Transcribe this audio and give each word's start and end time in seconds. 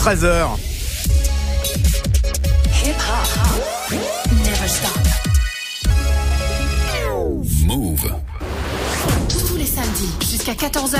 13h. 0.00 0.46
Move. 7.66 8.10
Tous 9.28 9.56
les 9.58 9.66
samedis 9.66 10.14
jusqu'à 10.22 10.54
14h. 10.54 10.96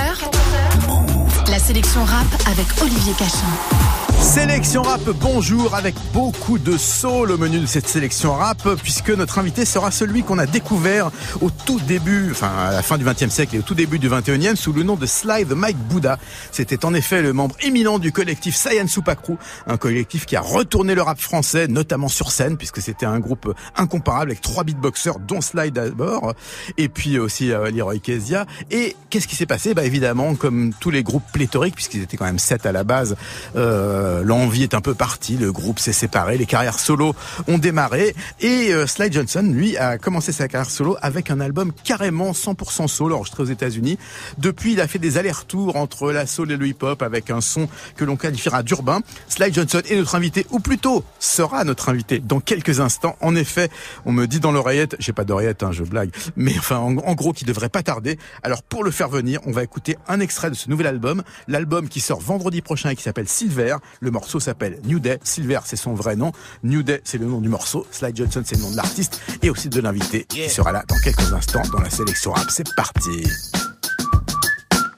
La 1.49 1.59
sélection 1.59 2.05
rap 2.05 2.27
avec 2.47 2.67
Olivier 2.83 3.15
Cachin. 3.15 4.10
Sélection 4.21 4.83
rap, 4.83 5.01
bonjour, 5.19 5.75
avec 5.75 5.95
beaucoup 6.13 6.59
de 6.59 6.77
soul 6.77 7.33
au 7.33 7.39
menu 7.39 7.59
de 7.59 7.67
cette 7.67 7.89
sélection 7.89 8.35
rap, 8.35 8.69
puisque 8.83 9.09
notre 9.09 9.39
invité 9.39 9.65
sera 9.65 9.91
celui 9.91 10.23
qu'on 10.23 10.39
a 10.39 10.45
découvert 10.47 11.11
au 11.41 11.49
tout 11.51 11.81
début, 11.81 12.29
enfin 12.31 12.51
à 12.69 12.71
la 12.71 12.83
fin 12.83 12.99
du 12.99 13.05
20e 13.05 13.31
siècle 13.31 13.57
et 13.57 13.59
au 13.59 13.63
tout 13.63 13.75
début 13.75 13.99
du 13.99 14.11
21e, 14.11 14.57
sous 14.57 14.75
le 14.75 14.83
nom 14.83 14.95
de 14.95 15.07
Sly 15.07 15.47
the 15.47 15.53
Mike 15.53 15.79
Buddha. 15.89 16.19
C'était 16.53 16.85
en 16.85 16.93
effet 16.93 17.23
le 17.23 17.33
membre 17.33 17.57
éminent 17.63 17.99
du 17.99 18.13
collectif 18.13 18.55
Saiyan 18.55 18.87
Supakru, 18.87 19.37
un 19.67 19.79
collectif 19.79 20.27
qui 20.27 20.37
a 20.37 20.43
retourné 20.43 20.95
le 20.95 21.03
rap 21.03 21.19
français, 21.19 21.67
notamment 21.67 22.09
sur 22.09 22.31
scène, 22.31 22.59
puisque 22.59 22.83
c'était 22.83 23.07
un 23.07 23.21
groupe 23.21 23.53
incomparable 23.75 24.33
avec 24.33 24.43
trois 24.43 24.65
beatboxers, 24.65 25.19
dont 25.19 25.41
Sly 25.41 25.73
d'abord, 25.73 26.35
et 26.77 26.91
puis 26.91 27.19
aussi 27.19 27.53
euh, 27.53 27.71
Leroy 27.71 27.99
Kezia. 27.99 28.45
Et 28.71 28.97
qu'est-ce 29.09 29.27
qui 29.27 29.35
s'est 29.35 29.47
passé? 29.47 29.73
Bah 29.73 29.85
évidemment, 29.85 30.35
comme 30.35 30.73
tous 30.79 30.91
les 30.91 31.03
groupes 31.03 31.25
pléthoriques, 31.33 31.75
puisqu'ils 31.75 32.03
étaient 32.03 32.19
quand 32.19 32.27
même 32.27 32.39
sept 32.39 32.67
à 32.67 32.73
la 32.73 32.85
base, 32.85 33.17
euh, 33.57 34.10
euh, 34.11 34.23
l'envie 34.25 34.63
est 34.63 34.75
un 34.75 34.81
peu 34.81 34.95
partie, 34.95 35.37
le 35.37 35.53
groupe 35.53 35.79
s'est 35.79 35.93
séparé, 35.93 36.37
les 36.37 36.47
carrières 36.47 36.79
solo 36.79 37.15
ont 37.49 37.59
démarré 37.59 38.15
et 38.41 38.73
euh, 38.73 38.87
Sly 38.87 39.13
Johnson, 39.13 39.49
lui, 39.53 39.77
a 39.77 39.99
commencé 39.99 40.33
sa 40.33 40.49
carrière 40.49 40.71
solo 40.71 40.97
avec 41.01 41.31
un 41.31 41.41
album 41.41 41.73
carrément 41.85 42.33
100% 42.33 42.89
solo 42.89 43.17
enregistré 43.17 43.43
aux 43.43 43.47
États-Unis. 43.47 43.99
Depuis, 44.39 44.73
il 44.73 44.81
a 44.81 44.89
fait 44.89 44.99
des 44.99 45.19
allers-retours 45.19 45.77
entre 45.77 46.13
la 46.13 46.27
soul 46.27 46.51
et 46.53 46.57
le 46.57 46.67
hip-hop 46.67 47.03
avec 47.03 47.31
un 47.31 47.41
son 47.41 47.69
que 47.97 48.05
l'on 48.05 48.17
qualifiera 48.17 48.63
d'urbain. 48.63 49.01
Sly 49.29 49.53
Johnson 49.53 49.83
est 49.89 49.97
notre 49.97 50.15
invité, 50.15 50.47
ou 50.51 50.61
plutôt 50.61 51.05
sera 51.19 51.65
notre 51.65 51.89
invité 51.89 52.19
dans 52.19 52.41
quelques 52.41 52.81
instants. 52.81 53.17
En 53.21 53.35
effet, 53.37 53.71
on 54.05 54.13
me 54.13 54.27
dit 54.27 54.41
dans 54.41 54.53
l'oreillette, 54.53 54.97
j'ai 54.99 55.13
pas 55.13 55.25
d'oreillette, 55.25 55.63
hein, 55.63 55.73
je 55.73 55.85
blague, 55.85 56.11
mais 56.37 56.55
enfin 56.59 56.79
en, 56.79 56.97
en 56.99 57.15
gros 57.15 57.33
qui 57.33 57.45
devrait 57.45 57.69
pas 57.69 57.83
tarder. 57.83 58.19
Alors 58.43 58.63
pour 58.63 58.85
le 58.85 58.91
faire 58.91 59.09
venir, 59.09 59.41
on 59.47 59.53
va 59.53 59.63
écouter 59.63 59.97
un 60.09 60.21
extrait 60.21 60.51
de 60.51 60.55
ce 60.55 60.69
nouvel 60.69 60.87
album, 60.87 61.23
l'album 61.49 61.89
qui 61.89 62.01
sort 62.01 62.21
vendredi 62.21 62.61
prochain 62.61 62.91
et 62.91 62.97
qui 62.97 63.03
s'appelle 63.03 63.29
Silver. 63.29 63.77
Le 64.03 64.11
morceau 64.11 64.41
s'appelle 64.41 64.81
New 64.85 64.99
Day. 64.99 65.19
Silver, 65.23 65.61
c'est 65.65 65.77
son 65.77 65.93
vrai 65.93 66.17
nom. 66.17 66.33
New 66.63 66.83
Day, 66.83 67.03
c'est 67.05 67.19
le 67.19 67.27
nom 67.27 67.41
du 67.43 67.51
morceau. 67.51 67.87
Sly 67.91 68.13
Johnson, 68.15 68.43
c'est 68.45 68.57
le 68.57 68.63
nom 68.63 68.71
de 68.71 68.77
l'artiste 68.77 69.21
et 69.43 69.51
aussi 69.51 69.69
de 69.69 69.79
l'invité 69.79 70.25
qui 70.25 70.49
sera 70.49 70.73
là 70.73 70.83
dans 70.89 70.97
quelques 71.05 71.31
instants 71.35 71.63
dans 71.71 71.81
la 71.81 71.91
sélection 71.91 72.33
rap. 72.33 72.47
C'est 72.51 72.75
parti. 72.75 73.23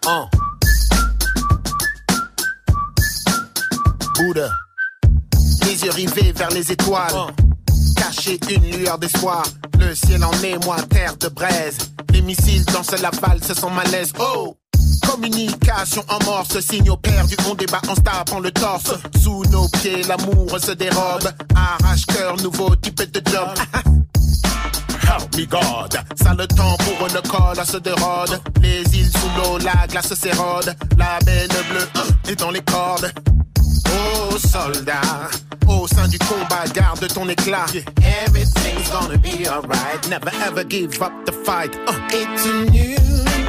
Uh. 0.07 0.27
Bouddha, 4.17 4.51
les 5.67 5.85
yeux 5.85 5.91
rivés 5.91 6.33
vers 6.33 6.51
les 6.51 6.71
étoiles. 6.71 7.35
Cacher 8.03 8.41
une 8.51 8.79
lueur 8.79 8.99
d'espoir. 8.99 9.45
Le 9.79 9.95
ciel 9.95 10.25
en 10.25 10.33
émoi, 10.43 10.77
terre 10.91 11.17
de 11.19 11.29
braise. 11.29 11.79
Les 12.13 12.21
missiles 12.21 12.65
dansent 12.65 13.01
la 13.01 13.11
valse 13.11 13.53
sans 13.53 13.71
malaise. 13.71 14.13
Oh! 14.19 14.57
Communication 15.09 16.05
en 16.09 16.25
morse, 16.25 16.59
signaux 16.59 16.97
perdus, 16.97 17.37
on 17.49 17.55
débat 17.55 17.81
en 17.89 17.95
se 17.95 18.01
tapant 18.01 18.41
le 18.41 18.51
torse. 18.51 18.93
Sous 19.23 19.45
nos 19.53 19.69
pieds, 19.69 20.03
l'amour 20.09 20.59
se 20.59 20.73
dérobe. 20.73 21.31
Arrache-cœur, 21.55 22.37
nouveau 22.43 22.75
type 22.75 23.09
de 23.09 23.23
job. 23.31 23.55
Help 25.05 25.37
me 25.37 25.47
God. 25.47 25.97
Ça 26.21 26.35
le 26.35 26.49
temps 26.49 26.77
pour 26.79 27.07
le 27.07 27.21
col 27.29 27.65
se 27.65 27.77
dérode. 27.77 28.41
Les 28.61 28.83
îles 28.99 29.13
sous 29.13 29.31
l'eau, 29.37 29.59
la 29.59 29.87
glace 29.87 30.13
s'érode. 30.15 30.75
La 30.99 31.21
belle 31.25 31.49
bleue 31.71 31.89
hein, 31.95 32.29
est 32.29 32.37
dans 32.41 32.51
les 32.51 32.63
cordes. 32.63 33.13
Oh 33.93 34.39
soldat, 34.39 35.31
au 35.69 35.87
sein 35.87 36.09
du 36.09 36.19
combat, 36.19 36.65
garde 36.75 37.07
ton 37.09 37.29
éclat. 37.29 37.67
Everything's 38.25 38.89
gonna 38.91 39.19
be 39.19 39.47
alright. 39.49 40.09
Never 40.09 40.31
ever 40.47 40.65
give 40.65 41.01
up 41.03 41.13
the 41.27 41.33
fight. 41.33 41.77
Uh. 41.87 41.93
It's 42.11 42.47
a 42.47 43.42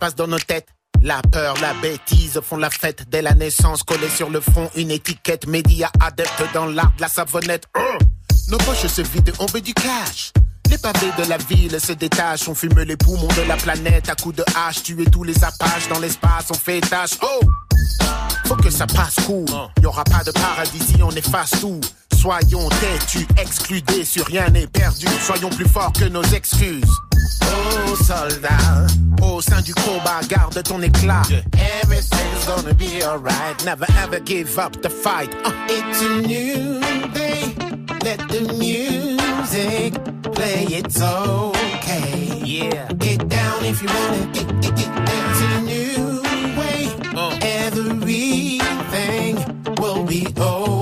passe 0.00 0.14
dans 0.14 0.26
nos 0.26 0.38
têtes. 0.38 0.66
La 1.02 1.20
peur, 1.22 1.54
la 1.60 1.74
bêtise 1.74 2.40
font 2.42 2.56
la 2.56 2.70
fête 2.70 3.08
dès 3.08 3.22
la 3.22 3.34
naissance. 3.34 3.82
Collée 3.82 4.08
sur 4.08 4.30
le 4.30 4.40
front, 4.40 4.68
une 4.74 4.90
étiquette 4.90 5.46
média 5.46 5.90
adepte 6.00 6.42
dans 6.54 6.66
l'art 6.66 6.92
de 6.96 7.02
la 7.02 7.08
savonnette. 7.08 7.64
Oh. 7.78 7.98
Nos 8.48 8.58
poches 8.58 8.86
se 8.86 9.02
vident, 9.02 9.32
on 9.38 9.46
veut 9.46 9.60
du 9.60 9.74
cash. 9.74 10.32
Les 10.70 10.78
pavés 10.78 11.12
de 11.18 11.28
la 11.28 11.36
ville 11.36 11.78
se 11.80 11.92
détachent, 11.92 12.48
on 12.48 12.54
fume 12.54 12.80
les 12.80 12.96
poumons 12.96 13.28
de 13.28 13.42
la 13.46 13.56
planète 13.56 14.08
à 14.08 14.14
coups 14.14 14.36
de 14.36 14.44
hache, 14.56 14.82
tuer 14.82 15.04
tous 15.04 15.24
les 15.24 15.44
apaches 15.44 15.88
dans 15.88 15.98
l'espace, 15.98 16.46
on 16.50 16.54
fait 16.54 16.80
tâche. 16.80 17.18
Oh! 17.22 17.40
Faut 18.46 18.56
que 18.56 18.70
ça 18.70 18.86
passe 18.86 19.16
cool. 19.26 19.46
Y 19.82 19.86
aura 19.86 20.04
pas 20.04 20.24
de 20.24 20.32
paradis 20.32 20.80
si 20.80 21.02
on 21.02 21.10
efface 21.10 21.50
tout. 21.60 21.80
Soyons 22.20 22.68
têtus, 22.80 23.26
excludés, 23.38 24.04
sur 24.04 24.26
rien 24.26 24.50
n'est 24.50 24.66
perdu. 24.66 25.06
Soyons 25.22 25.48
plus 25.48 25.66
forts 25.66 25.94
que 25.94 26.04
nos 26.04 26.22
excuses. 26.22 26.84
Oh 27.42 27.96
soldat, 27.96 28.58
au 29.22 29.40
sein 29.40 29.62
du 29.62 29.72
combat, 29.72 30.20
garde 30.28 30.62
ton 30.62 30.82
éclat. 30.82 31.22
Everything's 31.82 32.44
gonna 32.46 32.74
be 32.74 33.02
alright. 33.02 33.64
Never 33.64 33.86
ever 34.04 34.20
give 34.20 34.58
up 34.58 34.82
the 34.82 34.90
fight. 34.90 35.34
Uh. 35.46 35.52
It's 35.70 36.02
a 36.02 36.20
new 36.20 36.80
day. 37.14 37.54
Let 38.04 38.18
the 38.28 38.52
music 38.58 39.94
play. 40.34 40.66
It's 40.68 41.00
okay. 41.00 42.42
Yeah. 42.44 42.86
Get 42.98 43.26
down 43.30 43.64
if 43.64 43.80
you 43.80 43.88
wanna 43.88 44.26
get, 44.34 44.46
get, 44.60 44.76
get 44.76 44.94
down 45.06 45.34
to 45.38 45.46
the 45.54 45.60
new 45.64 46.20
way. 46.60 46.92
Everything 47.40 49.38
will 49.78 50.04
be 50.04 50.26
okay. 50.38 50.79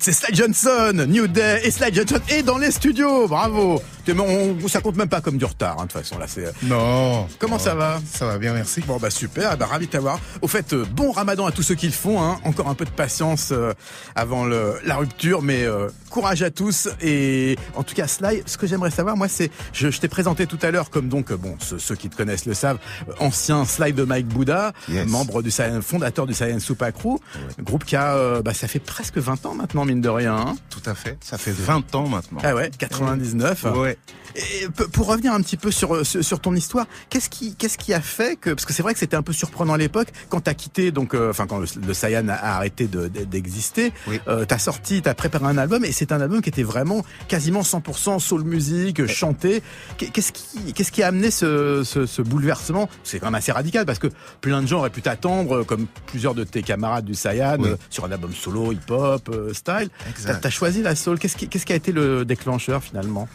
C'est 0.00 0.12
Sly 0.12 0.34
Johnson, 0.34 1.06
New 1.08 1.26
Day 1.26 1.60
et 1.64 1.70
Sly 1.70 1.94
Johnson 1.94 2.20
est 2.28 2.42
dans 2.42 2.58
les 2.58 2.70
studios. 2.70 3.26
Bravo. 3.26 3.80
On, 4.08 4.68
ça 4.68 4.80
compte 4.80 4.96
même 4.96 5.08
pas 5.08 5.20
comme 5.20 5.38
du 5.38 5.44
retard, 5.44 5.76
hein, 5.78 5.84
de 5.84 5.92
toute 5.92 6.00
façon. 6.00 6.18
Là, 6.18 6.26
c'est. 6.28 6.52
Non. 6.64 7.26
Comment 7.38 7.58
ça 7.58 7.74
va? 7.74 8.00
Ça 8.12 8.26
va 8.26 8.38
bien, 8.38 8.52
merci. 8.52 8.80
Bon 8.80 8.96
bah 8.98 9.10
super, 9.10 9.56
bah, 9.56 9.66
ravi 9.66 9.86
de 9.86 9.92
t'avoir. 9.92 10.18
Au 10.40 10.48
fait, 10.48 10.72
euh, 10.72 10.84
bon 10.84 11.12
Ramadan 11.12 11.46
à 11.46 11.52
tous 11.52 11.62
ceux 11.62 11.74
qui 11.74 11.86
le 11.86 11.92
font. 11.92 12.22
Hein. 12.22 12.38
Encore 12.44 12.68
un 12.68 12.74
peu 12.74 12.84
de 12.84 12.90
patience 12.90 13.50
euh, 13.52 13.72
avant 14.14 14.44
le, 14.44 14.74
la 14.84 14.96
rupture, 14.96 15.42
mais 15.42 15.64
euh, 15.64 15.88
courage 16.10 16.42
à 16.42 16.50
tous. 16.50 16.88
Et 17.00 17.56
en 17.74 17.82
tout 17.82 17.94
cas, 17.94 18.06
Sly, 18.06 18.42
ce 18.46 18.56
que 18.56 18.66
j'aimerais 18.66 18.90
savoir, 18.90 19.16
moi, 19.16 19.28
c'est, 19.28 19.50
je, 19.72 19.90
je 19.90 20.00
t'ai 20.00 20.08
présenté 20.08 20.46
tout 20.46 20.58
à 20.62 20.70
l'heure 20.70 20.90
comme 20.90 21.08
donc, 21.08 21.32
bon, 21.32 21.56
ceux, 21.60 21.94
qui 21.94 22.08
te 22.08 22.16
connaissent 22.16 22.46
le 22.46 22.54
savent, 22.54 22.78
ancien 23.20 23.64
Sly 23.64 23.92
de 23.92 24.04
Mike 24.04 24.28
Bouddha, 24.28 24.72
membre 25.06 25.42
du 25.42 25.50
fondateur 25.82 26.26
du 26.26 26.34
Science 26.34 26.64
Super 26.64 26.92
Crew, 26.92 27.18
groupe 27.60 27.84
qui 27.84 27.96
a, 27.96 28.40
bah, 28.42 28.54
ça 28.54 28.68
fait 28.68 28.78
presque 28.78 29.18
20 29.18 29.46
ans 29.46 29.54
maintenant, 29.54 29.84
mine 29.84 30.00
de 30.00 30.08
rien. 30.08 30.36
Hein. 30.36 30.56
Tout 30.70 30.82
à 30.86 30.94
fait, 30.94 31.18
ça 31.20 31.38
fait 31.38 31.52
20 31.52 31.94
ans 31.94 32.08
maintenant. 32.08 32.40
Ah 32.42 32.54
ouais, 32.54 32.70
99. 32.78 33.66
Ouais. 33.76 33.91
Et 34.34 34.68
pour 34.92 35.08
revenir 35.08 35.32
un 35.34 35.42
petit 35.42 35.56
peu 35.56 35.70
sur 35.70 36.06
sur 36.06 36.40
ton 36.40 36.54
histoire, 36.54 36.86
qu'est-ce 37.10 37.28
qui 37.28 37.54
qu'est-ce 37.54 37.76
qui 37.76 37.92
a 37.92 38.00
fait 38.00 38.36
que 38.36 38.50
parce 38.50 38.64
que 38.64 38.72
c'est 38.72 38.82
vrai 38.82 38.94
que 38.94 38.98
c'était 38.98 39.16
un 39.16 39.22
peu 39.22 39.32
surprenant 39.32 39.74
à 39.74 39.78
l'époque 39.78 40.08
quand 40.30 40.40
t'as 40.40 40.54
quitté 40.54 40.90
donc 40.90 41.14
euh, 41.14 41.30
enfin 41.30 41.46
quand 41.46 41.58
le, 41.58 41.66
le 41.86 42.30
a, 42.30 42.56
arrêté 42.56 42.86
d'exister, 42.86 43.92
oui. 44.06 44.20
euh, 44.28 44.44
t'as 44.46 44.58
sorti, 44.58 45.02
t'as 45.02 45.14
préparé 45.14 45.46
un 45.46 45.58
album 45.58 45.84
et 45.84 45.92
c'est 45.92 46.12
un 46.12 46.20
album 46.20 46.40
qui 46.40 46.48
était 46.48 46.62
vraiment 46.62 47.04
quasiment 47.28 47.60
100% 47.60 48.18
soul 48.20 48.44
musique, 48.44 49.06
chanté. 49.06 49.62
Qu'est-ce 49.98 50.32
qui 50.32 50.72
qu'est-ce 50.72 50.92
qui 50.92 51.02
a 51.02 51.08
amené 51.08 51.30
ce, 51.30 51.82
ce, 51.84 52.06
ce 52.06 52.22
bouleversement? 52.22 52.88
C'est 53.04 53.18
quand 53.18 53.26
même 53.26 53.34
assez 53.34 53.52
radical 53.52 53.84
parce 53.84 53.98
que 53.98 54.08
plein 54.40 54.62
de 54.62 54.66
gens 54.66 54.78
auraient 54.78 54.90
pu 54.90 55.02
t'attendre 55.02 55.64
comme 55.64 55.86
plusieurs 56.06 56.34
de 56.34 56.44
tes 56.44 56.62
camarades 56.62 57.04
du 57.04 57.14
Sayan 57.14 57.62
euh, 57.62 57.76
sur 57.90 58.04
un 58.04 58.12
album 58.12 58.32
solo 58.32 58.72
hip-hop 58.72 59.28
euh, 59.28 59.52
style. 59.52 59.90
T'as 60.24 60.38
as 60.42 60.50
choisi 60.50 60.82
la 60.82 60.96
soul. 60.96 61.18
Qu'est-ce 61.18 61.36
qui 61.36 61.48
qu'est-ce 61.48 61.66
qui 61.66 61.72
a 61.72 61.76
été 61.76 61.92
le 61.92 62.24
déclencheur 62.24 62.82
finalement? 62.82 63.28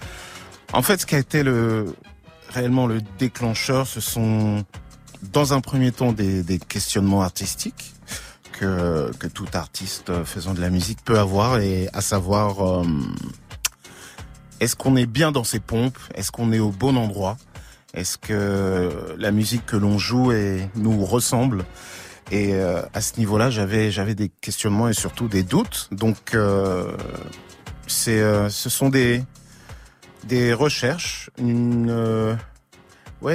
En 0.73 0.81
fait, 0.81 1.01
ce 1.01 1.05
qui 1.05 1.15
a 1.15 1.19
été 1.19 1.43
le 1.43 1.95
réellement 2.49 2.87
le 2.87 3.01
déclencheur, 3.19 3.87
ce 3.87 3.99
sont 3.99 4.63
dans 5.33 5.53
un 5.53 5.61
premier 5.61 5.91
temps 5.91 6.11
des, 6.13 6.43
des 6.43 6.59
questionnements 6.59 7.21
artistiques 7.21 7.93
que, 8.53 9.11
que 9.19 9.27
tout 9.27 9.47
artiste 9.53 10.23
faisant 10.23 10.53
de 10.53 10.61
la 10.61 10.69
musique 10.69 11.03
peut 11.03 11.19
avoir, 11.19 11.59
et 11.59 11.89
à 11.93 12.01
savoir 12.01 12.65
euh, 12.65 12.83
est-ce 14.59 14.75
qu'on 14.75 14.95
est 14.95 15.05
bien 15.05 15.31
dans 15.31 15.43
ses 15.43 15.59
pompes, 15.59 15.99
est-ce 16.15 16.31
qu'on 16.31 16.51
est 16.51 16.59
au 16.59 16.71
bon 16.71 16.97
endroit, 16.97 17.37
est-ce 17.93 18.17
que 18.17 19.15
la 19.17 19.31
musique 19.31 19.65
que 19.65 19.77
l'on 19.77 19.97
joue 19.97 20.31
et 20.31 20.69
nous 20.75 21.05
ressemble? 21.05 21.65
Et 22.31 22.55
euh, 22.55 22.81
à 22.93 23.01
ce 23.01 23.17
niveau-là, 23.19 23.49
j'avais 23.49 23.89
j'avais 23.89 24.15
des 24.15 24.29
questionnements 24.29 24.89
et 24.89 24.93
surtout 24.93 25.27
des 25.27 25.43
doutes. 25.43 25.87
Donc 25.91 26.33
euh, 26.33 26.91
c'est 27.87 28.21
ce 28.49 28.69
sont 28.69 28.89
des 28.89 29.23
des 30.27 30.53
recherches, 30.53 31.29
une, 31.37 31.89
euh, 31.89 32.35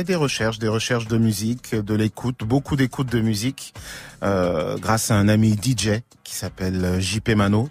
des 0.07 0.15
recherches, 0.15 0.59
des 0.59 0.69
recherches 0.69 1.09
de 1.09 1.17
musique, 1.17 1.75
de 1.75 1.95
l'écoute, 1.95 2.41
beaucoup 2.45 2.77
d'écoute 2.77 3.11
de 3.11 3.21
musique, 3.21 3.75
euh, 4.23 4.77
grâce 4.79 5.11
à 5.11 5.17
un 5.17 5.29
ami 5.29 5.55
DJ 5.55 6.03
qui 6.23 6.35
s'appelle 6.35 7.01
JP 7.01 7.31
Mano, 7.31 7.71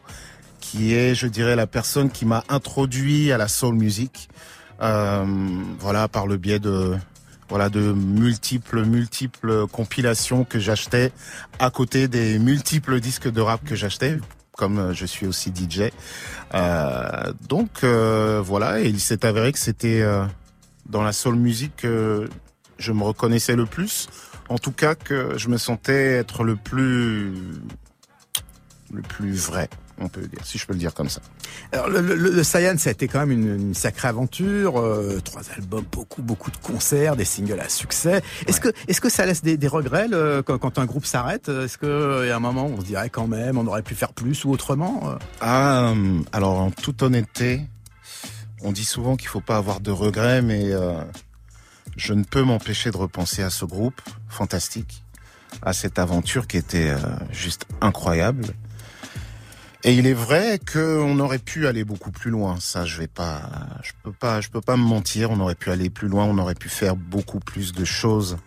qui 0.59 0.93
est, 0.93 1.15
je 1.15 1.27
dirais, 1.27 1.55
la 1.55 1.67
personne 1.67 2.09
qui 2.09 2.25
m'a 2.25 2.43
introduit 2.49 3.31
à 3.31 3.37
la 3.37 3.47
soul 3.47 3.75
music, 3.75 4.29
euh, 4.81 5.25
voilà, 5.79 6.07
par 6.07 6.27
le 6.27 6.37
biais 6.37 6.59
de 6.59 6.95
de 7.69 7.91
multiples 7.91 8.85
multiples 8.85 9.67
compilations 9.67 10.45
que 10.45 10.57
j'achetais 10.57 11.11
à 11.59 11.69
côté 11.69 12.07
des 12.07 12.39
multiples 12.39 13.01
disques 13.01 13.29
de 13.29 13.41
rap 13.41 13.61
que 13.65 13.75
j'achetais 13.75 14.19
comme 14.61 14.77
euh, 14.77 14.93
je 14.93 15.07
suis 15.07 15.25
aussi 15.25 15.49
DJ. 15.49 15.89
Euh, 16.53 17.33
donc 17.49 17.83
euh, 17.83 18.43
voilà, 18.45 18.79
et 18.79 18.89
il 18.89 18.99
s'est 18.99 19.25
avéré 19.25 19.51
que 19.51 19.57
c'était 19.57 20.03
dans 20.85 21.01
la 21.01 21.13
soul 21.13 21.35
music 21.35 21.77
que 21.77 22.29
je 22.77 22.91
me 22.91 23.01
reconnaissais 23.01 23.55
le 23.55 23.65
plus. 23.65 24.07
En 24.49 24.59
tout 24.59 24.71
cas, 24.71 24.93
que 24.93 25.35
je 25.35 25.49
me 25.49 25.57
sentais 25.57 26.13
être 26.13 26.43
le 26.43 26.55
plus 26.55 27.33
le 28.93 29.01
plus 29.01 29.35
vrai 29.35 29.67
on 30.01 30.09
peut 30.09 30.27
dire, 30.27 30.45
si 30.45 30.57
je 30.57 30.65
peux 30.65 30.73
le 30.73 30.79
dire 30.79 30.93
comme 30.93 31.09
ça. 31.09 31.21
Alors 31.71 31.89
le, 31.89 32.01
le, 32.01 32.43
ça 32.43 32.57
a 32.57 32.91
été 32.91 33.07
quand 33.07 33.19
même 33.19 33.31
une, 33.31 33.55
une 33.55 33.73
sacrée 33.73 34.07
aventure, 34.07 34.79
euh, 34.79 35.21
trois 35.23 35.43
albums, 35.55 35.85
beaucoup 35.91 36.21
beaucoup 36.21 36.51
de 36.51 36.57
concerts, 36.57 37.15
des 37.15 37.25
singles 37.25 37.59
à 37.59 37.69
succès. 37.69 38.21
Est-ce 38.47 38.59
que 38.59 38.69
est-ce 38.87 39.01
que 39.01 39.09
ça 39.09 39.25
laisse 39.25 39.41
des, 39.41 39.57
des 39.57 39.67
regrets 39.67 40.07
quand, 40.45 40.57
quand, 40.57 40.79
un 40.79 40.85
groupe 40.85 41.05
s'arrête? 41.05 41.49
Est-ce 41.49 41.77
que 41.77 42.27
y 42.27 42.31
a 42.31 42.35
un 42.35 42.39
moment 42.39 42.67
où 42.67 42.73
on 42.77 42.81
se 42.81 42.85
dirait 42.85 43.09
quand 43.09 43.27
même 43.27 43.57
on 43.57 43.67
aurait 43.67 43.83
pu 43.83 43.95
faire 43.95 44.13
plus 44.13 44.43
ou 44.45 44.51
autrement 44.51 45.09
euh? 45.09 45.15
Ah, 45.41 45.93
alors 46.31 46.59
en 46.59 46.71
toute 46.71 47.01
honnêteté, 47.03 47.61
on 48.63 48.71
dit 48.71 48.85
souvent 48.85 49.15
qu'il 49.15 49.27
faut 49.27 49.41
pas 49.41 49.57
avoir 49.57 49.79
de 49.79 49.91
regrets, 49.91 50.41
mais 50.41 50.71
euh, 50.71 51.01
je 51.97 52.13
ne 52.13 52.23
peux 52.23 52.43
m'empêcher 52.43 52.91
de 52.91 52.97
repenser 52.97 53.43
à 53.43 53.49
ce 53.49 53.65
groupe 53.65 54.01
fantastique, 54.29 55.03
à 55.61 55.73
cette 55.73 55.99
aventure 55.99 56.47
qui 56.47 56.57
était 56.57 56.89
euh, 56.89 56.97
juste 57.31 57.65
incroyable. 57.81 58.45
Et 59.83 59.95
il 59.95 60.05
est 60.05 60.13
vrai 60.13 60.59
qu'on 60.59 61.19
aurait 61.19 61.39
pu 61.39 61.65
aller 61.65 61.83
beaucoup 61.83 62.11
plus 62.11 62.29
loin. 62.29 62.57
Ça, 62.59 62.85
je 62.85 62.99
vais 62.99 63.07
pas, 63.07 63.41
je 63.81 63.91
peux 64.03 64.11
pas, 64.11 64.39
je 64.39 64.49
peux 64.49 64.61
pas 64.61 64.77
me 64.77 64.83
mentir. 64.83 65.31
On 65.31 65.39
aurait 65.39 65.55
pu 65.55 65.71
aller 65.71 65.89
plus 65.89 66.07
loin. 66.07 66.25
On 66.25 66.37
aurait 66.37 66.55
pu 66.55 66.69
faire 66.69 66.95
beaucoup 66.95 67.39
plus 67.39 67.73
de 67.73 67.83
choses. 67.83 68.37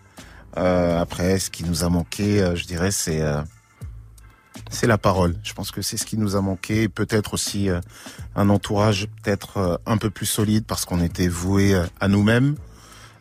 Euh, 0.57 0.97
après, 0.99 1.37
ce 1.39 1.49
qui 1.49 1.65
nous 1.65 1.83
a 1.83 1.89
manqué, 1.89 2.41
euh, 2.41 2.55
je 2.55 2.65
dirais, 2.65 2.91
c'est 2.91 3.21
euh, 3.21 3.41
c'est 4.69 4.87
la 4.87 4.97
parole. 4.97 5.35
Je 5.43 5.53
pense 5.53 5.71
que 5.71 5.81
c'est 5.81 5.97
ce 5.97 6.05
qui 6.05 6.17
nous 6.17 6.37
a 6.37 6.41
manqué. 6.41 6.87
Peut-être 6.87 7.33
aussi 7.33 7.69
euh, 7.69 7.81
un 8.37 8.49
entourage 8.49 9.07
peut-être 9.21 9.81
un 9.85 9.97
peu 9.97 10.09
plus 10.09 10.25
solide 10.25 10.63
parce 10.65 10.85
qu'on 10.85 11.01
était 11.01 11.27
voué 11.27 11.75
à 11.99 12.07
nous-mêmes. 12.07 12.55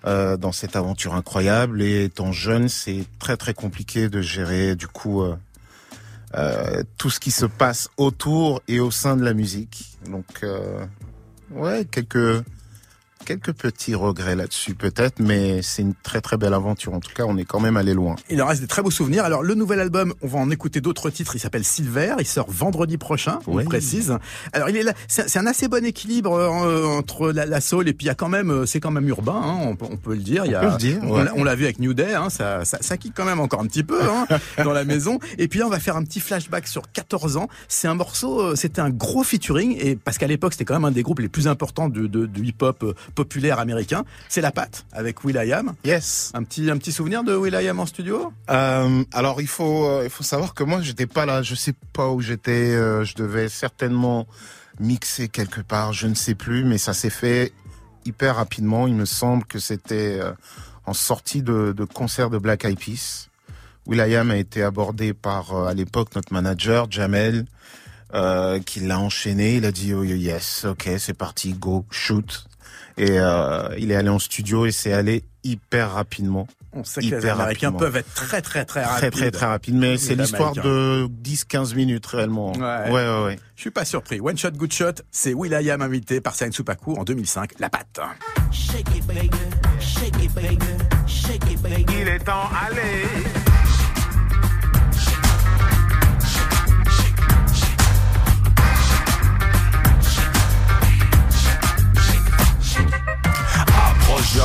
dans 0.04 0.52
cette 0.52 0.76
aventure 0.76 1.14
incroyable 1.14 1.82
et 1.82 2.04
étant 2.04 2.30
jeune, 2.30 2.68
c'est 2.68 3.04
très 3.18 3.36
très 3.36 3.54
compliqué 3.54 4.08
de 4.08 4.20
gérer 4.20 4.76
du 4.76 4.86
coup 4.86 5.22
euh, 5.22 5.34
tout 6.98 7.10
ce 7.10 7.20
qui 7.20 7.30
se 7.30 7.46
passe 7.46 7.88
autour 7.96 8.62
et 8.68 8.80
au 8.80 8.90
sein 8.90 9.16
de 9.16 9.24
la 9.24 9.34
musique. 9.34 9.98
Donc, 10.10 10.26
euh, 10.42 10.84
ouais, 11.50 11.84
quelques 11.84 12.44
quelques 13.24 13.52
petits 13.52 13.94
regrets 13.94 14.36
là-dessus 14.36 14.74
peut-être, 14.74 15.18
mais 15.18 15.62
c'est 15.62 15.82
une 15.82 15.94
très 15.94 16.20
très 16.20 16.36
belle 16.36 16.54
aventure. 16.54 16.94
En 16.94 17.00
tout 17.00 17.12
cas, 17.14 17.24
on 17.26 17.36
est 17.36 17.44
quand 17.44 17.60
même 17.60 17.76
allé 17.76 17.94
loin. 17.94 18.16
Il 18.30 18.40
en 18.42 18.46
reste 18.46 18.60
des 18.60 18.66
très 18.66 18.82
beaux 18.82 18.90
souvenirs. 18.90 19.24
Alors 19.24 19.42
le 19.42 19.54
nouvel 19.54 19.80
album, 19.80 20.14
on 20.22 20.28
va 20.28 20.38
en 20.38 20.50
écouter 20.50 20.80
d'autres 20.80 21.10
titres. 21.10 21.34
Il 21.34 21.38
s'appelle 21.38 21.64
Silver. 21.64 22.14
Il 22.20 22.26
sort 22.26 22.50
vendredi 22.50 22.98
prochain. 22.98 23.38
On 23.46 23.62
précise. 23.64 24.16
Alors 24.52 24.68
il 24.68 24.76
est 24.76 24.82
là. 24.82 24.92
C'est 25.08 25.38
un 25.38 25.46
assez 25.46 25.68
bon 25.68 25.84
équilibre 25.84 26.32
euh, 26.32 26.86
entre 26.86 27.32
la, 27.32 27.46
la, 27.46 27.60
soul 27.60 27.88
et 27.88 27.94
puis 27.94 28.06
il 28.06 28.08
y 28.08 28.10
a 28.10 28.14
quand 28.14 28.28
même, 28.28 28.50
euh, 28.50 28.66
c'est 28.66 28.80
quand 28.80 28.90
même 28.90 29.08
urbain. 29.08 29.40
Hein, 29.42 29.56
on, 29.62 29.70
on, 29.70 29.96
peut 29.96 30.14
le 30.14 30.22
dire. 30.22 30.44
Il 30.44 30.52
y 30.52 30.54
a, 30.54 30.60
on 30.60 30.66
peut 30.66 30.72
le 30.72 30.78
dire. 30.78 31.04
Ouais. 31.04 31.24
On, 31.34 31.44
l'a 31.44 31.54
vu 31.54 31.64
avec 31.64 31.78
New 31.78 31.94
Day. 31.94 32.14
Hein, 32.14 32.30
ça, 32.30 32.64
ça, 32.64 32.78
ça, 32.80 32.96
kick 32.96 33.12
quand 33.14 33.24
même 33.24 33.40
encore 33.40 33.60
un 33.60 33.66
petit 33.66 33.84
peu 33.84 34.00
hein, 34.02 34.26
dans 34.64 34.72
la 34.72 34.84
maison. 34.84 35.18
Et 35.38 35.48
puis 35.48 35.58
là, 35.58 35.66
on 35.66 35.70
va 35.70 35.80
faire 35.80 35.96
un 35.96 36.04
petit 36.04 36.20
flashback 36.20 36.66
sur 36.66 36.90
14 36.92 37.36
ans. 37.36 37.48
C'est 37.68 37.88
un 37.88 37.94
morceau. 37.94 38.40
Euh, 38.40 38.56
c'était 38.56 38.80
un 38.80 38.90
gros 38.90 39.22
featuring 39.22 39.76
et 39.80 39.96
parce 39.96 40.18
qu'à 40.18 40.26
l'époque, 40.26 40.52
c'était 40.52 40.64
quand 40.64 40.74
même 40.74 40.84
un 40.84 40.90
des 40.90 41.02
groupes 41.02 41.20
les 41.20 41.28
plus 41.28 41.48
importants 41.48 41.88
du, 41.88 42.08
de, 42.08 42.26
du 42.26 42.44
hip-hop 42.44 42.84
populaire 43.14 43.58
américain. 43.58 44.04
C'est 44.28 44.40
La 44.40 44.50
Patte 44.50 44.84
avec 44.92 45.24
Will.i.am. 45.24 45.74
Yes. 45.84 46.30
Un 46.34 46.42
petit, 46.42 46.70
un 46.70 46.78
petit 46.78 46.92
souvenir 46.92 47.24
de 47.24 47.34
Will.i.am 47.34 47.80
en 47.80 47.86
studio? 47.86 48.32
Euh, 48.50 49.04
Alors 49.12 49.40
il 49.40 49.46
faut, 49.46 49.86
euh, 49.86 50.02
il 50.04 50.10
faut 50.10 50.24
savoir 50.24 50.54
que 50.54 50.64
moi 50.64 50.80
j'étais 50.82 51.06
pas 51.06 51.26
là, 51.26 51.42
je 51.42 51.54
sais 51.54 51.74
pas 51.92 52.08
où 52.08 52.20
j'étais, 52.20 52.74
euh, 52.74 53.04
je 53.04 53.14
devais 53.14 53.48
certainement 53.48 54.26
mixer 54.80 55.28
quelque 55.28 55.60
part, 55.60 55.92
je 55.92 56.06
ne 56.06 56.14
sais 56.14 56.34
plus, 56.34 56.64
mais 56.64 56.78
ça 56.78 56.92
s'est 56.92 57.10
fait 57.10 57.52
hyper 58.04 58.36
rapidement. 58.36 58.86
Il 58.86 58.94
me 58.94 59.04
semble 59.04 59.44
que 59.44 59.58
c'était 59.58 60.20
en 60.84 60.94
sortie 60.94 61.42
de, 61.42 61.72
de, 61.76 61.84
concert 61.84 62.28
de 62.28 62.38
Black 62.38 62.64
Eyed 62.64 62.78
Peas. 62.78 63.28
Will.i.am 63.86 64.30
a 64.30 64.36
été 64.36 64.62
abordé 64.62 65.14
par 65.14 65.54
à 65.54 65.74
l'époque 65.74 66.14
notre 66.14 66.32
manager 66.32 66.90
Jamel. 66.90 67.46
Euh, 68.14 68.60
qui 68.60 68.78
l'a 68.78 69.00
enchaîné, 69.00 69.56
il 69.56 69.64
a 69.64 69.72
dit 69.72 69.92
oh 69.92 70.04
yes, 70.04 70.66
ok, 70.66 70.88
c'est 70.98 71.14
parti, 71.14 71.52
go, 71.52 71.84
shoot. 71.90 72.46
Et 72.96 73.18
euh, 73.18 73.68
il 73.78 73.90
est 73.90 73.96
allé 73.96 74.08
en 74.08 74.18
studio 74.18 74.66
et 74.66 74.72
c'est 74.72 74.92
allé 74.92 75.24
hyper 75.42 75.92
rapidement. 75.92 76.46
On 76.72 76.84
sait 76.84 77.00
que 77.00 77.06
les 77.06 77.26
Américains 77.26 77.68
rapidement. 77.68 77.78
peuvent 77.78 77.96
être 77.96 78.14
très 78.14 78.40
très 78.42 78.64
très 78.64 78.84
rapides. 78.84 78.98
Très 78.98 79.10
très 79.10 79.30
très 79.30 79.46
rapides, 79.46 79.74
mais 79.74 79.96
c'est 79.96 80.14
l'histoire 80.14 80.52
de 80.52 81.08
10-15 81.22 81.74
minutes 81.74 82.06
réellement. 82.06 82.52
Ouais. 82.52 82.90
ouais, 82.90 82.90
ouais, 82.90 83.24
ouais. 83.24 83.38
Je 83.56 83.60
suis 83.62 83.70
pas 83.70 83.84
surpris. 83.84 84.20
One 84.20 84.36
Shot 84.36 84.52
Good 84.52 84.72
Shot, 84.72 84.92
c'est 85.10 85.34
Will.i.am 85.34 85.82
invité 85.82 86.20
par 86.20 86.34
Sain 86.34 86.50
Soupaku 86.50 86.94
en 86.94 87.04
2005, 87.04 87.58
La 87.58 87.68
Patte. 87.68 88.00
Shake 88.50 88.88
it, 88.96 89.06
baby. 89.06 89.30
Shake 89.80 90.22
it, 90.22 90.34
baby. 90.34 90.58
Shake 91.06 91.50
it, 91.50 91.60
baby. 91.62 91.86
Il 92.00 92.08
est 92.08 92.18
temps, 92.20 92.48
allez 92.66 93.53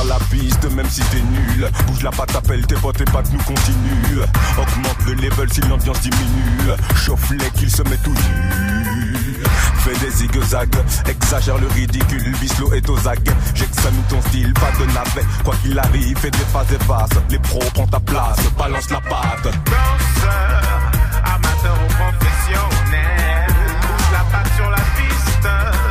la 0.06 0.18
piste, 0.30 0.64
même 0.72 0.88
si 0.88 1.00
t'es 1.02 1.20
nul. 1.20 1.68
Bouge 1.86 2.02
la 2.02 2.10
patte, 2.10 2.34
appelle 2.36 2.66
tes 2.66 2.76
potes 2.76 3.00
et 3.00 3.04
pattes 3.04 3.32
nous 3.32 3.42
continuent. 3.42 4.24
Augmente 4.58 5.06
le 5.06 5.14
level 5.14 5.52
si 5.52 5.60
l'ambiance 5.62 6.00
diminue. 6.00 6.76
Chauffe-les 6.94 7.50
qu'il 7.50 7.70
se 7.70 7.82
met 7.82 7.96
tout 7.98 8.12
nu. 8.12 9.42
Fais 9.78 9.96
des 9.98 10.10
zigzags, 10.10 10.76
exagère 11.08 11.58
le 11.58 11.66
ridicule. 11.68 12.32
Bislo 12.40 12.72
est 12.72 12.88
aux 12.88 13.08
aguets. 13.08 13.32
J'examine 13.54 14.02
ton 14.08 14.20
style, 14.22 14.52
pas 14.54 14.70
de 14.78 14.86
navet. 14.92 15.26
Quoi 15.44 15.54
qu'il 15.62 15.78
arrive, 15.78 16.16
fais 16.18 16.30
des 16.30 16.38
phases 16.38 16.72
et 16.72 16.84
passes. 16.86 17.10
Les 17.28 17.38
pros 17.38 17.60
prends 17.74 17.86
ta 17.86 18.00
place, 18.00 18.38
balance 18.58 18.90
la 18.90 19.00
patte. 19.00 19.44
Danseur, 19.44 20.90
amateur 21.24 21.78
ou 21.82 21.92
professionnel, 21.94 23.46
bouge 23.82 24.10
la 24.12 24.38
patte 24.38 24.52
sur 24.56 24.70
la 24.70 24.76
piste. 24.76 25.89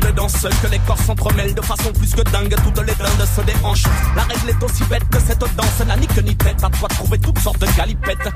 Que 0.00 0.66
les 0.66 0.78
corps 0.80 0.98
s'entremêlent 0.98 1.54
de 1.54 1.60
façon 1.60 1.92
plus 1.92 2.10
que 2.14 2.22
dingue. 2.30 2.54
Toutes 2.64 2.86
les 2.86 2.94
dindes 2.94 3.28
se 3.36 3.40
déhanchent. 3.42 3.86
La 4.16 4.22
règle 4.22 4.50
est 4.50 4.62
aussi 4.62 4.82
bête 4.84 5.08
que 5.08 5.20
cette 5.20 5.38
danse 5.38 5.86
n'a 5.86 5.96
ni 5.96 6.08
ni 6.24 6.36
tête. 6.36 6.62
À 6.64 6.68
toi 6.70 6.88
de 6.88 6.94
trouver 6.94 7.18
toutes 7.18 7.38
sortes 7.38 7.60
de 7.60 7.66
galipettes. 7.76 8.28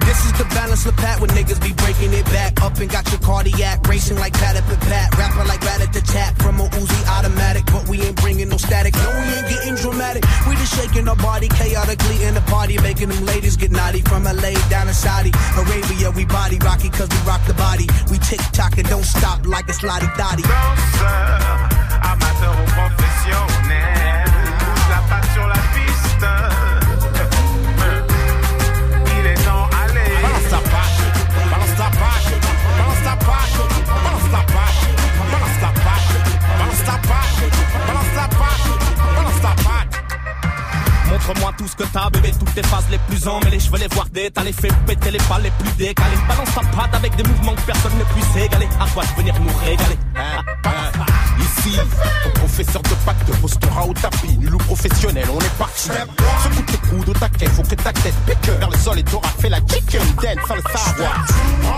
This 0.00 0.24
is 0.26 0.32
the 0.32 0.44
balance 0.54 0.86
of 0.86 0.94
pat 0.96 1.20
when 1.20 1.30
niggas 1.30 1.60
be 1.60 1.72
breaking 1.72 2.12
it 2.12 2.24
back 2.32 2.60
up 2.62 2.76
and 2.80 2.90
got 2.90 3.08
your 3.10 3.20
cardiac 3.20 3.86
racing 3.88 4.18
like 4.18 4.34
pat 4.34 4.56
at 4.56 4.64
pat. 4.88 5.16
Rapper 5.16 5.44
like 5.48 5.64
rat 5.64 5.80
at 5.80 5.92
the 5.92 6.00
tap 6.00 6.36
from 6.42 6.60
a 6.60 6.68
Uzi 6.68 7.00
automatic, 7.16 7.64
but 7.66 7.88
we 7.88 8.02
ain't 8.02 8.16
bringing 8.20 8.48
no 8.48 8.56
static. 8.58 8.94
No, 8.94 9.08
we 9.08 9.38
ain't 9.38 9.48
getting 9.48 9.76
dramatic. 9.76 10.24
We 10.48 10.54
just 10.56 10.74
shaking 10.74 11.08
our 11.08 11.16
body 11.16 11.48
chaotically 11.48 12.24
in 12.24 12.34
the 12.34 12.42
party, 12.42 12.76
making 12.82 13.08
them 13.08 13.24
ladies 13.24 13.56
get 13.56 13.70
naughty 13.70 14.02
from 14.02 14.24
LA 14.24 14.52
down 14.68 14.86
to 14.86 14.94
Saudi 14.94 15.32
Arabia. 15.56 16.10
We 16.10 16.26
body 16.26 16.58
rocky 16.58 16.90
cause 16.90 17.08
we 17.08 17.20
rock 17.26 17.40
the 17.46 17.54
body. 17.54 17.86
We 18.10 18.18
tick 18.18 18.40
tock 18.52 18.76
and 18.76 18.88
don't 18.88 19.04
stop 19.04 19.46
like 19.46 19.68
a 19.68 19.86
lottie 19.86 20.10
dotty. 20.18 20.44
Amateur 22.02 22.54
ou 22.60 22.64
professionnel, 22.64 24.26
la 24.90 25.00
patte 25.08 25.30
sur 25.32 25.46
la 25.46 25.60
piste. 25.74 26.59
Phases 43.20 43.26
les 43.26 43.28
plus 43.28 43.28
emmêlées. 43.28 43.60
Je 43.60 43.70
veux 43.70 43.78
les 43.78 43.88
voir 43.88 44.06
t'as 44.34 44.44
les 44.44 44.52
fait 44.52 44.72
péter 44.86 45.10
les 45.10 45.18
balles 45.28 45.42
les 45.42 45.50
plus 45.50 45.72
décalées. 45.76 46.16
Balance 46.28 46.54
ta 46.54 46.60
patte 46.76 46.94
avec 46.94 47.14
des 47.16 47.22
mouvements 47.22 47.54
que 47.54 47.62
personne 47.62 47.92
ne 47.98 48.04
puisse 48.04 48.44
égaler. 48.44 48.68
À 48.80 48.86
quoi 48.92 49.04
de 49.04 49.20
venir 49.20 49.34
nous 49.40 49.56
régaler? 49.58 49.98
Hein, 50.16 50.42
Ici, 51.38 51.78
ton 52.24 52.30
professeur 52.40 52.82
de 52.82 52.94
pacte 53.04 53.26
te 53.26 53.36
postera 53.36 53.86
au 53.86 53.94
tapis. 53.94 54.36
Nul 54.38 54.54
ou 54.54 54.58
professionnel, 54.58 55.26
on 55.32 55.38
est 55.38 55.58
parti. 55.58 55.88
Secoue 55.88 56.62
tes 56.62 56.88
coudes 56.88 57.08
au 57.08 57.12
taquet, 57.12 57.46
faut 57.46 57.62
que 57.62 57.74
ta 57.74 57.92
tête 57.92 58.14
pique 58.26 58.50
vers 58.58 58.70
le 58.70 58.76
sol 58.76 58.98
et 58.98 59.02
t'auras 59.02 59.28
fait 59.38 59.48
la 59.48 59.58
chicken 59.58 60.02
dance 60.22 60.46
sans 60.46 60.56
le 60.56 60.62
savoir. 60.62 61.26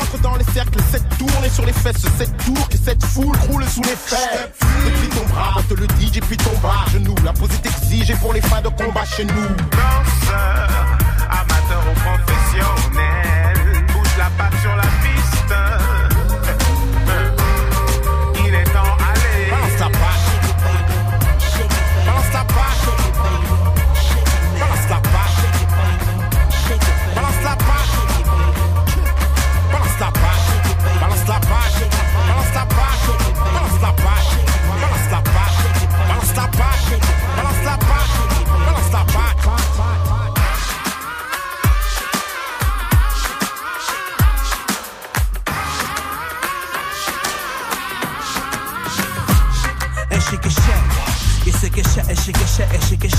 Entre 0.00 0.18
dans 0.20 0.36
les 0.36 0.44
cercles, 0.52 0.80
cette 0.90 1.08
tourne 1.18 1.44
et 1.44 1.50
sur 1.50 1.64
les 1.64 1.72
fesses, 1.72 2.04
cette 2.18 2.36
tour 2.38 2.68
que 2.68 2.76
cette 2.76 3.04
foule 3.04 3.36
roule 3.48 3.64
sous 3.64 3.82
les 3.82 3.96
fesses. 3.96 4.48
Depuis 4.84 5.08
ton 5.08 5.26
bras, 5.32 5.54
on 5.58 5.62
te 5.62 5.74
le 5.74 5.86
dit, 5.86 6.20
puis 6.20 6.36
ton 6.36 6.56
bras, 6.60 6.84
genou. 6.92 7.14
La 7.24 7.32
pose 7.32 7.50
est 7.52 7.66
exigée 7.66 8.14
pour 8.20 8.32
les 8.32 8.40
fins 8.40 8.60
de 8.60 8.68
combat 8.68 9.04
chez 9.04 9.24
nous. 9.24 9.48
Danseur, 9.70 10.98
amateur 11.72 11.90
ou 11.90 11.94
professionnel, 11.94 13.86
bouge 13.92 14.16
la 14.18 14.30
patte 14.36 14.58
sur 14.60 14.74
la 14.76 14.82
piste. 14.82 15.81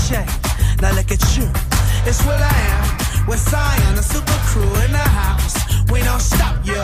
Shake, 0.04 0.18
and 0.18 0.20
she 0.20 0.24
can 0.24 0.26
shake. 0.26 0.80
Now 0.80 0.92
look 0.94 1.10
at 1.10 1.36
you. 1.36 1.48
It's 2.06 2.22
what 2.24 2.40
I 2.40 2.54
am. 2.76 3.26
We're 3.26 3.36
Zion, 3.36 3.94
the 3.96 4.02
super 4.02 4.38
crew 4.48 4.74
in 4.84 4.92
the 4.92 4.98
house. 4.98 5.56
We 5.90 6.02
don't 6.02 6.20
stop, 6.20 6.56
yo. 6.64 6.74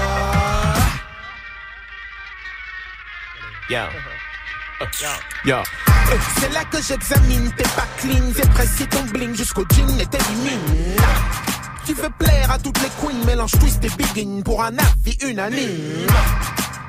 Yo. 3.68 3.86
Yo. 5.44 5.62
C'est 6.38 6.52
là 6.52 6.64
que 6.64 6.80
j'examine 6.82 7.52
tes 7.52 7.68
pas 7.76 7.86
clean, 7.98 8.32
j'ai 8.34 8.48
pressé 8.48 8.86
ton 8.86 9.02
bling 9.12 9.36
jusqu'au 9.36 9.64
jean 9.70 9.98
et 10.00 10.06
t'élimine. 10.06 10.96
Tu 11.84 11.94
veux 11.94 12.10
plaire 12.18 12.50
à 12.50 12.58
toutes 12.58 12.80
les 12.82 12.88
queens, 13.00 13.24
mélange 13.26 13.52
twist 13.52 13.84
et 13.84 13.90
begin 13.90 14.42
pour 14.42 14.62
un 14.62 14.72
avis 14.78 15.18
unanime. 15.22 16.06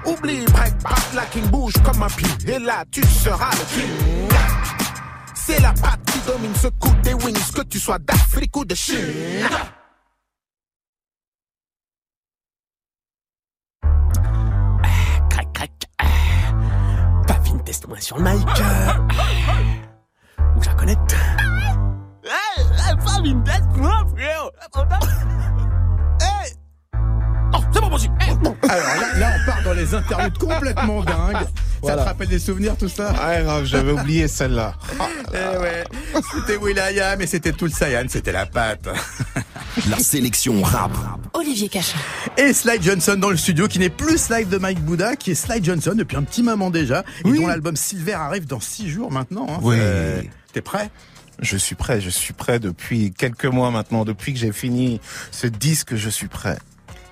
Oublie 0.05 0.45
break, 0.45 0.77
pack, 0.79 1.13
la 1.13 1.25
king 1.25 1.45
bouge 1.47 1.73
comme 1.83 2.01
un 2.01 2.07
pied, 2.07 2.29
et 2.47 2.59
là 2.59 2.85
tu 2.89 3.03
seras 3.05 3.51
le 3.51 3.65
king. 3.75 4.29
C'est 5.35 5.59
la 5.59 5.73
patte 5.73 6.10
domine 6.25 6.55
ce 6.55 6.67
coup 6.67 6.93
des 7.03 7.13
wings, 7.13 7.51
que 7.53 7.61
tu 7.63 7.79
sois 7.79 7.99
d'Afrique 7.99 8.55
ou 8.57 8.65
de 8.65 8.75
Chine. 8.75 9.47
Crac, 15.29 15.53
crac. 15.53 15.71
Ah. 15.99 16.05
Pavine, 17.27 17.63
teste-moi 17.63 17.99
sur 17.99 18.17
le 18.17 18.23
mic. 18.23 18.47
Euh, 18.59 20.43
Où 20.57 20.61
je 20.61 20.67
la 20.69 20.75
connecte 20.75 21.15
Hey, 22.23 22.63
hey, 22.65 22.95
Pavine, 23.05 23.43
teste-moi, 23.43 24.05
frérot. 24.15 24.51
Oh, 27.53 27.57
c'est 27.73 27.81
bon, 27.81 27.89
possible. 27.89 28.15
Hey. 28.21 28.29
Alors 28.69 28.95
là, 29.01 29.17
là, 29.17 29.31
on 29.41 29.45
part 29.45 29.63
dans 29.63 29.73
les 29.73 29.93
interludes 29.95 30.37
complètement 30.37 31.03
dingues. 31.03 31.47
Ça 31.83 31.87
Voilà. 31.87 32.03
te 32.03 32.07
rappelle 32.09 32.27
des 32.27 32.39
souvenirs 32.39 32.77
tout 32.77 32.87
ça 32.89 33.13
Ah, 33.19 33.41
grave, 33.41 33.65
j'avais 33.65 33.91
oublié 33.91 34.27
celle-là. 34.27 34.75
Eh 35.33 35.57
ouais, 35.57 35.83
c'était 36.35 36.57
Will.i.am 36.57 37.21
et 37.21 37.25
c'était 37.27 37.53
tout 37.53 37.63
le 37.65 37.71
Saiyan, 37.71 38.03
c'était 38.09 38.33
la 38.33 38.45
patte. 38.45 38.89
La 39.89 39.97
sélection 39.97 40.61
rap. 40.61 40.91
Olivier 41.33 41.69
Cachin. 41.69 41.97
Et 42.37 42.51
Sly 42.53 42.81
Johnson 42.81 43.15
dans 43.17 43.29
le 43.29 43.37
studio, 43.37 43.67
qui 43.69 43.79
n'est 43.79 43.89
plus 43.89 44.17
Sly 44.17 44.45
de 44.45 44.57
Mike 44.57 44.81
Bouda, 44.83 45.15
qui 45.15 45.31
est 45.31 45.35
Sly 45.35 45.63
Johnson 45.63 45.93
depuis 45.95 46.17
un 46.17 46.23
petit 46.23 46.43
moment 46.43 46.69
déjà, 46.69 47.05
et 47.25 47.31
dont 47.31 47.47
l'album 47.47 47.77
Silver 47.77 48.13
arrive 48.13 48.45
dans 48.45 48.59
six 48.59 48.89
jours 48.89 49.09
maintenant. 49.11 49.47
hein. 49.49 49.59
Oui. 49.61 49.77
C'est- 49.77 50.29
T'es 50.51 50.61
prêt? 50.61 50.89
Je 51.39 51.55
suis 51.55 51.75
prêt, 51.75 52.01
je 52.01 52.09
suis 52.09 52.33
prêt 52.33 52.59
depuis 52.59 53.13
quelques 53.13 53.45
mois 53.45 53.71
maintenant. 53.71 54.03
Depuis 54.03 54.33
que 54.33 54.39
j'ai 54.39 54.51
fini 54.51 54.99
ce 55.31 55.47
disque, 55.47 55.95
je 55.95 56.09
suis 56.09 56.27
prêt. 56.27 56.57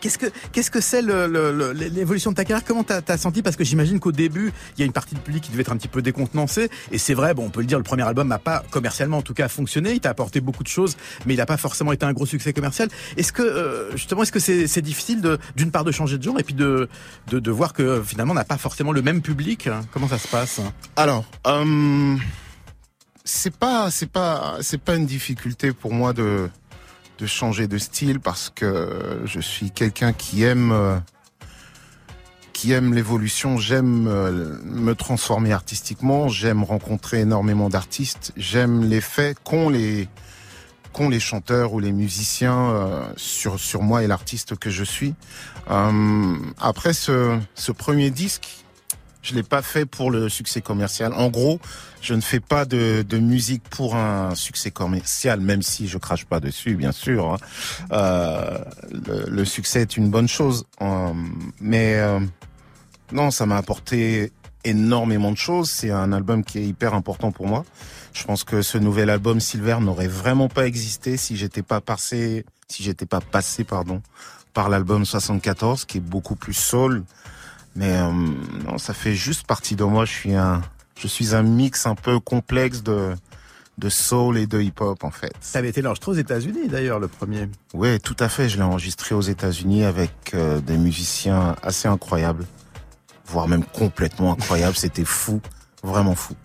Qu'est-ce 0.01 0.18
que 0.18 0.27
qu'est-ce 0.51 0.72
que 0.72 0.82
c'est 0.82 1.01
l'évolution 1.01 2.32
de 2.32 2.36
ta 2.36 2.46
carrière? 2.46 2.65
Comment 2.65 2.84
t'as 2.84 3.01
as 3.08 3.18
senti? 3.18 3.41
Parce 3.41 3.56
que 3.56 3.63
j'imagine 3.63 4.00
qu'au 4.00 4.12
début, 4.12 4.51
il 4.75 4.79
y 4.79 4.84
a 4.84 4.86
une 4.86 4.94
partie 4.94 5.15
du 5.15 5.22
public 5.22 5.44
qui 5.44 5.51
devait 5.51 5.62
être 5.62 5.72
un 5.72 5.77
petit 5.77 5.88
peu 5.88 6.01
décontenancée. 6.01 6.70
Et 6.91 6.98
c'est 6.98 7.13
vrai, 7.13 7.34
bon, 7.34 7.46
on 7.46 7.50
peut 7.50 7.60
le 7.62 7.65
dire, 7.65 7.77
le 7.77 7.84
premier 7.84 8.03
album 8.03 8.27
n'a 8.27 8.39
pas 8.39 8.63
commercialement, 8.72 9.18
en 9.18 9.22
tout 9.22 9.34
cas, 9.34 9.48
fonctionné. 9.50 9.94
Il 9.94 10.00
t'a 10.00 10.10
apporté 10.10 10.41
beaucoup 10.41 10.63
de 10.63 10.70
choses, 10.70 10.96
mais 11.25 11.34
il 11.34 11.38
n'a 11.38 11.46
pas 11.46 11.58
forcément 11.58 11.91
été 11.91 12.06
un 12.06 12.13
gros 12.13 12.25
succès 12.25 12.53
commercial. 12.53 12.89
Est-ce 13.18 13.34
que 13.34 13.41
euh, 13.41 13.91
justement, 13.96 14.24
est-ce 14.24 14.32
que 14.32 14.39
c'est 14.39 14.82
difficile 14.82 15.38
d'une 15.56 15.72
part 15.72 15.84
de 15.84 15.91
changer 15.91 16.18
de 16.18 16.24
genre 16.24 16.39
et 16.39 16.44
puis 16.44 16.56
de 16.56 16.88
de, 17.27 17.39
de 17.39 17.51
voir 17.51 17.74
que 17.74 18.01
finalement, 18.03 18.32
on 18.32 18.36
n'a 18.36 18.46
pas 18.46 18.58
forcément 18.58 18.91
le 18.91 19.01
même 19.01 19.22
public? 19.22 19.70
Comment 19.91 20.08
ça 20.08 20.18
se 20.18 20.27
passe? 20.27 20.62
Alors, 20.96 21.25
euh, 21.48 22.15
c'est 23.25 23.56
pas, 23.56 23.91
c'est 23.91 24.10
pas, 24.10 24.58
c'est 24.62 24.82
pas 24.82 24.96
une 24.96 25.06
difficulté 25.06 25.74
pour 25.74 25.94
moi 25.94 26.13
de 26.13 26.50
de 27.19 27.25
changer 27.25 27.67
de 27.67 27.77
style 27.77 28.19
parce 28.19 28.49
que 28.49 29.21
je 29.25 29.39
suis 29.39 29.71
quelqu'un 29.71 30.13
qui 30.13 30.43
aime 30.43 30.71
euh, 30.71 30.97
qui 32.53 32.71
aime 32.71 32.93
l'évolution. 32.93 33.57
J'aime 33.57 34.07
euh, 34.07 34.57
me 34.63 34.93
transformer 34.95 35.51
artistiquement. 35.51 36.29
J'aime 36.29 36.63
rencontrer 36.63 37.19
énormément 37.19 37.69
d'artistes. 37.69 38.33
J'aime 38.38 38.83
l'effet 38.85 39.35
qu'ont 39.43 39.69
les 39.69 40.07
qu'ont 40.93 41.09
les 41.09 41.19
chanteurs 41.19 41.73
ou 41.73 41.79
les 41.79 41.91
musiciens 41.91 42.69
euh, 42.71 43.03
sur 43.17 43.59
sur 43.59 43.81
moi 43.81 44.03
et 44.03 44.07
l'artiste 44.07 44.55
que 44.57 44.69
je 44.69 44.83
suis. 44.83 45.13
Après 46.59 46.93
ce 46.93 47.38
ce 47.53 47.71
premier 47.71 48.09
disque, 48.09 48.59
Je 49.21 49.35
l'ai 49.35 49.43
pas 49.43 49.61
fait 49.61 49.85
pour 49.85 50.11
le 50.11 50.29
succès 50.29 50.61
commercial. 50.61 51.11
En 51.13 51.29
gros, 51.29 51.59
je 52.01 52.13
ne 52.13 52.21
fais 52.21 52.39
pas 52.39 52.63
de, 52.65 53.03
de 53.07 53.17
musique 53.19 53.63
pour 53.69 53.95
un 53.95 54.33
succès 54.33 54.71
commercial, 54.71 55.41
même 55.41 55.61
si 55.61 55.88
je 55.89 55.97
crache 55.97 56.25
pas 56.25 56.39
dessus, 56.39 56.75
bien 56.75 56.93
sûr. 56.93 57.33
hein. 57.33 57.38
Euh, 57.91 58.57
le, 58.91 59.29
le 59.29 59.45
succès 59.45 59.81
est 59.81 59.97
une 59.97 60.09
bonne 60.09 60.27
chose, 60.29 60.65
Euh, 60.81 61.13
mais 61.59 61.95
euh, 61.97 62.19
non, 63.11 63.29
ça 63.31 63.45
m'a 63.45 63.57
apporté 63.57 64.31
énormément 64.63 65.31
de 65.31 65.38
choses. 65.38 65.69
C'est 65.69 65.91
un 65.91 66.13
album 66.13 66.43
qui 66.45 66.59
est 66.59 66.65
hyper 66.65 66.93
important 66.93 67.31
pour 67.33 67.47
moi. 67.47 67.65
Je 68.13 68.23
pense 68.23 68.43
que 68.45 68.61
ce 68.61 68.77
nouvel 68.77 69.09
album 69.09 69.39
Silver 69.41 69.77
n'aurait 69.81 70.07
vraiment 70.07 70.47
pas 70.47 70.65
existé 70.65 71.17
si 71.17 71.35
j'étais 71.35 71.61
pas 71.61 71.81
passé, 71.81 72.45
si 72.69 72.83
j'étais 72.83 73.05
pas 73.05 73.19
passé, 73.21 73.63
pardon, 73.65 74.01
par 74.53 74.69
l'album 74.69 75.05
74, 75.05 75.83
qui 75.85 75.97
est 75.97 76.01
beaucoup 76.01 76.35
plus 76.35 76.53
soul. 76.53 77.03
Mais 77.75 77.97
euh, 77.97 78.11
non, 78.65 78.77
ça 78.77 78.93
fait 78.93 79.13
juste 79.13 79.45
partie 79.45 79.75
de 79.75 79.83
moi. 79.83 80.05
Je 80.05 80.11
suis 80.11 80.33
un, 80.33 80.61
je 80.99 81.07
suis 81.07 81.35
un 81.35 81.43
mix 81.43 81.85
un 81.85 81.95
peu 81.95 82.19
complexe 82.19 82.83
de 82.83 83.13
de 83.79 83.89
soul 83.89 84.38
et 84.38 84.45
de 84.45 84.61
hip-hop 84.61 85.03
en 85.03 85.09
fait. 85.09 85.31
Ça 85.39 85.59
avait 85.59 85.69
été 85.69 85.85
enregistré 85.85 86.11
aux 86.11 86.15
États-Unis 86.15 86.67
d'ailleurs, 86.67 86.99
le 86.99 87.07
premier. 87.07 87.47
Oui, 87.73 87.99
tout 87.99 88.15
à 88.19 88.29
fait. 88.29 88.49
Je 88.49 88.57
l'ai 88.57 88.63
enregistré 88.63 89.15
aux 89.15 89.21
États-Unis 89.21 89.85
avec 89.85 90.11
euh, 90.33 90.59
des 90.59 90.77
musiciens 90.77 91.55
assez 91.63 91.88
incroyables, 91.88 92.45
voire 93.25 93.47
même 93.47 93.63
complètement 93.63 94.33
incroyables. 94.33 94.75
C'était 94.75 95.05
fou, 95.05 95.41
vraiment 95.81 96.15
fou. 96.15 96.35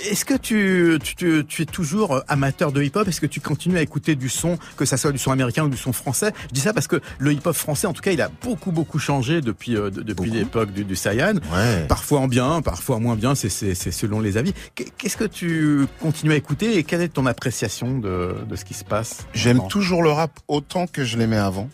Est-ce 0.00 0.24
que 0.24 0.34
tu, 0.34 0.98
tu, 1.02 1.14
tu, 1.16 1.44
tu 1.46 1.62
es 1.62 1.66
toujours 1.66 2.22
amateur 2.28 2.72
de 2.72 2.82
hip-hop? 2.82 3.06
Est-ce 3.08 3.20
que 3.20 3.26
tu 3.26 3.40
continues 3.40 3.78
à 3.78 3.82
écouter 3.82 4.14
du 4.14 4.28
son, 4.28 4.58
que 4.76 4.84
ça 4.84 4.96
soit 4.96 5.12
du 5.12 5.18
son 5.18 5.30
américain 5.30 5.64
ou 5.64 5.68
du 5.68 5.76
son 5.76 5.92
français? 5.92 6.32
Je 6.48 6.54
dis 6.54 6.60
ça 6.60 6.72
parce 6.72 6.86
que 6.86 7.00
le 7.18 7.32
hip-hop 7.32 7.54
français, 7.56 7.86
en 7.86 7.92
tout 7.92 8.02
cas, 8.02 8.12
il 8.12 8.20
a 8.20 8.30
beaucoup 8.42 8.72
beaucoup 8.72 8.98
changé 8.98 9.40
depuis 9.40 9.76
euh, 9.76 9.90
de- 9.90 10.02
depuis 10.02 10.30
l'époque 10.30 10.72
du, 10.72 10.84
du 10.84 10.96
Saiyan. 10.96 11.34
Ouais. 11.52 11.86
Parfois 11.88 12.20
en 12.20 12.28
bien, 12.28 12.62
parfois 12.62 12.96
en 12.96 13.00
moins 13.00 13.16
bien, 13.16 13.34
c'est 13.34 13.74
selon 13.74 14.20
les 14.20 14.36
avis. 14.36 14.52
Qu'est- 14.74 14.92
Qu'est-ce 14.96 15.16
que 15.16 15.24
tu 15.24 15.86
continues 16.00 16.32
à 16.32 16.36
écouter 16.36 16.76
et 16.78 16.84
quelle 16.84 17.02
est 17.02 17.08
ton 17.08 17.26
appréciation 17.26 17.98
de, 17.98 18.34
de 18.48 18.56
ce 18.56 18.64
qui 18.64 18.74
se 18.74 18.84
passe 18.84 19.26
J'aime 19.34 19.66
toujours 19.68 20.02
le 20.02 20.10
rap 20.10 20.30
autant 20.48 20.86
que 20.86 21.04
je 21.04 21.16
l'aimais 21.18 21.36
avant. 21.36 21.68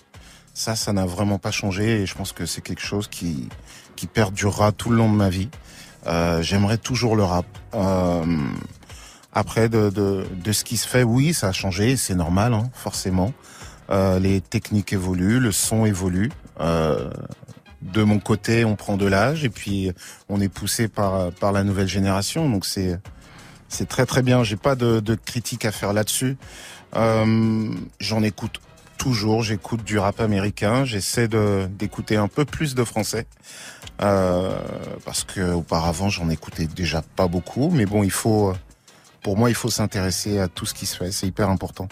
Ça, 0.55 0.77
ça 0.77 0.93
n'a 0.93 1.07
vraiment 1.07 1.39
pas 1.39 1.51
changé 1.51 2.03
et 2.03 2.07
je 2.07 2.15
pense 2.15 2.33
que 2.33 2.45
c'est 2.47 2.61
quelque 2.61 2.83
chose 2.83 3.09
qui, 3.09 3.49
qui 3.97 4.07
perdurera 4.07 4.71
tout 4.73 4.91
le 4.91 4.97
long 4.97 5.11
de 5.11 5.17
ma 5.17 5.31
vie. 5.31 5.49
Euh, 6.07 6.43
J'aimerais 6.43 6.79
toujours 6.79 7.17
le 7.17 7.25
rap. 7.25 7.47
Euh, 7.75 8.25
après, 9.33 9.69
de, 9.69 9.91
de, 9.91 10.25
de 10.45 10.53
ce 10.53 10.65
qui 10.65 10.77
se 10.77 10.87
fait, 10.87 11.03
oui, 11.03 11.33
ça 11.33 11.49
a 11.49 11.53
changé, 11.53 11.97
c'est 11.97 12.15
normal, 12.15 12.53
hein, 12.53 12.71
forcément. 12.75 13.33
Euh, 13.91 14.19
les 14.19 14.41
techniques 14.41 14.93
évoluent, 14.93 15.41
le 15.41 15.53
son 15.53 15.87
évolue. 15.87 16.31
Euh, 16.61 17.11
de 17.81 18.03
mon 18.03 18.19
côté, 18.19 18.65
on 18.65 18.77
prend 18.77 18.97
de 18.97 19.07
l'âge 19.07 19.45
et 19.45 19.49
puis 19.49 19.91
on 20.29 20.41
est 20.41 20.49
poussé 20.49 20.87
par, 20.89 21.33
par 21.33 21.53
la 21.53 21.65
nouvelle 21.65 21.89
génération. 21.89 22.49
Donc 22.49 22.65
c'est 22.65 22.99
c'est 23.69 23.89
très 23.89 24.07
très 24.07 24.23
bien. 24.23 24.45
J'ai 24.45 24.57
pas 24.57 24.77
de, 24.77 25.01
de 25.01 25.15
critique 25.15 25.65
à 25.65 25.73
faire 25.73 25.93
là-dessus. 25.93 26.37
Euh, 26.95 27.71
J'en 27.99 28.23
écoute 28.23 28.61
toujours. 28.99 29.43
J'écoute 29.43 29.83
du 29.83 29.99
rap 29.99 30.21
américain. 30.21 30.85
J'essaie 30.85 31.27
de 31.27 31.67
d'écouter 31.71 32.17
un 32.17 32.29
peu 32.29 32.45
plus 32.45 32.75
de 32.75 32.85
français 32.85 33.27
euh, 34.01 34.59
parce 35.05 35.25
que 35.25 35.53
auparavant 35.53 36.09
j'en 36.09 36.31
écoutais 36.31 36.67
déjà 36.67 37.03
pas 37.03 37.29
beaucoup. 37.29 37.71
Mais 37.71 37.87
bon, 37.87 38.03
il 38.03 38.11
faut, 38.11 38.53
pour 39.23 39.37
moi, 39.37 39.51
il 39.51 39.55
faut 39.55 39.71
s'intéresser 39.71 40.39
à 40.39 40.49
tout 40.49 40.67
ce 40.67 40.75
qui 40.75 40.87
se 40.87 40.97
fait. 40.97 41.13
C'est 41.13 41.27
hyper 41.27 41.51
important. 41.51 41.89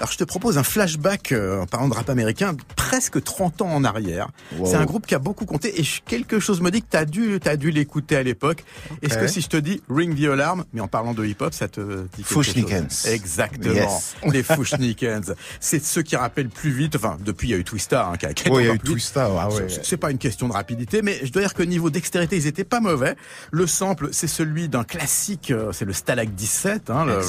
Alors 0.00 0.10
je 0.10 0.18
te 0.18 0.24
propose 0.24 0.58
un 0.58 0.64
flashback 0.64 1.32
euh, 1.32 1.62
en 1.62 1.66
parlant 1.66 1.88
de 1.88 1.94
rap 1.94 2.10
américain, 2.10 2.56
presque 2.94 3.24
30 3.24 3.62
ans 3.62 3.70
en 3.74 3.82
arrière. 3.82 4.28
Wow. 4.56 4.66
C'est 4.66 4.76
un 4.76 4.84
groupe 4.84 5.04
qui 5.04 5.16
a 5.16 5.18
beaucoup 5.18 5.46
compté 5.46 5.80
et 5.80 5.84
quelque 6.06 6.38
chose 6.38 6.60
me 6.60 6.70
dit 6.70 6.80
que 6.80 6.86
t'as 6.88 7.04
dû, 7.04 7.40
t'as 7.42 7.56
dû 7.56 7.72
l'écouter 7.72 8.14
à 8.16 8.22
l'époque. 8.22 8.62
Est-ce 9.02 9.18
que 9.18 9.26
si 9.26 9.40
je 9.40 9.48
te 9.48 9.56
dis 9.56 9.82
Ring 9.90 10.16
the 10.16 10.26
Alarm, 10.28 10.64
mais 10.72 10.80
en 10.80 10.86
parlant 10.86 11.12
de 11.12 11.24
hip-hop, 11.26 11.52
ça 11.52 11.66
te 11.66 11.80
dit 11.80 12.08
quelque 12.18 12.26
Fushnikens. 12.28 13.02
chose 13.02 13.10
Exactement. 13.12 13.74
Yes. 13.74 14.14
Les 14.32 14.44
Fushnikens. 14.44 15.34
C'est 15.58 15.84
ceux 15.84 16.02
qui 16.02 16.14
rappellent 16.14 16.50
plus 16.50 16.70
vite. 16.70 16.94
Enfin, 16.94 17.16
depuis 17.24 17.48
il 17.48 17.50
y 17.50 17.54
a 17.54 17.56
eu 17.56 17.64
Twista, 17.64 18.06
hein, 18.06 18.16
qui 18.16 18.26
a, 18.26 18.32
qui 18.32 18.48
a 18.48 18.52
Oui, 18.52 18.62
il 18.62 18.66
y 18.66 18.70
a 18.70 18.74
eu. 18.74 18.78
Twista. 18.78 19.28
Ah 19.40 19.48
ouais. 19.48 19.66
C'est- 19.82 19.96
pas 19.96 20.12
une 20.12 20.18
question 20.18 20.46
de 20.46 20.52
rapidité, 20.52 21.02
mais 21.02 21.18
je 21.24 21.32
dois 21.32 21.42
dire 21.42 21.54
que 21.54 21.62
niveau 21.64 21.90
dextérité, 21.90 22.36
ils 22.36 22.46
étaient 22.46 22.62
pas 22.62 22.78
mauvais. 22.80 23.16
Le 23.50 23.66
sample, 23.66 24.10
c'est 24.12 24.26
celui 24.28 24.68
d'un 24.68 24.84
classique, 24.84 25.50
euh, 25.50 25.72
c'est 25.72 25.84
le 25.84 25.92
Stalag 25.92 26.30
17, 26.32 26.90
hein, 26.90 27.04
le- 27.06 27.20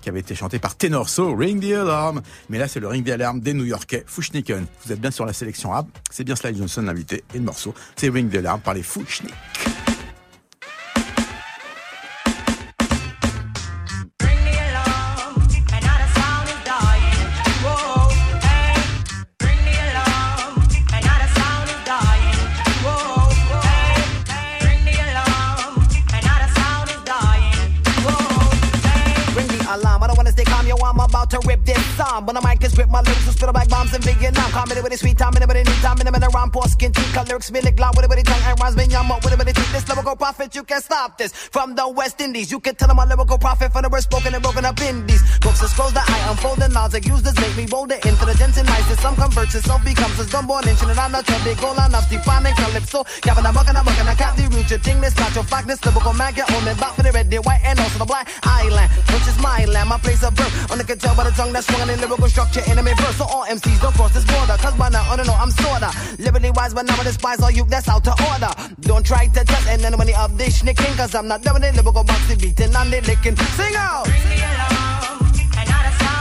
qui 0.00 0.08
avait 0.08 0.20
été 0.20 0.34
chanté 0.34 0.58
par 0.58 0.76
Tenorso, 0.76 1.32
Ring 1.36 1.60
the 1.62 1.74
Alarm. 1.74 2.22
Mais 2.48 2.58
là, 2.58 2.66
c'est 2.66 2.80
le 2.80 2.88
Ring 2.88 3.04
the 3.06 3.10
Alarm 3.10 3.38
des 3.40 3.54
New-Yorkais, 3.54 4.02
Fushniken. 4.06 4.66
Vous 4.86 4.92
êtes 4.92 5.00
bien 5.00 5.10
sur 5.12 5.24
la 5.26 5.32
sélection 5.32 5.70
rap. 5.70 5.86
C'est 6.10 6.24
bien 6.24 6.34
Sly 6.34 6.56
Johnson 6.56 6.82
l'invité 6.82 7.22
et 7.34 7.38
le 7.38 7.44
morceau, 7.44 7.74
c'est 7.96 8.08
Ring 8.08 8.30
the 8.30 8.36
Alarm 8.36 8.60
par 8.60 8.74
les 8.74 8.82
Fushnik. 8.82 9.32
Song. 32.12 32.26
When 32.26 32.34
the 32.36 32.42
mic 32.46 32.62
is 32.64 32.74
grip, 32.74 32.90
my 32.90 33.00
lyrics 33.00 33.26
will 33.26 33.32
spit 33.32 33.54
like 33.54 33.68
bombs 33.68 33.94
in 33.94 34.02
Vietnam. 34.02 34.50
Comedy 34.52 34.80
with 34.80 34.92
a 34.92 34.98
sweet 34.98 35.18
time, 35.18 35.32
anybody 35.36 35.62
need 35.64 35.80
time, 35.80 35.96
anybody 36.00 36.26
around 36.32 36.52
poor 36.52 36.66
skin. 36.68 36.92
Cut 36.92 37.28
lyrics, 37.28 37.46
spit 37.46 37.64
it 37.64 37.78
loud, 37.78 37.96
with 37.96 38.04
a 38.04 38.22
tongue, 38.22 38.44
and 38.44 38.60
rhymes, 38.60 38.76
me 38.76 38.84
up, 38.94 39.24
with 39.24 39.32
a 39.32 39.52
teeth. 39.52 39.72
This 39.72 39.88
lyrical 39.88 40.16
prophet, 40.16 40.54
you 40.54 40.64
can't 40.64 40.84
stop 40.84 41.18
this. 41.18 41.32
From 41.32 41.74
the 41.74 41.88
West 41.88 42.20
Indies, 42.20 42.50
you 42.52 42.60
can 42.60 42.74
tell 42.74 42.90
I'm 42.90 42.98
a 42.98 43.06
lyrical 43.06 43.38
prophet 43.38 43.72
from 43.72 43.82
the 43.82 43.88
word 43.88 44.02
spoken 44.02 44.34
and 44.34 44.42
broken 44.42 44.64
up 44.64 44.80
indies. 44.80 45.22
Books 45.40 45.60
and 45.60 45.70
scrolls 45.70 45.94
that 45.94 46.08
I 46.08 46.18
unfold 46.30 46.60
and 46.60 46.72
laws 46.74 46.92
that 46.92 47.04
use 47.06 47.22
make 47.40 47.56
me 47.56 47.66
bolder. 47.66 47.96
Intelligence 48.04 48.56
and 48.58 48.68
niceness, 48.68 49.00
some 49.00 49.16
converts 49.16 49.54
it, 49.54 49.64
some 49.64 49.82
becomes 49.82 50.18
a 50.20 50.24
stubborn 50.24 50.68
inch, 50.68 50.82
and 50.82 50.92
I'm 50.92 51.12
not 51.12 51.28
your 51.28 51.40
big 51.44 51.58
goal 51.58 51.72
enough, 51.72 52.08
defining 52.10 52.54
calypso. 52.54 53.04
Gavin, 53.22 53.46
I'm 53.46 53.54
bucking, 53.54 53.76
I'm 53.76 53.84
bucking, 53.84 54.06
I 54.06 54.14
cap 54.14 54.36
the 54.36 54.44
root, 54.52 54.68
your 54.68 54.78
thing, 54.80 55.00
this 55.00 55.16
not 55.16 55.34
your 55.34 55.44
blackness, 55.44 55.80
lyrical 55.84 56.12
man, 56.12 56.34
get 56.34 56.50
on 56.52 56.64
me, 56.64 56.74
back 56.74 56.92
for 56.94 57.02
the 57.02 57.12
red, 57.12 57.30
the 57.30 57.38
white, 57.40 57.62
and 57.64 57.80
also 57.80 57.98
the 57.98 58.04
black 58.04 58.28
island, 58.42 58.90
which 59.12 59.26
is 59.26 59.38
my 59.40 59.64
land, 59.64 59.88
my 59.88 59.98
place 59.98 60.22
of 60.22 60.34
birth. 60.36 60.52
Only 60.70 60.84
can 60.84 60.98
tell 60.98 61.16
by 61.16 61.24
the 61.24 61.32
tongue 61.32 61.52
that's 61.52 61.66
swung 61.66 61.88
in 61.88 62.01
lyrical 62.02 62.28
structure, 62.28 62.62
enemy 62.66 62.92
verse. 62.96 63.16
So 63.16 63.24
all 63.24 63.44
MCs 63.46 63.80
don't 63.80 63.94
cross 63.94 64.12
this 64.12 64.24
border, 64.24 64.56
cause 64.58 64.74
by 64.74 64.88
now, 64.88 65.02
I 65.10 65.16
don't 65.16 65.26
know, 65.26 65.34
I'm 65.34 65.50
sorta 65.50 65.90
liberty 66.18 66.50
wise, 66.50 66.74
but 66.74 66.86
now 66.86 66.96
I 66.98 67.04
despise 67.04 67.40
all 67.40 67.50
you 67.50 67.64
that's 67.64 67.88
out 67.88 68.04
to 68.04 68.14
order. 68.30 68.52
Don't 68.80 69.04
try 69.06 69.26
to 69.26 69.44
test 69.44 69.68
anybody 69.68 70.14
of 70.14 70.36
this 70.36 70.62
schnicking, 70.62 70.96
cause 70.96 71.14
I'm 71.14 71.28
not 71.28 71.42
doing 71.42 71.62
it, 71.62 71.74
lyrical 71.74 72.04
boxing 72.04 72.38
beating 72.38 72.74
and 72.74 72.92
they 72.92 73.00
licking. 73.00 73.36
Sing 73.36 73.74
out! 73.76 74.04
Bring 74.04 74.28
me 74.28 74.36
along, 74.42 75.22
and 75.58 75.68
now 75.68 75.82
the 75.86 76.11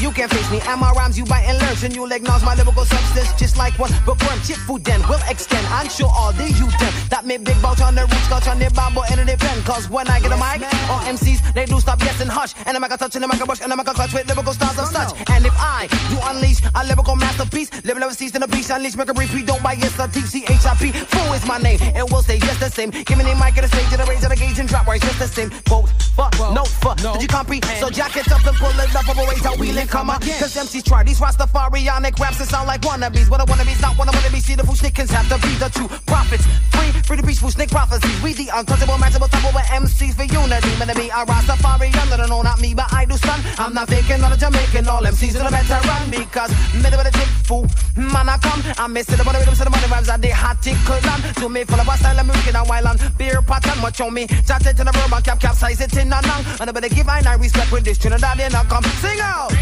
You 0.00 0.12
you 0.12 0.14
can't 0.14 0.30
face 0.30 0.50
me. 0.50 0.60
And 0.68 0.80
my 0.80 0.92
rhymes 0.92 1.16
you 1.16 1.24
bite 1.24 1.44
and 1.44 1.58
learn, 1.58 1.76
and 1.82 1.94
you'll 1.94 2.12
acknowledge 2.12 2.44
my 2.44 2.54
lyrical 2.54 2.84
substance 2.84 3.32
just 3.38 3.56
like 3.56 3.78
one 3.78 3.90
bookworm. 4.04 4.38
Chip 4.44 4.56
food 4.68 4.84
then 4.84 5.00
will 5.08 5.20
extend. 5.28 5.66
I'm 5.68 5.88
sure 5.88 6.10
all 6.12 6.32
the 6.32 6.48
youth 6.48 6.76
them 6.78 6.92
that 7.08 7.24
make 7.24 7.44
big 7.44 7.60
bout 7.62 7.80
on 7.80 7.94
the 7.94 8.02
roots, 8.02 8.26
scotch 8.28 8.48
on 8.48 8.58
their 8.58 8.70
Bible 8.70 9.04
and 9.10 9.28
their 9.28 9.36
pen. 9.36 9.62
Cause 9.64 9.88
when 9.88 10.08
I 10.08 10.20
get 10.20 10.32
a 10.32 10.36
mic, 10.36 10.62
all 10.90 11.00
MCs 11.08 11.54
they 11.54 11.64
do 11.66 11.80
stop 11.80 12.00
yes 12.00 12.20
and 12.20 12.30
hush. 12.30 12.54
And 12.66 12.76
I'm 12.76 12.84
a 12.84 12.88
touch 12.88 13.16
and 13.16 13.24
I'm 13.24 13.30
a 13.30 13.36
brush 13.46 13.60
and 13.62 13.72
I'm 13.72 13.80
a 13.80 13.84
clutch 13.84 14.12
with 14.12 14.28
lyrical 14.28 14.52
styles 14.52 14.78
of 14.78 14.88
such. 14.88 15.12
And 15.30 15.46
if 15.46 15.54
I 15.56 15.88
do 16.10 16.18
unleash 16.28 16.60
a 16.74 16.84
lyrical 16.84 17.16
masterpiece, 17.16 17.70
live 17.84 17.98
never 17.98 18.14
cease 18.14 18.34
in 18.34 18.42
a 18.42 18.48
beast, 18.48 18.70
unleash, 18.70 18.96
make 18.96 19.08
a 19.08 19.12
we 19.12 19.42
don't 19.42 19.62
buy 19.62 19.74
yes, 19.74 19.98
a 19.98 20.08
TCHIP. 20.08 20.92
Fool 21.08 21.32
is 21.32 21.46
my 21.46 21.58
name, 21.58 21.78
and 21.80 22.08
we'll 22.10 22.22
stay 22.22 22.38
just 22.38 22.60
the 22.60 22.68
same. 22.68 22.90
Give 22.90 23.16
me 23.16 23.24
the 23.24 23.34
mic 23.36 23.56
at 23.56 23.62
the 23.62 23.68
stage, 23.68 23.92
and 23.92 24.00
the 24.00 24.06
raise 24.06 24.24
of 24.24 24.30
the 24.30 24.36
gauge 24.36 24.58
and 24.58 24.68
drop 24.68 24.86
right 24.86 25.00
just 25.00 25.18
the 25.18 25.28
same. 25.28 25.50
Quote, 25.68 25.88
fuck, 26.16 26.32
no, 26.38 26.64
fuck. 26.64 26.98
Did 26.98 27.22
you 27.22 27.28
comprehend? 27.28 27.78
So 27.80 27.88
jack 27.88 28.16
it 28.16 28.30
up 28.30 28.44
and 28.44 28.56
pull 28.56 28.70
it 28.70 28.94
up, 28.94 29.08
over 29.08 29.24
ways 29.28 29.44
how 29.44 29.56
we 29.56 29.72
come 29.86 30.10
again. 30.10 30.38
Cause 30.38 30.54
MCs 30.54 30.84
try 30.84 31.02
these 31.02 31.20
Rastafarianic 31.20 32.18
raps 32.18 32.38
that 32.38 32.48
sound 32.48 32.66
like 32.66 32.82
wannabes. 32.82 33.30
What 33.30 33.40
a 33.40 33.44
wannabe's 33.44 33.80
not 33.80 33.96
one 33.98 34.08
of 34.08 34.14
wannabes. 34.14 34.42
See 34.42 34.54
the 34.54 34.64
fool 34.64 34.74
snickers 34.74 35.10
have 35.10 35.28
to 35.28 35.38
be 35.46 35.54
the 35.56 35.68
true 35.70 35.88
prophets. 36.06 36.46
Free, 36.70 36.90
free 37.06 37.16
to 37.16 37.22
preach 37.22 37.38
fool 37.38 37.50
snick 37.50 37.70
prophecies. 37.70 38.22
We 38.22 38.32
the 38.34 38.50
untouchable, 38.52 38.94
matchable, 38.94 39.30
double 39.30 39.54
with 39.54 39.66
MCs 39.70 40.14
for 40.14 40.24
unity. 40.24 40.72
Man, 40.78 40.92
me 40.96 41.08
a 41.10 41.24
Rastafarian, 41.24 42.10
no, 42.10 42.26
no, 42.26 42.42
not 42.42 42.60
me, 42.60 42.74
but 42.74 42.92
I 42.92 43.04
do 43.04 43.16
stun. 43.16 43.40
I'm 43.58 43.74
not 43.74 43.88
faking, 43.88 44.20
not 44.20 44.34
a 44.34 44.38
Jamaican. 44.38 44.88
All 44.88 45.02
MCs 45.02 45.40
are 45.40 45.44
the 45.44 45.50
better 45.50 45.80
run 45.86 46.10
because 46.10 46.50
middle 46.74 47.00
of 47.00 47.06
the 47.06 47.12
tick 47.12 47.28
fool. 47.46 47.66
Man, 47.96 48.28
I 48.28 48.36
come, 48.38 48.62
I'm 48.78 48.92
missing 48.92 49.16
the 49.16 49.24
money 49.24 49.38
rhythms 49.38 49.60
of 49.60 49.64
the 49.66 49.70
money 49.70 49.86
rhymes 49.86 50.08
and 50.08 50.22
the 50.22 50.30
hot 50.30 50.62
tickle 50.62 51.00
on. 51.10 51.20
To 51.40 51.48
me, 51.48 51.64
full 51.64 51.80
of 51.80 51.88
a 51.88 51.96
style, 51.96 52.18
I'm 52.18 52.26
looking 52.26 52.54
a 52.54 52.64
while 52.64 52.88
on 52.88 52.96
beer 53.16 53.42
pattern. 53.42 53.80
Watch 53.82 54.00
on 54.00 54.14
me, 54.14 54.26
chat 54.26 54.66
it 54.66 54.78
in 54.78 54.86
the 54.86 54.92
verb 54.92 55.12
and 55.12 55.24
cap 55.24 55.40
capsize 55.40 55.80
it 55.80 55.96
in 55.96 56.12
a 56.12 56.20
nang. 56.20 56.44
And 56.60 56.68
I 56.68 56.72
better 56.72 56.88
give 56.88 57.08
I 57.08 57.34
respect 57.34 57.72
with 57.72 57.84
this 57.84 57.98
Trinidadian. 57.98 58.54
I 58.54 58.64
come 58.64 58.84
sing 59.00 59.20
out. 59.20 59.61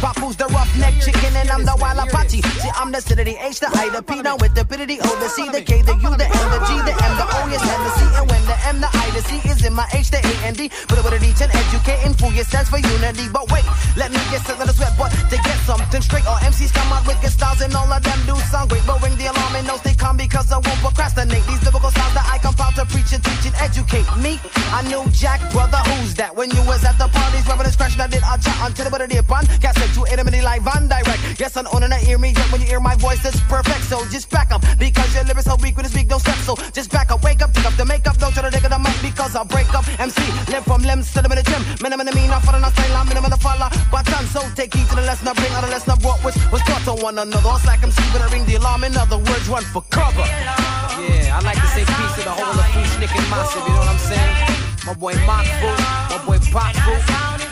the 0.00 0.06
Papu's 0.06 0.36
the 0.36 0.46
roughneck 0.46 0.94
chicken 1.00 1.36
and 1.36 1.50
I'm 1.50 1.64
the 1.64 1.76
wild 1.76 1.98
Apache. 1.98 2.40
See, 2.40 2.72
I'm 2.74 2.90
the 2.92 3.00
city, 3.00 3.24
the 3.24 3.36
H, 3.36 3.60
the 3.60 3.68
I, 3.68 3.90
the 3.90 4.02
P, 4.02 4.22
now 4.22 4.36
with 4.36 4.54
the 4.54 4.64
the 4.64 4.98
O, 5.04 5.08
the 5.20 5.28
C, 5.28 5.48
the 5.48 5.60
K, 5.60 5.82
the 5.82 5.92
U, 5.92 6.10
the 6.16 6.24
M, 6.24 6.46
the 6.48 6.60
G, 6.64 6.70
the 6.88 6.94
M, 6.96 7.12
the 7.20 7.26
O, 7.28 7.38
yes, 7.52 7.60
and 7.60 7.82
the 7.84 7.92
C. 7.92 8.00
And 8.16 8.24
when 8.30 8.42
the 8.48 8.56
M, 8.64 8.80
the 8.80 8.88
I, 8.88 9.06
the 9.12 9.22
C 9.28 9.36
is 9.48 9.64
in 9.64 9.74
my 9.74 9.86
H, 9.92 10.10
the 10.10 10.20
A, 10.24 10.32
and 10.48 10.56
D. 10.56 10.70
Put 10.88 10.98
it 10.98 11.04
with 11.04 11.12
a 11.12 11.20
teach 11.20 11.40
and 11.44 11.52
educate 11.52 12.00
and 12.04 12.16
fool, 12.16 12.32
for 12.32 12.80
unity. 12.80 13.28
But 13.28 13.50
wait, 13.52 13.64
let 13.96 14.10
me 14.10 14.20
get 14.32 14.40
something 14.48 14.66
to 14.66 14.72
sweat, 14.72 14.96
but 14.96 15.12
to 15.12 15.36
get 15.36 15.58
something 15.68 16.02
straight, 16.02 16.26
all 16.26 16.40
MCs 16.40 16.72
come 16.72 16.88
out 16.92 17.04
with 17.06 17.20
good 17.20 17.32
styles 17.32 17.60
and 17.60 17.74
all 17.76 17.90
of 17.92 18.00
them 18.02 18.20
do 18.24 18.34
sound 18.48 18.70
great. 18.70 18.84
But 18.86 19.02
ring 19.04 19.16
the 19.20 19.28
alarm 19.28 19.54
and 19.56 19.66
know 19.66 19.76
they 19.84 19.94
come 19.94 20.16
because 20.16 20.48
I 20.52 20.58
won't 20.64 20.80
procrastinate. 20.80 21.44
These 21.44 21.62
lyrical 21.68 21.92
styles 21.92 22.14
that 22.16 22.24
I 22.24 22.38
compile 22.38 22.72
to 22.80 22.88
preach 22.88 23.12
and 23.12 23.20
teach 23.20 23.52
and 23.52 23.56
educate 23.60 24.08
me. 24.16 24.40
I 24.72 24.80
knew 24.88 25.04
Jack, 25.12 25.44
brother, 25.52 25.82
who's 25.92 26.14
that? 26.16 26.32
When 26.32 26.48
you 26.50 26.62
was 26.64 26.84
at 26.88 26.96
the 26.96 27.08
parties, 27.12 27.44
rubbing 27.44 27.68
and 27.68 27.74
scratching, 27.74 28.00
I 28.00 28.08
did 28.08 28.24
a 28.24 28.34
chat 28.40 28.56
until 28.64 28.88
the 28.88 28.92
bit 28.96 29.04
of 29.04 29.30
on. 29.30 29.44
Got 29.60 29.76
sent 29.76 29.89
to 29.94 30.02
a 30.04 30.24
minute 30.24 30.44
like 30.44 30.62
Van 30.62 30.88
Direct. 30.88 31.40
Yes, 31.40 31.56
I'm 31.56 31.66
on 31.68 31.82
and 31.82 31.92
I 31.92 31.98
hear 31.98 32.18
me. 32.18 32.30
Yet 32.30 32.52
when 32.52 32.60
you 32.60 32.66
hear 32.66 32.80
my 32.80 32.94
voice, 32.96 33.24
it's 33.24 33.40
perfect. 33.48 33.82
So 33.84 34.04
just 34.10 34.30
back 34.30 34.50
up 34.52 34.62
because 34.78 35.14
your 35.14 35.24
lyrics 35.24 35.46
so 35.46 35.56
weak 35.56 35.76
when 35.76 35.84
you 35.84 35.90
speak, 35.90 36.08
no 36.08 36.18
step. 36.18 36.36
So 36.46 36.54
just 36.72 36.90
back 36.90 37.10
up, 37.10 37.22
wake 37.22 37.42
up, 37.42 37.52
take 37.52 37.66
up 37.66 37.74
the 37.74 37.84
makeup, 37.84 38.18
don't 38.18 38.32
try 38.32 38.42
to 38.42 38.50
dig 38.50 38.64
at 38.64 38.70
the 38.70 38.78
mic 38.78 38.96
because 39.02 39.34
I'll 39.34 39.44
break 39.44 39.72
up. 39.74 39.86
MC, 39.98 40.20
limb 40.50 40.62
from 40.64 40.82
limbs 40.82 41.12
to 41.14 41.22
the 41.22 41.28
minute 41.28 41.46
gym. 41.46 41.62
Minimum 41.80 42.06
the 42.06 42.14
mean, 42.14 42.30
I'm 42.30 42.42
a 42.42 42.70
style, 42.70 42.96
I'm 42.96 43.08
minimum 43.08 43.30
the 43.30 43.36
follow. 43.36 43.68
But 43.90 44.06
done, 44.06 44.26
so 44.26 44.40
take 44.54 44.74
heed 44.74 44.88
to 44.88 44.96
the 44.96 45.02
lesson 45.02 45.28
I 45.28 45.34
bring, 45.34 45.52
out 45.52 45.62
the 45.62 45.70
lesson 45.70 45.92
I 45.92 45.96
brought, 45.96 46.20
which 46.24 46.36
was 46.52 46.62
taught 46.62 46.84
to 46.84 46.94
one 47.02 47.18
another. 47.18 47.50
It's 47.56 47.66
like 47.66 47.82
I'm 47.82 47.90
sleeping, 47.90 48.22
I 48.22 48.28
ring 48.32 48.44
the 48.46 48.56
alarm. 48.56 48.84
In 48.84 48.96
other 48.96 49.18
words, 49.18 49.48
run 49.48 49.64
for 49.74 49.82
cover. 49.90 50.26
Yeah, 51.00 51.36
I 51.36 51.40
like 51.40 51.60
to 51.60 51.68
say 51.74 51.84
peace 51.84 52.14
to 52.18 52.22
the 52.22 52.34
whole 52.34 52.50
of 52.50 52.56
the 52.56 52.66
food, 52.74 52.86
snick 52.98 53.12
and 53.16 53.30
massive, 53.30 53.62
you 53.64 53.72
know 53.72 53.80
what 53.80 53.88
I'm 53.88 53.98
saying? 53.98 54.60
My 54.86 54.94
boy 54.94 55.14
Mark 55.26 55.46
Fu, 55.60 55.68
my 55.68 56.18
boy 56.24 56.38
Pop 56.52 56.74
Fu, 56.74 57.49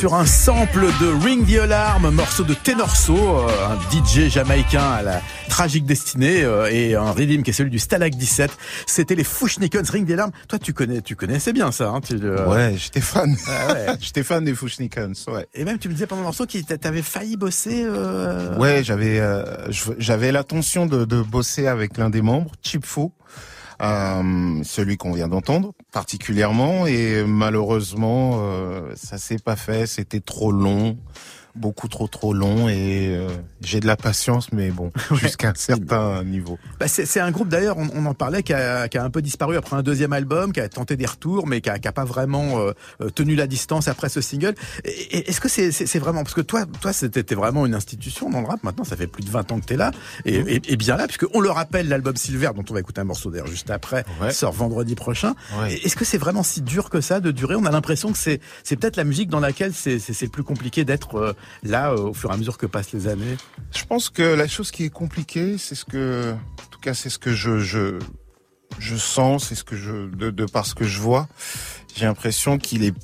Sur 0.00 0.14
un 0.14 0.24
sample 0.24 0.86
de 0.98 1.22
Ring 1.22 1.46
the 1.46 1.58
Alarm, 1.58 2.08
morceau 2.08 2.42
de 2.42 2.54
Tenorso, 2.54 3.14
euh, 3.14 3.50
un 3.68 3.76
DJ 3.90 4.30
jamaïcain 4.30 4.80
à 4.80 5.02
la 5.02 5.20
tragique 5.50 5.84
destinée 5.84 6.42
euh, 6.42 6.72
et 6.72 6.94
un 6.94 7.12
rhythm 7.12 7.42
qui 7.42 7.50
est 7.50 7.52
celui 7.52 7.68
du 7.68 7.78
Stalag 7.78 8.14
17. 8.14 8.50
C'était 8.86 9.14
les 9.14 9.24
Fushnikons 9.24 9.82
Ring 9.92 10.08
the 10.08 10.12
Alarm. 10.12 10.30
Toi, 10.48 10.58
tu 10.58 10.72
connais, 10.72 11.02
tu 11.02 11.16
connaissais 11.16 11.52
bien 11.52 11.70
ça. 11.70 11.90
Hein, 11.90 12.00
tu, 12.00 12.14
euh, 12.14 12.46
Ouais, 12.46 12.76
j'étais 12.78 13.02
fan. 13.02 13.36
Ah 13.46 13.74
ouais. 13.74 13.86
j'étais 14.00 14.22
fan 14.22 14.42
des 14.42 14.54
Fushnikons, 14.54 15.12
ouais. 15.28 15.46
Et 15.52 15.66
même, 15.66 15.78
tu 15.78 15.88
me 15.88 15.92
disais 15.92 16.06
pendant 16.06 16.22
le 16.22 16.28
morceau 16.28 16.46
que 16.46 16.58
t'avais 16.76 17.02
failli 17.02 17.36
bosser. 17.36 17.82
Euh... 17.84 18.56
Ouais, 18.56 18.82
j'avais 18.82 19.20
euh, 19.20 19.44
j'avais 19.98 20.32
l'intention 20.32 20.86
de, 20.86 21.04
de 21.04 21.20
bosser 21.20 21.66
avec 21.66 21.98
l'un 21.98 22.08
des 22.08 22.22
membres, 22.22 22.52
Chip 22.62 22.86
Fo, 22.86 23.12
euh, 23.80 24.60
celui 24.62 24.96
qu'on 24.96 25.12
vient 25.12 25.28
d'entendre 25.28 25.72
particulièrement, 25.92 26.86
et 26.86 27.24
malheureusement 27.24 28.40
euh, 28.40 28.92
ça 28.94 29.18
s'est 29.18 29.38
pas 29.38 29.56
fait, 29.56 29.86
c'était 29.86 30.20
trop 30.20 30.52
long, 30.52 30.98
beaucoup 31.54 31.88
trop 31.88 32.06
trop 32.08 32.32
long, 32.32 32.68
et 32.68 33.08
euh, 33.16 33.28
j'ai 33.60 33.80
de 33.80 33.86
la 33.86 33.96
patience, 33.96 34.52
mais 34.52 34.70
bon, 34.70 34.92
jusqu'à 35.14 35.50
un 35.50 35.54
certain 35.54 36.22
niveau. 36.24 36.58
Bah, 36.78 36.88
c'est 36.88 37.06
c'est 37.06 37.20
un 37.20 37.30
groupe 37.30 37.48
d'ailleurs, 37.48 37.76
on, 37.78 37.88
on 37.94 38.06
en 38.06 38.14
parlait, 38.14 38.42
qui 38.42 38.52
a, 38.52 38.88
qui 38.88 38.98
a 38.98 39.04
un 39.04 39.10
peu 39.10 39.22
disparu 39.22 39.56
après 39.56 39.76
un 39.76 39.82
deuxième 39.82 40.12
album, 40.12 40.52
qui 40.52 40.60
a 40.60 40.68
tenté 40.68 40.96
des 40.96 41.06
retours, 41.06 41.46
mais 41.46 41.60
qui 41.60 41.70
a, 41.70 41.78
qui 41.78 41.88
a 41.88 41.92
pas 41.92 42.04
vraiment 42.04 42.58
euh, 42.60 42.72
euh, 43.00 43.10
tenu 43.10 43.34
la 43.34 43.46
distance 43.46 43.88
après 43.88 44.08
ce 44.08 44.20
single. 44.20 44.54
Est-ce 44.84 45.40
que 45.40 45.48
c'est 45.48 45.72
c'est- 45.72 45.86
c'est 45.86 45.98
vraiment 45.98 46.22
parce 46.22 46.34
que 46.34 46.40
toi, 46.40 46.64
toi, 46.80 46.92
c'était 46.92 47.34
vraiment 47.34 47.66
une 47.66 47.74
institution 47.74 48.30
dans 48.30 48.40
le 48.40 48.46
rap. 48.46 48.62
Maintenant, 48.62 48.84
ça 48.84 48.96
fait 48.96 49.06
plus 49.06 49.24
de 49.24 49.30
20 49.30 49.50
ans 49.52 49.60
que 49.60 49.66
t'es 49.66 49.76
là, 49.76 49.90
et, 50.24 50.36
et, 50.36 50.62
et 50.72 50.76
bien 50.76 50.96
là, 50.96 51.06
puisque 51.06 51.26
on 51.34 51.40
le 51.40 51.50
rappelle, 51.50 51.88
l'album 51.88 52.16
Silver, 52.16 52.50
dont 52.54 52.64
on 52.70 52.74
va 52.74 52.80
écouter 52.80 53.00
un 53.00 53.04
morceau 53.04 53.30
d'ailleurs 53.30 53.46
juste 53.46 53.70
après, 53.70 54.04
Ouais. 54.20 54.32
sort 54.32 54.52
vendredi 54.52 54.94
prochain. 54.94 55.34
Ouais. 55.60 55.74
Est-ce 55.74 55.96
que 55.96 56.04
c'est 56.04 56.18
vraiment 56.18 56.42
si 56.42 56.60
dur 56.62 56.90
que 56.90 57.00
ça 57.00 57.20
de 57.20 57.30
durer? 57.30 57.54
On 57.56 57.64
a 57.64 57.70
l'impression 57.70 58.12
que 58.12 58.18
c'est 58.18 58.40
c'est 58.64 58.76
peut-être 58.76 58.96
la 58.96 59.04
musique 59.04 59.28
dans 59.30 59.40
laquelle 59.40 59.72
c'est 59.74 59.98
c'est 59.98 60.12
c'est 60.12 60.26
le 60.26 60.30
plus 60.30 60.42
compliqué 60.44 60.84
d'être 60.84 61.16
euh, 61.16 61.32
là 61.62 61.92
euh, 61.92 62.08
au 62.08 62.14
fur 62.14 62.30
et 62.30 62.34
à 62.34 62.36
mesure 62.36 62.58
que 62.58 62.66
passent 62.66 62.92
les 62.92 63.08
années. 63.08 63.36
Je 63.74 63.84
pense 63.84 64.10
que 64.10 64.22
la 64.22 64.48
chose 64.48 64.70
qui 64.70 64.84
est 64.84 64.90
compliquée, 64.90 65.58
c'est 65.58 65.74
ce 65.74 65.84
que, 65.84 66.32
en 66.32 66.70
tout 66.70 66.80
cas, 66.80 66.94
c'est 66.94 67.10
ce 67.10 67.18
que 67.18 67.32
je, 67.32 67.58
je, 67.58 67.98
je 68.78 68.96
sens, 68.96 69.48
c'est 69.48 69.54
ce 69.54 69.64
que 69.64 69.76
je, 69.76 70.08
de, 70.08 70.30
de 70.30 70.44
par 70.44 70.66
ce 70.66 70.74
que 70.74 70.84
je 70.84 70.98
vois. 71.00 71.28
J'ai 71.94 72.06
l'impression 72.06 72.58
qu'il 72.58 72.84
est, 72.84 72.94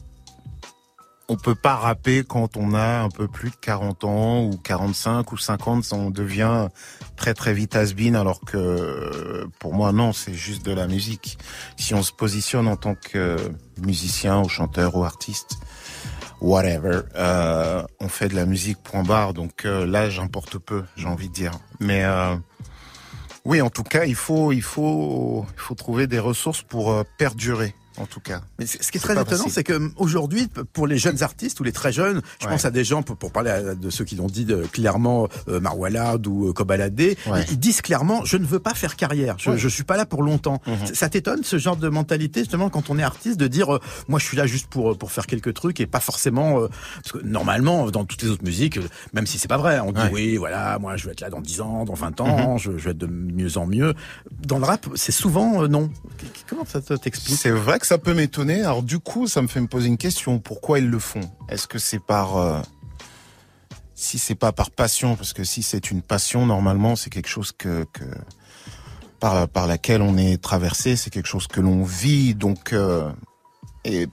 on 1.29 1.37
peut 1.37 1.55
pas 1.55 1.75
rapper 1.75 2.22
quand 2.25 2.57
on 2.57 2.75
a 2.75 3.01
un 3.01 3.09
peu 3.09 3.27
plus 3.27 3.51
de 3.51 3.57
40 3.57 4.05
ans 4.05 4.44
ou 4.44 4.57
45 4.57 5.33
ou 5.33 5.37
50, 5.37 5.92
on 5.92 6.11
devient 6.11 6.68
très 7.16 7.35
très 7.35 7.53
vite 7.53 7.75
has-been, 7.75 8.14
alors 8.14 8.40
que 8.40 9.46
pour 9.59 9.75
moi 9.75 9.92
non, 9.92 10.12
c'est 10.12 10.35
juste 10.35 10.64
de 10.64 10.72
la 10.72 10.87
musique. 10.87 11.38
Si 11.77 11.94
on 11.94 12.03
se 12.03 12.12
positionne 12.12 12.68
en 12.68 12.77
tant 12.77 12.94
que 12.94 13.37
musicien 13.83 14.40
ou 14.40 14.49
chanteur 14.49 14.94
ou 14.96 15.05
artiste, 15.05 15.59
whatever. 16.40 17.03
Euh, 17.14 17.83
on 18.01 18.09
fait 18.09 18.29
de 18.29 18.35
la 18.35 18.46
musique 18.46 18.83
point 18.83 19.03
barre, 19.03 19.35
donc 19.35 19.64
euh, 19.64 19.87
là 19.87 20.11
j'importe 20.11 20.59
peu, 20.59 20.85
j'ai 20.96 21.07
envie 21.07 21.29
de 21.29 21.35
dire. 21.35 21.53
Mais 21.81 22.05
euh, 22.05 22.37
oui, 23.44 23.62
en 23.62 23.70
tout 23.70 23.85
cas, 23.85 24.05
il 24.05 24.16
faut, 24.16 24.51
il 24.53 24.62
faut, 24.62 25.46
il 25.55 25.61
faut 25.61 25.75
trouver 25.75 26.07
des 26.09 26.18
ressources 26.18 26.62
pour 26.62 26.92
euh, 26.92 27.05
perdurer, 27.16 27.75
en 27.98 28.06
tout 28.06 28.20
cas. 28.20 28.40
Mais 28.59 28.66
ce 28.66 28.76
qui 28.90 28.98
est 28.98 29.00
très 29.00 29.20
étonnant, 29.20 29.46
c'est 29.48 29.64
que 29.64 29.90
aujourd'hui, 29.96 30.48
pour 30.72 30.87
les 30.87 30.98
jeunes 30.98 31.22
artistes 31.22 31.59
ou 31.61 31.64
les 31.64 31.72
très 31.72 31.92
jeunes, 31.92 32.20
je 32.40 32.46
Ouais. 32.46 32.52
pense 32.52 32.64
à 32.64 32.70
des 32.70 32.85
gens 32.85 33.02
pour, 33.02 33.16
pour 33.16 33.32
parler 33.32 33.74
de 33.80 33.90
ceux 33.90 34.04
qui 34.04 34.16
l'ont 34.16 34.26
dit 34.26 34.44
de- 34.44 34.62
clairement, 34.72 35.28
euh, 35.48 35.61
Marwalad 35.61 36.26
ou 36.26 36.48
euh, 36.48 36.52
Kobalade, 36.52 37.00
Ouais. 37.00 37.44
ils, 37.50 37.59
disent 37.59 37.80
clairement, 37.82 38.24
je 38.24 38.37
ne 38.37 38.44
veux 38.44 38.59
pas 38.61 38.74
faire 38.74 38.96
carrière, 38.96 39.37
je, 39.38 39.50
Ouais. 39.50 39.59
je 39.59 39.68
suis 39.68 39.85
pas 39.85 39.96
là 39.96 40.06
pour 40.06 40.22
longtemps. 40.22 40.61
Mhm. 40.66 40.87
Ça- 40.87 40.94
Ça 40.94 41.09
t'étonne 41.09 41.44
ce 41.44 41.59
genre 41.59 41.76
de 41.76 41.88
mentalité 41.88 42.40
justement 42.40 42.68
quand 42.70 42.90
on 42.90 42.98
est 42.98 43.02
artiste 43.02 43.38
de 43.38 43.46
dire, 43.46 43.74
euh, 43.76 43.80
moi 44.09 44.18
je 44.18 44.24
suis 44.24 44.37
là 44.37 44.46
juste 44.46 44.66
pour 44.68 44.96
pour 44.98 45.12
faire 45.12 45.26
quelques 45.26 45.54
trucs 45.54 45.78
et 45.80 45.87
pas 45.87 46.00
forcément 46.00 46.61
euh, 46.61 46.68
parce 47.02 47.12
que 47.12 47.18
normalement 47.26 47.90
dans 47.90 48.04
toutes 48.04 48.22
les 48.22 48.28
autres 48.30 48.44
musiques, 48.44 48.78
même 49.12 49.26
si 49.26 49.38
c'est 49.38 49.46
pas 49.48 49.56
vrai, 49.59 49.78
on 49.80 49.92
dit 49.92 50.00
oui 50.12 50.37
voilà, 50.37 50.78
moi 50.80 50.96
je 50.96 51.06
vais 51.06 51.12
être 51.12 51.20
là 51.20 51.30
dans 51.30 51.40
10 51.40 51.61
ans, 51.61 51.85
dans 51.85 51.94
20 51.94 52.20
ans, 52.20 52.56
je, 52.59 52.72
je 52.76 52.85
vais 52.85 52.90
être 52.90 52.98
de 52.98 53.06
mieux 53.06 53.56
en 53.59 53.66
mieux. 53.66 53.94
Dans 54.46 54.59
le 54.59 54.64
rap, 54.64 54.87
c'est 54.96 55.12
souvent 55.12 55.66
non. 55.68 55.90
Comment 56.48 56.64
ça 56.64 56.80
te- 56.80 56.94
t'explique? 56.94 57.37
C'est 57.38 57.50
vrai 57.50 57.78
que 57.78 57.86
ça 57.87 57.99
peut 57.99 58.14
m'étonner. 58.14 58.62
Alors 58.62 58.83
du 58.83 58.99
coup, 58.99 59.27
ça 59.27 59.40
me 59.42 59.46
fait 59.46 59.61
me 59.61 59.68
poser 59.68 59.88
une 59.88 59.99
question. 59.99 60.38
Pourquoi 60.38 60.79
ils 60.79 60.88
le 60.88 60.99
font? 60.99 61.20
Est-ce 61.49 61.66
que 61.66 61.79
c'est 61.79 62.01
par... 62.01 62.37
euh, 62.37 62.61
si 63.94 64.18
c'est 64.18 64.35
pas 64.35 64.53
par 64.53 64.70
passion, 64.70 65.16
parce 65.16 65.33
que 65.33 65.44
si 65.44 65.62
c'est 65.62 65.90
une 65.90 66.03
passion, 66.03 66.44
normalement, 66.44 66.96
c'est 66.96 67.11
quelque 67.11 67.29
chose 67.29 67.53
que... 67.53 67.87
par, 69.20 69.49
par 69.49 69.66
laquelle 69.66 70.03
on 70.03 70.18
est 70.18 70.42
traversé, 70.42 70.96
c'est 70.96 71.11
quelque 71.11 71.29
chose 71.29 71.46
que 71.46 71.61
l'on 71.61 71.83
vit. 71.83 72.35
Donc, 72.35 72.72
euh, 72.72 73.11
et 73.85 74.07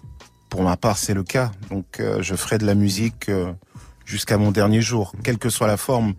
pour 0.49 0.63
ma 0.63 0.77
part, 0.77 0.97
c'est 0.97 1.13
le 1.13 1.23
cas. 1.23 1.51
Donc, 1.69 1.99
euh, 1.99 2.21
je 2.21 2.35
ferai 2.35 2.57
de 2.59 2.65
la 2.65 2.75
musique 2.75 3.27
euh, 3.27 3.51
jusqu'à 4.05 4.37
mon 4.37 4.51
dernier 4.51 4.81
jour, 4.81 5.13
quelle 5.23 5.37
que 5.37 5.49
soit 5.49 5.67
la 5.67 5.77
forme. 5.77 6.13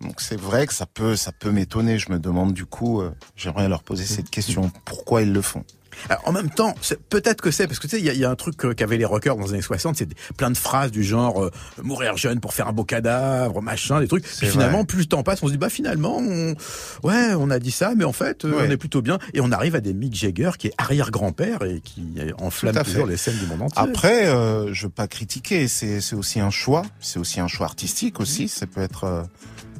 Donc, 0.00 0.20
c'est 0.20 0.38
vrai 0.38 0.66
que 0.66 0.74
ça 0.74 0.84
peut, 0.84 1.16
ça 1.16 1.32
peut 1.32 1.50
m'étonner. 1.50 1.98
Je 1.98 2.10
me 2.10 2.18
demande 2.18 2.52
du 2.52 2.66
coup, 2.66 3.02
j'aimerais 3.36 3.68
leur 3.68 3.84
poser 3.84 4.04
cette 4.04 4.30
question 4.30 4.70
pourquoi 4.84 5.22
ils 5.22 5.32
le 5.32 5.42
font? 5.42 5.64
Alors, 6.08 6.22
en 6.26 6.32
même 6.32 6.50
temps, 6.50 6.74
peut-être 7.10 7.40
que 7.40 7.50
c'est 7.50 7.66
parce 7.66 7.78
que 7.78 7.86
tu 7.86 7.96
sais, 7.96 8.00
il 8.00 8.04
y, 8.06 8.10
a- 8.10 8.12
il 8.14 8.18
y 8.20 8.24
a 8.24 8.30
un 8.30 8.34
truc 8.36 8.56
qu'avaient 8.76 8.96
les 8.96 9.04
rockers 9.04 9.36
dans 9.36 9.44
les 9.44 9.52
années 9.52 9.62
60, 9.62 9.96
c'est 9.96 10.08
plein 10.36 10.50
de 10.50 10.56
phrases 10.56 10.90
du 10.90 11.04
genre 11.04 11.42
euh, 11.44 11.50
mourir 11.82 12.16
jeune 12.16 12.40
pour 12.40 12.54
faire 12.54 12.68
un 12.68 12.72
beau 12.72 12.84
cadavre, 12.84 13.60
machin, 13.62 14.00
des 14.00 14.08
trucs. 14.08 14.24
Puis 14.24 14.46
finalement, 14.48 14.78
vrai. 14.78 14.86
plus 14.86 14.98
le 15.00 15.06
temps 15.06 15.22
passe, 15.22 15.42
on 15.42 15.46
se 15.46 15.52
dit 15.52 15.58
bah 15.58 15.68
finalement, 15.68 16.16
on... 16.18 16.54
ouais, 17.02 17.34
on 17.36 17.50
a 17.50 17.58
dit 17.58 17.70
ça, 17.70 17.92
mais 17.96 18.04
en 18.04 18.12
fait, 18.12 18.44
euh, 18.44 18.52
Ouais. 18.52 18.64
on 18.68 18.70
est 18.70 18.76
plutôt 18.76 19.02
bien. 19.02 19.18
Et 19.34 19.40
on 19.40 19.50
arrive 19.52 19.74
à 19.74 19.80
des 19.80 19.92
Mick 19.94 20.14
Jagger 20.14 20.50
qui 20.58 20.68
est 20.68 20.74
arrière-grand-père 20.78 21.62
et 21.64 21.80
qui 21.82 22.02
enflamme 22.38 22.82
toujours 22.84 23.06
les 23.06 23.16
scènes 23.16 23.38
du 23.38 23.46
monde 23.46 23.62
entier. 23.62 23.82
Après, 23.82 24.26
euh, 24.26 24.72
je 24.72 24.84
veux 24.86 24.92
pas 24.92 25.06
critiquer, 25.08 25.68
c'est 25.68 26.00
c'est 26.00 26.16
aussi 26.16 26.40
un 26.40 26.50
choix, 26.50 26.82
c'est 27.00 27.18
aussi 27.18 27.40
un 27.40 27.48
choix 27.48 27.66
artistique 27.66 28.20
aussi. 28.20 28.48
Ça 28.48 28.66
peut 28.66 28.80
être 28.80 29.04
euh, 29.04 29.22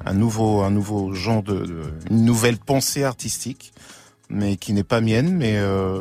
un 0.06 0.14
nouveau 0.14 0.62
un 0.62 0.70
nouveau 0.70 1.12
genre 1.14 1.42
de, 1.42 1.60
de- 1.66 1.82
une 2.10 2.24
nouvelle 2.24 2.58
pensée 2.58 3.04
artistique, 3.04 3.72
mais 4.32 4.56
qui 4.56 4.72
n'est 4.72 4.84
pas 4.84 5.00
mienne. 5.00 5.36
Mais 5.36 5.56
euh, 5.56 6.00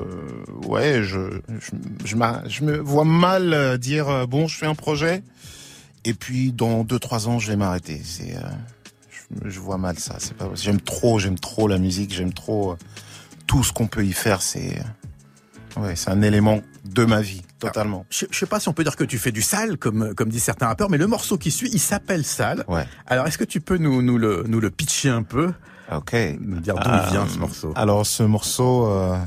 ouais, 0.67 1.03
je 1.03 1.19
je, 1.59 1.75
je, 2.05 2.63
me 2.63 2.77
vois 2.77 3.05
mal 3.05 3.53
euh, 3.53 3.77
dire 3.77 4.09
euh, 4.09 4.25
bon, 4.25 4.47
je 4.47 4.57
fais 4.57 4.65
un 4.65 4.75
projet 4.75 5.23
et 6.05 6.13
puis 6.13 6.51
dans 6.51 6.83
deux 6.83 6.99
trois 6.99 7.27
ans 7.27 7.39
je 7.39 7.47
vais 7.47 7.57
m'arrêter. 7.57 8.01
C'est 8.03 8.35
euh, 8.35 8.41
je, 9.43 9.49
je 9.49 9.59
vois 9.59 9.77
mal 9.77 9.99
ça. 9.99 10.15
C'est 10.19 10.35
pas. 10.35 10.49
J'aime 10.55 10.81
trop, 10.81 11.19
j'aime 11.19 11.39
trop 11.39 11.67
la 11.67 11.77
musique, 11.77 12.13
j'aime 12.13 12.33
trop 12.33 12.77
tout 13.47 13.63
ce 13.63 13.71
qu'on 13.71 13.87
peut 13.87 14.05
y 14.05 14.13
faire. 14.13 14.41
C'est 14.41 14.81
ouais, 15.77 15.95
c'est 15.95 16.09
un 16.09 16.21
élément 16.21 16.61
de 16.85 17.05
ma 17.05 17.21
vie 17.21 17.41
totalement. 17.59 18.05
Je, 18.09 18.25
je 18.29 18.37
sais 18.37 18.45
pas 18.45 18.59
si 18.59 18.67
on 18.69 18.73
peut 18.73 18.83
dire 18.83 18.95
que 18.95 19.03
tu 19.03 19.19
fais 19.19 19.31
du 19.31 19.41
sale, 19.41 19.77
comme 19.77 20.13
comme 20.15 20.29
disent 20.29 20.43
certains 20.43 20.67
rappeurs, 20.67 20.89
mais 20.89 20.97
le 20.97 21.07
morceau 21.07 21.37
qui 21.37 21.51
suit, 21.51 21.69
il 21.71 21.79
s'appelle 21.79 22.25
Sale. 22.25 22.63
Ouais. 22.67 22.85
Alors, 23.07 23.27
est-ce 23.27 23.37
que 23.37 23.43
tu 23.43 23.61
peux 23.61 23.77
nous 23.77 24.01
nous 24.01 24.17
le 24.17 24.43
nous 24.47 24.59
le 24.59 24.71
pitcher 24.71 25.09
un 25.09 25.23
peu, 25.23 25.53
Ok. 25.91 26.15
dire 26.39 26.75
d'où 26.75 26.89
Euh, 26.89 27.09
vient 27.11 27.27
ce 27.27 27.37
morceau 27.37 27.73
Alors 27.75 28.05
ce 28.05 28.23
morceau, 28.23 28.87
euh, 28.87 29.17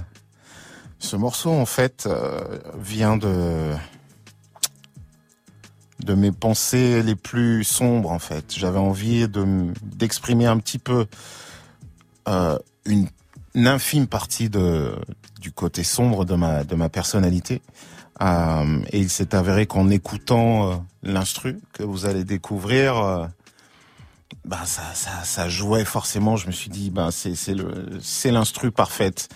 ce 0.98 1.16
morceau 1.16 1.50
en 1.52 1.66
fait 1.66 2.04
euh, 2.06 2.58
vient 2.78 3.16
de 3.16 3.72
de 6.04 6.14
mes 6.14 6.32
pensées 6.32 7.02
les 7.02 7.14
plus 7.14 7.64
sombres 7.64 8.10
en 8.10 8.18
fait. 8.18 8.54
J'avais 8.56 8.78
envie 8.78 9.28
de 9.28 9.44
d'exprimer 9.82 10.46
un 10.46 10.58
petit 10.58 10.78
peu 10.78 11.06
euh, 12.28 12.58
une 12.86 13.08
une 13.54 13.68
infime 13.68 14.06
partie 14.06 14.48
de 14.50 14.94
du 15.40 15.52
côté 15.52 15.84
sombre 15.84 16.24
de 16.24 16.34
ma 16.34 16.64
de 16.64 16.74
ma 16.74 16.88
personnalité. 16.88 17.62
Euh, 18.22 18.80
et 18.92 19.00
il 19.00 19.10
s'est 19.10 19.34
avéré 19.34 19.66
qu'en 19.66 19.90
écoutant 19.90 20.70
euh, 20.70 20.76
l'instru 21.02 21.58
que 21.72 21.82
vous 21.82 22.06
allez 22.06 22.22
découvrir, 22.24 22.96
euh, 22.96 23.26
bah 24.44 24.62
ça, 24.64 24.82
ça 24.94 25.24
ça 25.24 25.48
jouait 25.48 25.84
forcément. 25.84 26.36
Je 26.36 26.46
me 26.46 26.52
suis 26.52 26.70
dit, 26.70 26.90
ben 26.90 27.10
c'est 27.10 27.34
c'est 27.34 27.54
le 27.54 27.98
c'est 28.00 28.30
l'instru 28.30 28.70
parfaite. 28.70 29.28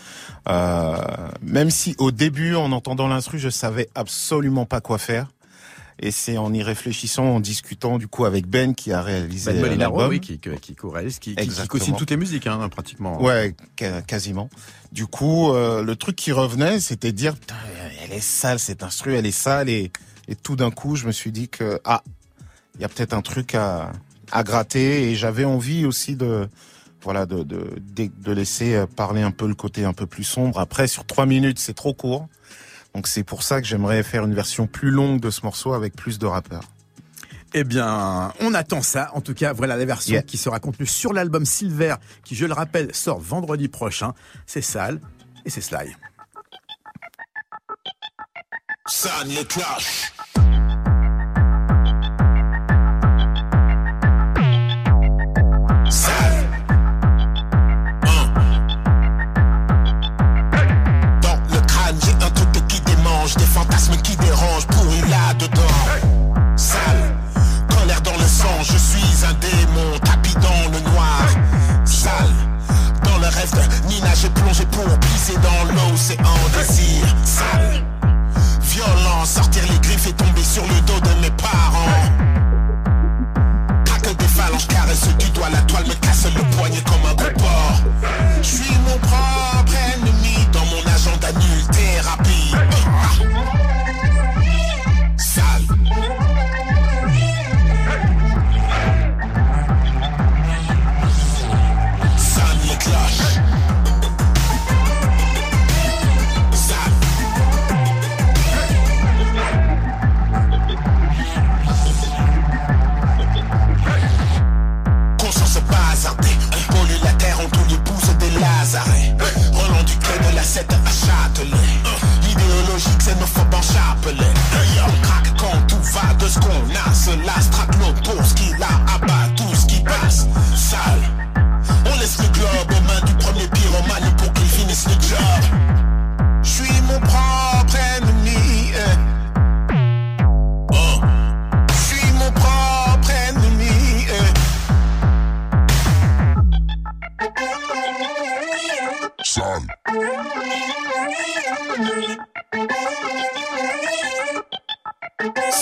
Euh, 0.48 0.96
même 1.42 1.70
si 1.70 1.94
au 1.98 2.10
début, 2.10 2.54
en 2.54 2.72
entendant 2.72 3.08
l'instru, 3.08 3.38
je 3.38 3.48
savais 3.48 3.88
absolument 3.94 4.66
pas 4.66 4.80
quoi 4.80 4.98
faire. 4.98 5.28
Et 6.00 6.12
c'est 6.12 6.38
en 6.38 6.52
y 6.52 6.62
réfléchissant, 6.62 7.24
en 7.24 7.40
discutant 7.40 7.98
du 7.98 8.06
coup 8.06 8.24
avec 8.24 8.46
Ben 8.46 8.74
qui 8.74 8.92
a 8.92 9.02
réalisé 9.02 9.52
Ben 9.52 9.76
l'album. 9.76 10.08
oui, 10.08 10.20
qui, 10.20 10.38
qui, 10.38 10.50
qui 10.60 10.74
co-réalise, 10.76 11.18
qui, 11.18 11.34
qui, 11.34 11.66
co-signe 11.66 11.96
toutes 11.96 12.10
les 12.10 12.16
musiques, 12.16 12.46
hein, 12.46 12.68
pratiquement. 12.68 13.20
Ouais, 13.20 13.56
quasiment. 14.06 14.48
Du 14.92 15.06
coup, 15.06 15.52
euh, 15.52 15.82
le 15.82 15.96
truc 15.96 16.14
qui 16.14 16.30
revenait, 16.30 16.78
c'était 16.78 17.10
de 17.10 17.16
dire, 17.16 17.34
Putain, 17.34 17.56
elle 18.04 18.12
est 18.12 18.20
sale 18.20 18.60
cette 18.60 18.84
instru, 18.84 19.16
elle 19.16 19.26
est 19.26 19.32
sale, 19.32 19.68
et, 19.68 19.90
et 20.28 20.36
tout 20.36 20.54
d'un 20.54 20.70
coup, 20.70 20.94
je 20.94 21.04
me 21.04 21.10
suis 21.10 21.32
dit 21.32 21.48
que 21.48 21.80
ah, 21.84 22.04
il 22.76 22.82
y 22.82 22.84
a 22.84 22.88
peut-être 22.88 23.12
un 23.12 23.22
truc 23.22 23.56
à, 23.56 23.90
à 24.32 24.42
gratter, 24.42 25.10
et 25.10 25.14
j'avais 25.16 25.44
envie 25.44 25.86
aussi 25.86 26.16
de 26.16 26.48
voilà 27.02 27.26
de, 27.26 27.42
de 27.42 27.70
de 27.96 28.32
laisser 28.32 28.84
parler 28.96 29.22
un 29.22 29.30
peu 29.30 29.46
le 29.46 29.54
côté 29.54 29.84
un 29.84 29.92
peu 29.92 30.06
plus 30.06 30.24
sombre. 30.24 30.58
Après, 30.58 30.88
sur 30.88 31.04
trois 31.06 31.26
minutes, 31.26 31.58
c'est 31.58 31.74
trop 31.74 31.94
court, 31.94 32.26
donc 32.94 33.06
c'est 33.06 33.24
pour 33.24 33.42
ça 33.42 33.60
que 33.60 33.66
j'aimerais 33.66 34.02
faire 34.02 34.24
une 34.24 34.34
version 34.34 34.66
plus 34.66 34.90
longue 34.90 35.20
de 35.20 35.30
ce 35.30 35.42
morceau 35.42 35.72
avec 35.74 35.94
plus 35.94 36.18
de 36.18 36.26
rappeurs. 36.26 36.64
Eh 37.54 37.64
bien, 37.64 38.30
on 38.40 38.52
attend 38.52 38.82
ça. 38.82 39.10
En 39.14 39.22
tout 39.22 39.32
cas, 39.32 39.54
voilà 39.54 39.76
la 39.76 39.86
version 39.86 40.12
Yeah. 40.12 40.22
qui 40.22 40.36
sera 40.36 40.60
contenue 40.60 40.86
sur 40.86 41.14
l'album 41.14 41.46
Silver, 41.46 41.94
qui, 42.22 42.34
je 42.34 42.44
le 42.44 42.52
rappelle, 42.52 42.94
sort 42.94 43.20
vendredi 43.20 43.68
prochain. 43.68 44.12
C'est 44.46 44.60
sale 44.60 45.00
et 45.46 45.50
c'est 45.50 45.62
Sly. 45.62 45.96
Sonne 48.86 49.28
les 49.28 49.44
cloches. 49.46 50.12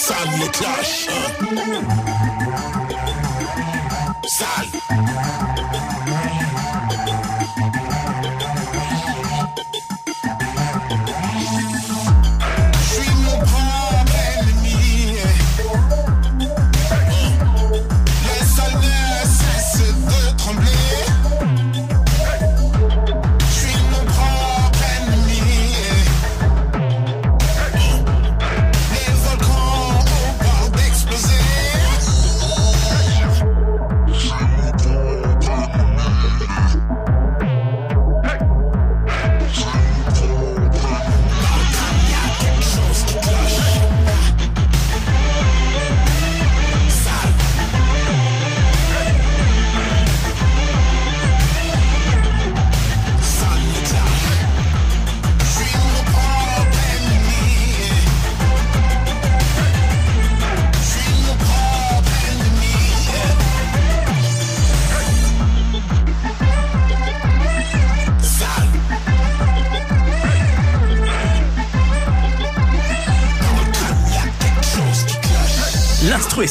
Sonne 0.06 0.38
les 0.38 0.48
cloches. 0.50 1.08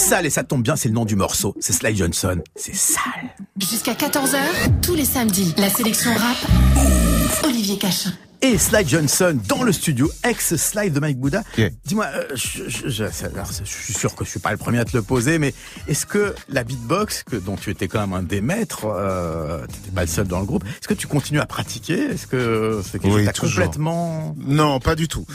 Sale 0.05 0.27
et 0.27 0.29
ça 0.29 0.43
tombe 0.43 0.61
bien, 0.61 0.75
c'est 0.75 0.89
le 0.89 0.93
nom 0.93 1.03
du 1.03 1.15
morceau. 1.15 1.55
C'est 1.59 1.73
Sly 1.73 1.95
Johnson. 1.95 2.39
C'est 2.55 2.75
sale. 2.75 3.01
Jusqu'à 3.59 3.93
14h, 3.93 4.37
tous 4.83 4.93
les 4.93 5.03
samedis, 5.05 5.55
la 5.57 5.69
sélection 5.69 6.11
rap, 6.13 6.37
Olivier 7.43 7.77
Cachin. 7.77 8.11
Et 8.45 8.59
Sly 8.59 8.87
Johnson 8.87 9.35
dans 9.47 9.63
le 9.63 9.71
studio, 9.71 10.07
ex-Sly 10.23 10.91
de 10.91 10.99
Mike 10.99 11.17
Bouddha. 11.19 11.41
Yeah. 11.57 11.71
Dis-moi, 11.83 12.05
euh, 12.13 12.27
je, 12.35 12.69
je- 12.69 12.89
je- 12.89 13.25
alors, 13.25 13.47
je 13.51 13.63
suis 13.63 13.93
sûr 13.95 14.13
que 14.13 14.23
je 14.23 14.29
suis 14.29 14.39
pas 14.39 14.51
le 14.51 14.57
premier 14.57 14.77
à 14.77 14.85
te 14.85 14.95
le 14.95 15.01
poser, 15.01 15.39
mais 15.39 15.51
est-ce 15.87 16.05
que 16.05 16.35
la 16.49 16.63
beatbox, 16.63 17.23
que, 17.23 17.37
dont 17.37 17.55
tu 17.55 17.71
étais 17.71 17.87
quand 17.87 18.01
même 18.01 18.13
un 18.13 18.21
des 18.21 18.41
maîtres, 18.41 18.85
euh, 18.85 19.65
t'étais 19.65 19.89
pas 19.89 20.01
le 20.01 20.07
seul 20.07 20.27
dans 20.27 20.39
le 20.41 20.45
groupe, 20.45 20.63
est-ce 20.63 20.87
que 20.87 20.93
tu 20.93 21.07
continues 21.07 21.39
à 21.39 21.47
pratiquer? 21.47 21.97
Est-ce 21.97 22.27
que 22.27 22.81
c'est 22.83 22.99
quelque 22.99 23.15
Oui, 23.15 23.25
complètement... 23.25 24.35
Non, 24.37 24.79
pas 24.79 24.93
du 24.93 25.07
tout. 25.07 25.25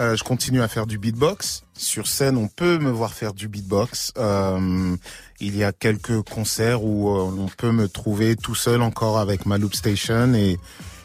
Euh, 0.00 0.16
je 0.16 0.24
continue 0.24 0.60
à 0.60 0.66
faire 0.66 0.88
du 0.88 0.98
beatbox. 0.98 1.62
Sur 1.78 2.08
scène, 2.08 2.36
on 2.36 2.48
peut 2.48 2.78
me 2.78 2.90
voir 2.90 3.12
faire 3.14 3.32
du 3.32 3.46
beatbox. 3.46 4.10
Euh, 4.18 4.96
il 5.38 5.56
y 5.56 5.62
a 5.62 5.70
quelques 5.70 6.20
concerts 6.22 6.82
où 6.82 7.10
on 7.10 7.46
peut 7.56 7.70
me 7.70 7.86
trouver 7.88 8.34
tout 8.34 8.56
seul 8.56 8.82
encore 8.82 9.18
avec 9.18 9.46
ma 9.46 9.56
loop 9.56 9.74
station 9.76 10.34
et 10.34 10.58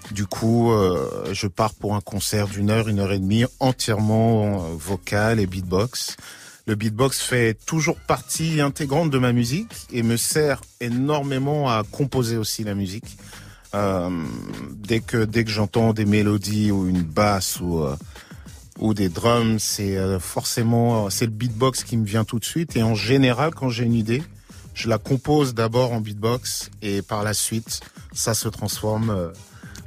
du 0.10 0.26
coup, 0.26 0.72
euh, 0.72 1.34
je 1.34 1.48
pars 1.48 1.74
pour 1.74 1.96
un 1.96 2.02
concert 2.02 2.48
d'une 2.48 2.70
heure, 2.70 2.90
une 2.90 3.00
heure 3.00 3.12
et 3.12 3.20
demie 3.20 3.46
entièrement 3.60 4.66
euh, 4.66 4.68
vocal 4.76 5.40
et 5.40 5.46
beatbox. 5.46 6.18
Le 6.66 6.76
beatbox 6.76 7.22
fait 7.22 7.58
toujours 7.66 7.98
partie 7.98 8.62
intégrante 8.62 9.10
de 9.10 9.18
ma 9.18 9.34
musique 9.34 9.74
et 9.92 10.04
me 10.04 10.18
sert 10.18 10.62
énormément 10.80 11.70
à 11.70 11.84
composer 11.84 12.38
aussi 12.38 12.64
la 12.64 12.76
musique. 12.76 13.18
Euh, 13.74 14.10
dès 14.72 15.00
que 15.00 15.24
dès 15.24 15.46
que 15.46 15.50
j'entends 15.50 15.94
des 15.94 16.06
mélodies 16.06 16.72
ou 16.72 16.90
une 16.90 17.04
basse 17.04 17.62
ou 17.62 17.80
euh, 17.80 17.96
ou 18.80 18.94
des 18.94 19.10
drums, 19.10 19.60
c'est 19.60 19.98
euh, 19.98 20.20
forcément 20.20 21.10
c'est 21.10 21.26
le 21.26 21.32
beatbox 21.32 21.84
qui 21.84 21.98
me 21.98 22.06
vient 22.06 22.26
tout 22.26 22.40
de 22.40 22.46
suite. 22.46 22.76
Et 22.76 22.84
en 22.84 22.96
général, 22.96 23.56
quand 23.56 23.70
j'ai 23.70 23.86
une 23.86 23.94
idée, 23.94 24.24
je 24.74 24.90
la 24.90 24.98
compose 24.98 25.54
d'abord 25.54 25.94
en 25.94 26.02
beatbox 26.02 26.70
et 26.82 27.02
par 27.02 27.24
la 27.24 27.34
suite, 27.34 27.82
ça 28.14 28.34
se 28.34 28.50
transforme 28.50 29.10
euh, 29.10 29.30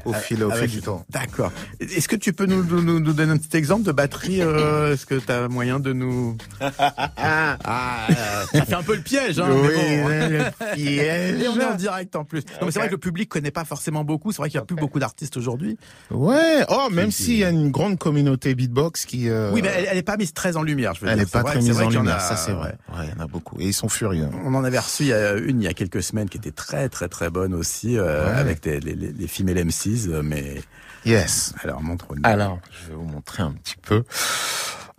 au 0.04 0.12
fil 0.12 0.42
au 0.44 0.50
Avec- 0.50 0.68
fil 0.70 0.80
du 0.80 0.84
temps. 0.84 1.04
D'accord. 1.10 1.52
Est-ce 1.80 2.08
que 2.08 2.16
tu 2.16 2.32
peux 2.32 2.46
nous, 2.46 2.62
nous, 2.64 2.82
nous- 2.82 3.00
nous 3.00 3.12
donner 3.12 3.32
un 3.32 3.36
petit 3.38 3.56
exemple 3.56 3.84
de 3.84 3.92
batterie 3.92 4.42
euh, 4.42 4.94
Est-ce 4.94 5.06
que 5.06 5.14
tu 5.16 5.30
as 5.32 5.48
moyen 5.48 5.80
de 5.80 5.92
nous... 5.92 6.36
ah, 6.60 8.06
euh, 8.10 8.58
ça 8.58 8.64
fait 8.64 8.74
un 8.74 8.82
peu 8.82 8.94
le 8.96 9.02
piège, 9.02 9.38
hein, 9.38 9.48
Oui, 9.50 9.68
mais 9.76 10.02
bon. 10.02 10.08
le 10.08 10.74
piège. 10.74 11.40
Et 11.44 11.48
on 11.48 11.58
est 11.60 11.64
en 11.64 11.74
direct 11.74 12.16
en 12.16 12.24
plus. 12.24 12.40
Non, 12.60 12.66
mais 12.66 12.70
C'est 12.70 12.78
vrai 12.78 12.88
que 12.88 12.92
le 12.94 12.98
public 12.98 13.28
connaît 13.28 13.50
pas 13.50 13.64
forcément 13.64 14.04
beaucoup. 14.04 14.32
C'est 14.32 14.38
vrai 14.38 14.48
qu'il 14.50 14.58
y 14.58 14.62
a 14.62 14.64
plus 14.64 14.76
beaucoup 14.76 14.98
d'artistes 14.98 15.36
aujourd'hui. 15.36 15.76
Ouais. 16.10 16.64
Oh, 16.68 16.88
même 16.90 17.10
s'il 17.10 17.36
y 17.36 17.44
a 17.44 17.50
une 17.50 17.70
grande 17.70 17.98
communauté 17.98 18.54
beatbox 18.54 19.04
qui. 19.06 19.28
euh, 19.28 19.50
Oui, 19.52 19.62
mais 19.62 19.70
elle, 19.76 19.86
elle 19.90 19.98
est 19.98 20.02
pas 20.02 20.16
mise 20.16 20.32
très 20.32 20.56
en 20.56 20.62
lumière. 20.62 20.94
Je 20.94 21.00
veux 21.02 21.08
elle 21.08 21.18
dire. 21.18 21.22
est 21.28 21.30
pas 21.30 21.38
C'est 21.38 21.42
vrai- 21.44 21.52
très 21.52 21.62
mise 21.62 21.80
en 21.80 21.88
lumière, 21.90 22.16
a- 22.16 22.20
ça 22.20 22.36
c'est 22.36 22.52
vrai. 22.52 22.76
Ouais, 22.96 23.06
il 23.06 23.16
y 23.16 23.20
en 23.20 23.24
a 23.24 23.26
beaucoup. 23.26 23.60
Et 23.60 23.64
ils 23.66 23.74
sont 23.74 23.88
furieux. 23.88 24.28
On 24.44 24.54
en 24.54 24.64
avait 24.64 24.78
reçu 24.78 25.12
une 25.12 25.60
il 25.60 25.64
y 25.64 25.68
a 25.68 25.74
quelques 25.74 26.02
semaines 26.02 26.28
qui 26.28 26.38
était 26.38 26.50
très 26.52 26.88
très 26.88 27.08
très 27.08 27.30
bonne 27.30 27.54
aussi 27.54 27.98
euh, 27.98 28.26
Ouais. 28.26 28.38
avec 28.38 28.62
des- 28.62 28.80
les, 28.80 28.94
les, 28.94 29.12
les 29.12 29.26
female 29.28 29.56
M6 29.58 29.93
mais... 30.22 30.62
Yes. 31.04 31.54
Alors, 31.62 31.82
montre-nous. 31.82 32.22
Alors, 32.24 32.58
je 32.70 32.88
vais 32.88 32.94
vous 32.94 33.04
montrer 33.04 33.42
un 33.42 33.52
petit 33.52 33.76
peu. 33.76 34.04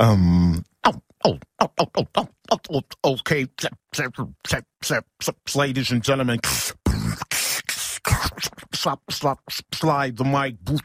Euh, 0.02 0.54
oh, 0.88 0.92
oh, 1.26 1.38
oh, 3.04 3.16
okay, 3.20 3.48
ladies 5.56 5.92
and 5.92 6.04
gentlemen, 6.04 6.40
slide 9.72 10.16
the 10.18 10.24
mic, 10.24 10.58
boot. 10.64 10.82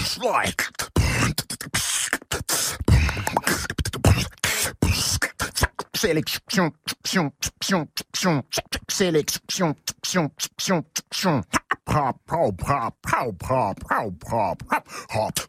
Slide. 0.00 0.54
Sélection, 6.04 6.70
sélection, 8.92 9.74
pion, 10.02 10.30
pion, 10.58 10.84
pion. 11.10 11.42
Pop, 11.86 12.20
pop, 12.26 12.56
pop, 12.58 12.94
pop, 13.02 13.38
pop, 13.38 13.78
pop, 13.88 14.20
pop, 14.20 14.62
pop, 14.68 14.84
hop. 15.08 15.40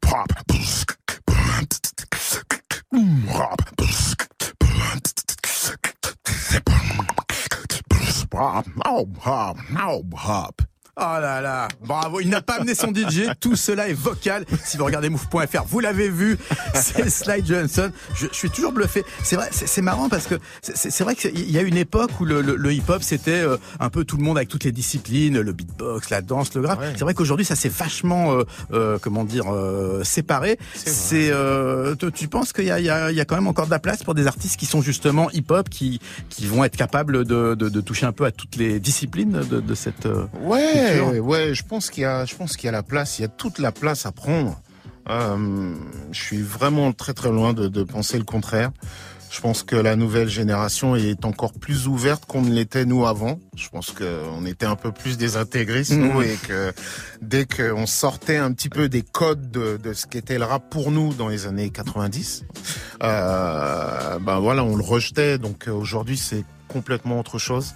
Pop. 0.00 0.32
Hop. 3.28 3.60
Hop, 8.32 8.66
hop, 9.22 9.58
hop, 9.58 10.14
hop. 10.14 10.69
Oh 10.96 11.02
là 11.20 11.40
là, 11.40 11.68
bravo, 11.86 12.20
il 12.20 12.28
n'a 12.28 12.42
pas 12.42 12.56
amené 12.56 12.74
son 12.74 12.88
DJ, 12.88 13.22
tout 13.40 13.56
cela 13.56 13.88
est 13.88 13.94
vocal. 13.94 14.44
Si 14.64 14.76
vous 14.76 14.84
regardez 14.84 15.08
move.fr, 15.08 15.64
vous 15.66 15.80
l'avez 15.80 16.08
vu, 16.10 16.36
c'est 16.74 17.08
Sly 17.08 17.42
Johnson. 17.46 17.90
Je, 18.14 18.26
je 18.30 18.34
suis 18.36 18.50
toujours 18.50 18.72
bluffé. 18.72 19.04
C'est 19.22 19.36
vrai, 19.36 19.48
c'est 19.52 19.80
marrant 19.82 20.08
parce 20.08 20.26
que 20.26 20.34
c'est- 20.62 21.00
vrai 21.02 21.14
qu'il 21.14 21.50
y 21.50 21.56
a 21.58 21.62
une 21.62 21.76
époque 21.78 22.10
où 22.20 22.24
le, 22.26 22.42
le- 22.42 22.56
le 22.56 22.72
hip-hop 22.72 23.02
c'était 23.02 23.30
euh, 23.40 23.56
un 23.78 23.88
peu 23.88 24.04
tout 24.04 24.16
le 24.18 24.22
monde 24.24 24.36
avec 24.36 24.48
toutes 24.50 24.64
les 24.64 24.72
disciplines, 24.72 25.40
le 25.40 25.52
beatbox, 25.52 26.10
la 26.10 26.20
danse, 26.20 26.52
le 26.54 26.60
graphe. 26.62 26.80
Ouais. 26.80 26.92
C'est 26.94 27.04
vrai 27.04 27.14
qu'aujourd'hui 27.14 27.46
ça 27.46 27.56
s'est 27.56 27.70
vachement, 27.70 28.32
euh, 28.34 28.44
euh, 28.72 28.98
comment 29.00 29.24
dire, 29.24 29.44
euh, 29.54 30.04
séparé. 30.04 30.58
C'est, 30.74 31.30
euh, 31.30 31.94
tu- 31.94 32.12
tu 32.12 32.28
penses 32.28 32.52
qu'il 32.52 32.64
y 32.66 32.70
a, 32.70 32.78
il 32.78 32.84
y, 32.84 32.90
a, 32.90 33.10
il 33.10 33.16
y 33.16 33.20
a 33.20 33.24
quand 33.24 33.36
même 33.36 33.46
encore 33.48 33.66
de 33.66 33.70
la 33.70 33.78
place 33.78 34.02
pour 34.02 34.14
des 34.14 34.26
artistes 34.26 34.58
qui 34.58 34.66
sont 34.66 34.82
justement 34.82 35.30
hip-hop, 35.30 35.68
qui, 35.70 36.00
qui 36.28 36.46
vont 36.46 36.62
être 36.64 36.76
capables 36.76 37.24
de, 37.24 37.54
de, 37.54 37.68
de 37.68 37.80
toucher 37.80 38.04
un 38.06 38.12
peu 38.12 38.24
à 38.26 38.32
toutes 38.32 38.56
les 38.56 38.80
disciplines 38.80 39.40
de, 39.50 39.60
de 39.60 39.74
cette. 39.74 40.04
euh, 40.06 40.24
Ouais, 41.20 41.54
je 41.54 41.62
pense 41.64 41.90
qu'il 41.90 42.02
y 42.02 42.06
a, 42.06 42.24
je 42.24 42.34
pense 42.34 42.56
qu'il 42.56 42.66
y 42.66 42.68
a 42.68 42.72
la 42.72 42.82
place, 42.82 43.18
il 43.18 43.22
y 43.22 43.24
a 43.24 43.28
toute 43.28 43.58
la 43.58 43.72
place 43.72 44.06
à 44.06 44.12
prendre. 44.12 44.60
Euh, 45.08 45.74
je 46.12 46.20
suis 46.20 46.42
vraiment 46.42 46.92
très 46.92 47.14
très 47.14 47.30
loin 47.30 47.52
de, 47.52 47.68
de 47.68 47.82
penser 47.82 48.18
le 48.18 48.24
contraire. 48.24 48.70
Je 49.32 49.40
pense 49.40 49.62
que 49.62 49.76
la 49.76 49.94
nouvelle 49.94 50.28
génération 50.28 50.96
est 50.96 51.24
encore 51.24 51.52
plus 51.52 51.86
ouverte 51.86 52.26
qu'on 52.26 52.42
ne 52.42 52.50
l'était 52.52 52.84
nous 52.84 53.06
avant. 53.06 53.38
Je 53.56 53.68
pense 53.68 53.92
qu'on 53.92 54.44
était 54.44 54.66
un 54.66 54.74
peu 54.74 54.90
plus 54.90 55.16
désintégristes 55.18 55.92
nous 55.92 56.20
Mhm. 56.20 56.22
et 56.22 56.36
que 56.48 56.72
dès 57.22 57.46
qu'on 57.46 57.86
sortait 57.86 58.38
un 58.38 58.50
petit 58.52 58.68
peu 58.68 58.88
des 58.88 59.02
codes 59.02 59.52
de, 59.52 59.76
de 59.80 59.92
ce 59.92 60.06
qu'était 60.06 60.36
le 60.36 60.44
rap 60.46 60.68
pour 60.68 60.90
nous 60.90 61.14
dans 61.14 61.28
les 61.28 61.46
années 61.46 61.70
90, 61.70 62.42
euh, 63.04 64.18
ben 64.18 64.38
voilà, 64.40 64.64
on 64.64 64.76
le 64.76 64.82
rejetait. 64.82 65.38
Donc 65.38 65.68
euh, 65.68 65.72
aujourd'hui 65.72 66.16
c'est 66.16 66.44
complètement 66.68 67.20
autre 67.20 67.38
chose. 67.38 67.74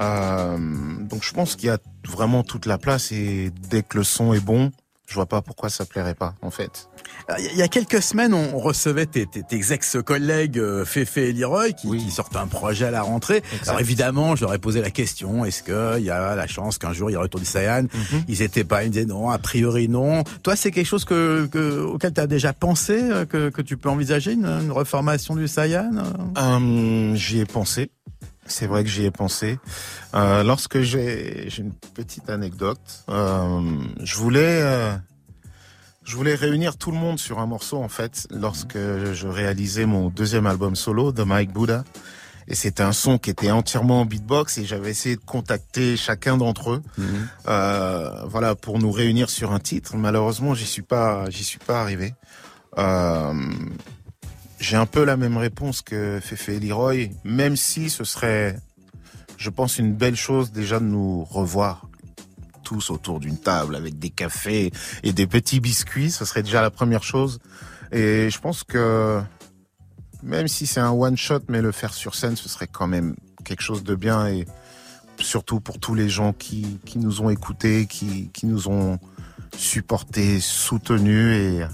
Euh, 0.00 0.56
donc 1.00 1.22
je 1.24 1.32
pense 1.32 1.56
qu'il 1.56 1.66
y 1.66 1.70
a 1.70 1.78
vraiment 2.06 2.42
toute 2.42 2.66
la 2.66 2.78
place 2.78 3.12
et 3.12 3.50
dès 3.70 3.82
que 3.82 3.98
le 3.98 4.04
son 4.04 4.32
est 4.32 4.40
bon, 4.40 4.70
je 5.08 5.14
vois 5.14 5.26
pas 5.26 5.40
pourquoi 5.42 5.70
ça 5.70 5.84
plairait 5.86 6.14
pas 6.14 6.34
en 6.42 6.50
fait. 6.50 6.88
Alors, 7.26 7.40
Il 7.52 7.58
y 7.58 7.62
a 7.62 7.68
quelques 7.68 8.02
semaines, 8.02 8.34
on 8.34 8.58
recevait 8.58 9.06
tes, 9.06 9.26
tes, 9.26 9.42
tes 9.42 9.72
ex-collègues 9.72 10.58
euh, 10.58 10.84
Fefe 10.84 11.16
et 11.16 11.32
Leroy 11.32 11.72
qui, 11.72 11.86
Oui. 11.88 12.04
qui 12.04 12.10
sortent 12.10 12.36
un 12.36 12.46
projet 12.46 12.84
à 12.86 12.90
la 12.90 13.02
rentrée. 13.02 13.42
Alors 13.66 13.80
évidemment, 13.80 14.36
je 14.36 14.42
leur 14.44 14.52
ai 14.54 14.58
posé 14.58 14.80
la 14.82 14.90
question, 14.90 15.44
est-ce 15.46 15.62
qu'il 15.62 16.04
y 16.04 16.10
a 16.10 16.34
la 16.36 16.46
chance 16.46 16.76
qu'un 16.78 16.92
jour 16.92 17.10
il 17.10 17.16
retourne 17.16 17.44
Sayan 17.44 17.82
Mhm. 17.84 18.24
Ils 18.28 18.42
étaient 18.42 18.64
pas, 18.64 18.84
ils 18.84 18.90
disaient 18.90 19.06
non, 19.06 19.30
a 19.30 19.38
priori 19.38 19.88
non. 19.88 20.24
Toi, 20.42 20.56
c'est 20.56 20.70
quelque 20.70 20.86
chose 20.86 21.04
que, 21.06 21.46
que, 21.50 21.80
auquel 21.80 22.12
tu 22.12 22.20
as 22.20 22.26
déjà 22.26 22.52
pensé, 22.52 22.98
euh, 23.02 23.24
que, 23.24 23.48
que 23.48 23.62
tu 23.62 23.76
peux 23.78 23.88
envisager, 23.88 24.32
une, 24.32 24.44
une 24.46 24.72
reformation 24.72 25.34
du 25.34 25.48
Sayan 25.48 25.90
Euh, 26.36 27.14
j'y 27.14 27.40
ai 27.40 27.46
pensé. 27.46 27.90
C'est 28.48 28.66
vrai 28.66 28.84
que 28.84 28.90
j'y 28.90 29.04
ai 29.04 29.10
pensé. 29.10 29.58
Euh, 30.14 30.42
lorsque 30.42 30.80
j'ai 30.80 31.44
j'ai 31.48 31.62
une 31.62 31.74
petite 31.94 32.30
anecdote, 32.30 33.04
euh, 33.08 33.60
je 34.02 34.16
voulais 34.16 34.60
euh, 34.62 34.96
je 36.04 36.16
voulais 36.16 36.34
réunir 36.34 36.76
tout 36.76 36.90
le 36.90 36.96
monde 36.96 37.18
sur 37.18 37.38
un 37.38 37.46
morceau 37.46 37.76
en 37.82 37.88
fait 37.88 38.26
lorsque 38.30 38.78
je 38.78 39.28
réalisais 39.28 39.86
mon 39.86 40.08
deuxième 40.08 40.46
album 40.46 40.74
solo 40.74 41.12
de 41.12 41.22
Mike 41.22 41.52
Buddha. 41.52 41.84
Et 42.50 42.54
c'était 42.54 42.82
un 42.82 42.92
son 42.92 43.18
qui 43.18 43.28
était 43.28 43.50
entièrement 43.50 44.00
en 44.00 44.04
beatbox 44.06 44.56
et 44.56 44.64
j'avais 44.64 44.90
essayé 44.90 45.16
de 45.16 45.20
contacter 45.20 45.98
chacun 45.98 46.38
d'entre 46.38 46.70
eux, 46.70 46.82
euh, 47.46 48.24
voilà, 48.24 48.54
pour 48.54 48.78
nous 48.78 48.90
réunir 48.90 49.28
sur 49.28 49.52
un 49.52 49.58
titre. 49.58 49.96
Malheureusement, 49.96 50.54
j'y 50.54 50.64
suis 50.64 50.82
pas, 50.82 51.28
j'y 51.28 51.44
suis 51.44 51.58
pas 51.58 51.82
arrivé. 51.82 52.14
Euh, 52.78 53.34
j'ai 54.58 54.76
un 54.76 54.86
peu 54.86 55.04
la 55.04 55.16
même 55.16 55.36
réponse 55.36 55.82
que 55.82 56.20
Fefe 56.20 56.48
et 56.48 56.60
Leroy, 56.60 57.10
même 57.24 57.56
si 57.56 57.90
ce 57.90 58.04
serait, 58.04 58.56
je 59.36 59.50
pense, 59.50 59.78
une 59.78 59.94
belle 59.94 60.16
chose 60.16 60.52
déjà 60.52 60.80
de 60.80 60.84
nous 60.84 61.24
revoir 61.24 61.88
tous 62.64 62.90
autour 62.90 63.20
d'une 63.20 63.38
table 63.38 63.76
avec 63.76 63.98
des 63.98 64.10
cafés 64.10 64.72
et 65.02 65.12
des 65.12 65.26
petits 65.26 65.60
biscuits. 65.60 66.10
Ce 66.10 66.24
serait 66.24 66.42
déjà 66.42 66.60
la 66.60 66.70
première 66.70 67.02
chose. 67.02 67.38
Et 67.92 68.28
je 68.30 68.38
pense 68.40 68.64
que 68.64 69.22
même 70.22 70.48
si 70.48 70.66
c'est 70.66 70.80
un 70.80 70.90
one 70.90 71.16
shot, 71.16 71.40
mais 71.48 71.62
le 71.62 71.72
faire 71.72 71.94
sur 71.94 72.14
scène, 72.14 72.36
ce 72.36 72.48
serait 72.48 72.66
quand 72.66 72.86
même 72.86 73.14
quelque 73.44 73.62
chose 73.62 73.84
de 73.84 73.94
bien 73.94 74.26
et 74.26 74.46
surtout 75.18 75.60
pour 75.60 75.78
tous 75.78 75.94
les 75.94 76.08
gens 76.08 76.32
qui, 76.32 76.78
qui 76.84 76.98
nous 76.98 77.22
ont 77.22 77.30
écoutés, 77.30 77.86
qui, 77.86 78.30
qui 78.34 78.46
nous 78.46 78.68
ont 78.68 78.98
supportés, 79.56 80.40
soutenus 80.40 81.34
et, 81.34 81.64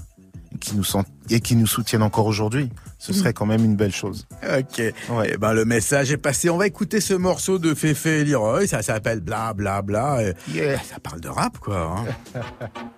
qui 0.59 0.75
nous 0.75 0.83
sont, 0.83 1.03
et 1.29 1.39
qui 1.39 1.55
nous 1.55 1.67
soutiennent 1.67 2.03
encore 2.03 2.25
aujourd'hui. 2.25 2.69
Ce 2.97 3.13
serait 3.13 3.33
quand 3.33 3.45
même 3.45 3.63
une 3.63 3.75
belle 3.75 3.91
chose. 3.93 4.25
Ok. 4.57 4.79
Eh 4.79 5.37
ben, 5.37 5.53
le 5.53 5.65
message 5.65 6.11
est 6.11 6.17
passé. 6.17 6.49
On 6.49 6.57
va 6.57 6.65
écouter 6.67 7.01
ce 7.01 7.13
morceau 7.13 7.59
de 7.59 7.73
Fefe 7.73 8.05
et 8.07 8.23
Leroy. 8.25 8.67
Ça 8.67 8.81
s'appelle 8.81 9.19
Bla 9.21 9.53
Bla 9.53 9.81
Bla. 9.81 10.19
Yeah. 10.51 10.79
Ça 10.79 10.99
parle 11.01 11.21
de 11.21 11.29
rap, 11.29 11.57
quoi. 11.59 11.97
hein. 12.35 12.39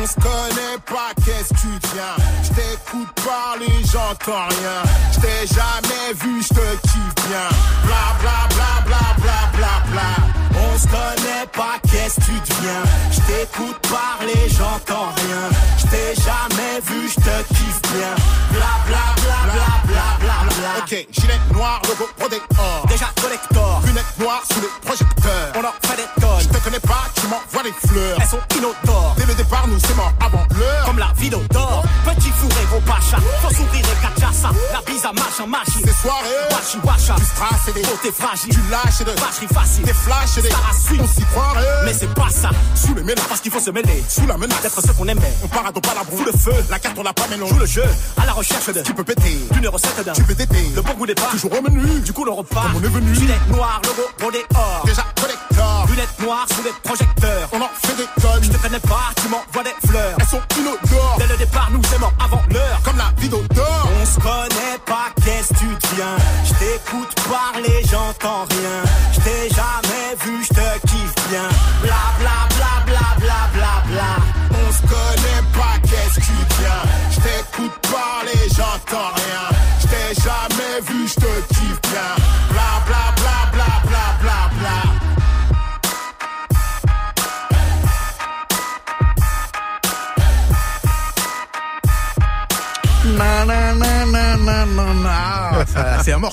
On 0.00 0.06
se 0.06 0.14
connaît 0.14 0.78
pas, 0.86 1.10
qu'est-ce 1.24 1.48
que 1.48 1.60
tu 1.60 1.78
tiens 1.90 2.14
Je 2.44 2.48
t'écoute 2.50 3.08
parler, 3.24 3.82
j'entends 3.84 4.46
rien. 4.48 4.82
Je 5.12 5.20
t'ai 5.20 5.46
jamais 5.52 6.12
vu, 6.14 6.40
je 6.42 6.48
te 6.48 6.76
kiffe 6.82 7.28
bien. 7.28 7.48
Bla 7.84 8.14
bla 8.20 8.46
bla 8.54 8.82
bla 8.86 8.98
bla 9.16 9.58
bla 9.58 9.82
bla. 9.90 10.38
On 10.54 10.78
se 10.78 10.86
connaît 10.86 11.46
pas, 11.52 11.78
qu'est-ce 11.90 12.20
que 12.20 12.26
tu 12.26 12.32
deviens 12.32 12.82
Je 13.10 13.20
t'écoute 13.22 13.78
parler, 13.88 14.48
j'entends 14.50 15.12
rien. 15.16 15.48
Je 15.78 15.86
t'ai 15.86 16.14
jamais 16.22 16.80
vu, 16.86 17.08
je 17.08 17.14
te 17.16 17.54
kiffe 17.54 17.82
bien. 17.92 18.14
Bla 18.52 18.72
bla 18.86 19.04
bla 19.22 19.52
bla 19.52 19.68
bla 19.84 20.06
bla 20.20 20.54
bla. 20.54 20.68
Ok, 20.82 21.06
gilet 21.10 21.40
noir, 21.52 21.82
logo 21.88 22.08
brodé 22.18 22.40
or. 22.58 22.86
Déjà 22.88 23.06
collector. 23.20 23.82
Lunettes 23.84 24.18
noires 24.18 24.42
sous 24.52 24.60
le 24.60 24.68
projecteur. 24.84 25.52
On 25.56 25.64
en 25.64 25.74
fait 25.86 25.96
des 25.96 26.20
tonnes. 26.20 26.40
Je 26.40 26.48
te 26.48 26.64
connais 26.64 26.80
pas, 26.80 27.04
tu 27.14 27.26
m'envoies 27.26 27.62
des 27.64 27.88
fleurs. 27.88 28.18
Elles 28.20 28.28
sont 28.28 28.40
inodores. 28.56 29.14
Dès 29.16 29.26
le 29.26 29.34
départ, 29.34 29.66
nous 29.66 29.78
mort 29.94 30.12
avant 30.20 30.46
l'heure. 30.56 30.84
Comme 30.86 30.98
la 30.98 31.12
vie 31.16 31.30
d'or. 31.30 31.84
Petit 32.04 32.30
fourré, 32.30 32.64
gros 32.70 32.80
pacha. 32.80 33.18
Faut 33.42 33.54
sourire 33.54 33.84
et 33.84 34.20
cachaça. 34.20 34.50
La 34.72 34.80
bise 34.82 35.04
à 35.04 35.12
machin. 35.12 35.44
en 35.44 35.46
machine. 35.46 35.82
Ces 35.84 36.02
soirées, 36.02 36.48
Washi 36.50 36.78
washa, 36.84 37.14
tu 37.16 37.24
strass 37.24 37.68
et 37.68 37.72
des 37.72 37.82
beauté 37.82 38.12
fragile. 38.12 38.50
Tu 38.50 38.60
lâches 38.70 38.98
des 38.98 39.20
Batterie 39.20 39.46
facile, 39.52 39.84
Des 39.84 39.94
flashs 39.94 40.38
et 40.38 40.42
des 40.42 40.50
suivre. 40.86 41.04
On 41.04 41.08
s'y 41.08 41.24
croirait 41.26 41.84
Mais 41.84 41.92
c'est 41.92 42.12
pas 42.14 42.30
ça. 42.30 42.50
Sous 42.74 42.94
les 42.94 43.02
mélanges 43.02 43.26
Parce 43.28 43.40
qu'il 43.40 43.52
faut 43.52 43.60
se 43.60 43.70
mêler. 43.70 44.02
Sous 44.08 44.26
la 44.26 44.36
menace 44.36 44.62
D'être 44.62 44.80
ce 44.80 44.92
qu'on 44.92 45.08
aimait. 45.08 45.34
On 45.44 45.48
part 45.48 45.66
à 45.66 45.72
la 45.72 46.16
Sous 46.16 46.24
le 46.24 46.32
feu. 46.32 46.64
La 46.70 46.78
carte 46.78 46.98
on 46.98 47.02
l'a 47.02 47.12
pas 47.12 47.26
mélangé 47.30 47.54
Joue 47.54 47.60
le 47.60 47.66
jeu. 47.66 47.84
À 48.20 48.26
la 48.26 48.32
recherche 48.32 48.66
de. 48.72 48.82
Tu 48.82 48.94
peux 48.94 49.04
péter 49.04 49.38
D'une 49.52 49.68
recette 49.68 50.04
d'un. 50.04 50.12
Tu 50.12 50.22
peux 50.22 50.34
téter 50.34 50.70
Le 50.74 50.82
bon 50.82 50.94
goût 50.94 51.06
des 51.06 51.14
pas. 51.14 51.28
Toujours 51.30 51.52
au 51.58 51.62
menu 51.62 52.00
Du 52.00 52.12
coup, 52.12 52.24
le 52.24 52.32
repas. 52.32 52.62
Comme 52.62 52.76
on 52.76 52.84
est 52.84 52.88
venu. 52.88 53.14
Gilet 53.14 53.38
noir, 53.48 53.80
logo, 53.84 54.08
brodé 54.18 54.44
or. 54.54 54.82
Déjà 54.84 55.04
collector 55.20 55.86
Lunettes 55.88 56.18
noires 56.20 56.46
sous 56.54 56.62
les 56.62 56.72
projecteurs. 56.82 57.48
On 57.52 57.60
en 57.60 57.68
fait 57.82 57.96
des 57.96 58.08
connes 58.20 58.42
Je 58.42 58.50
te 58.50 58.56
connais 58.58 58.80
pas, 58.80 59.10
tu 59.20 59.28
m'envoies 59.28 59.64
des 59.64 59.77
fleurs. 59.86 60.16
Elles 60.18 60.26
sont 60.26 60.42
inodores 60.58 61.07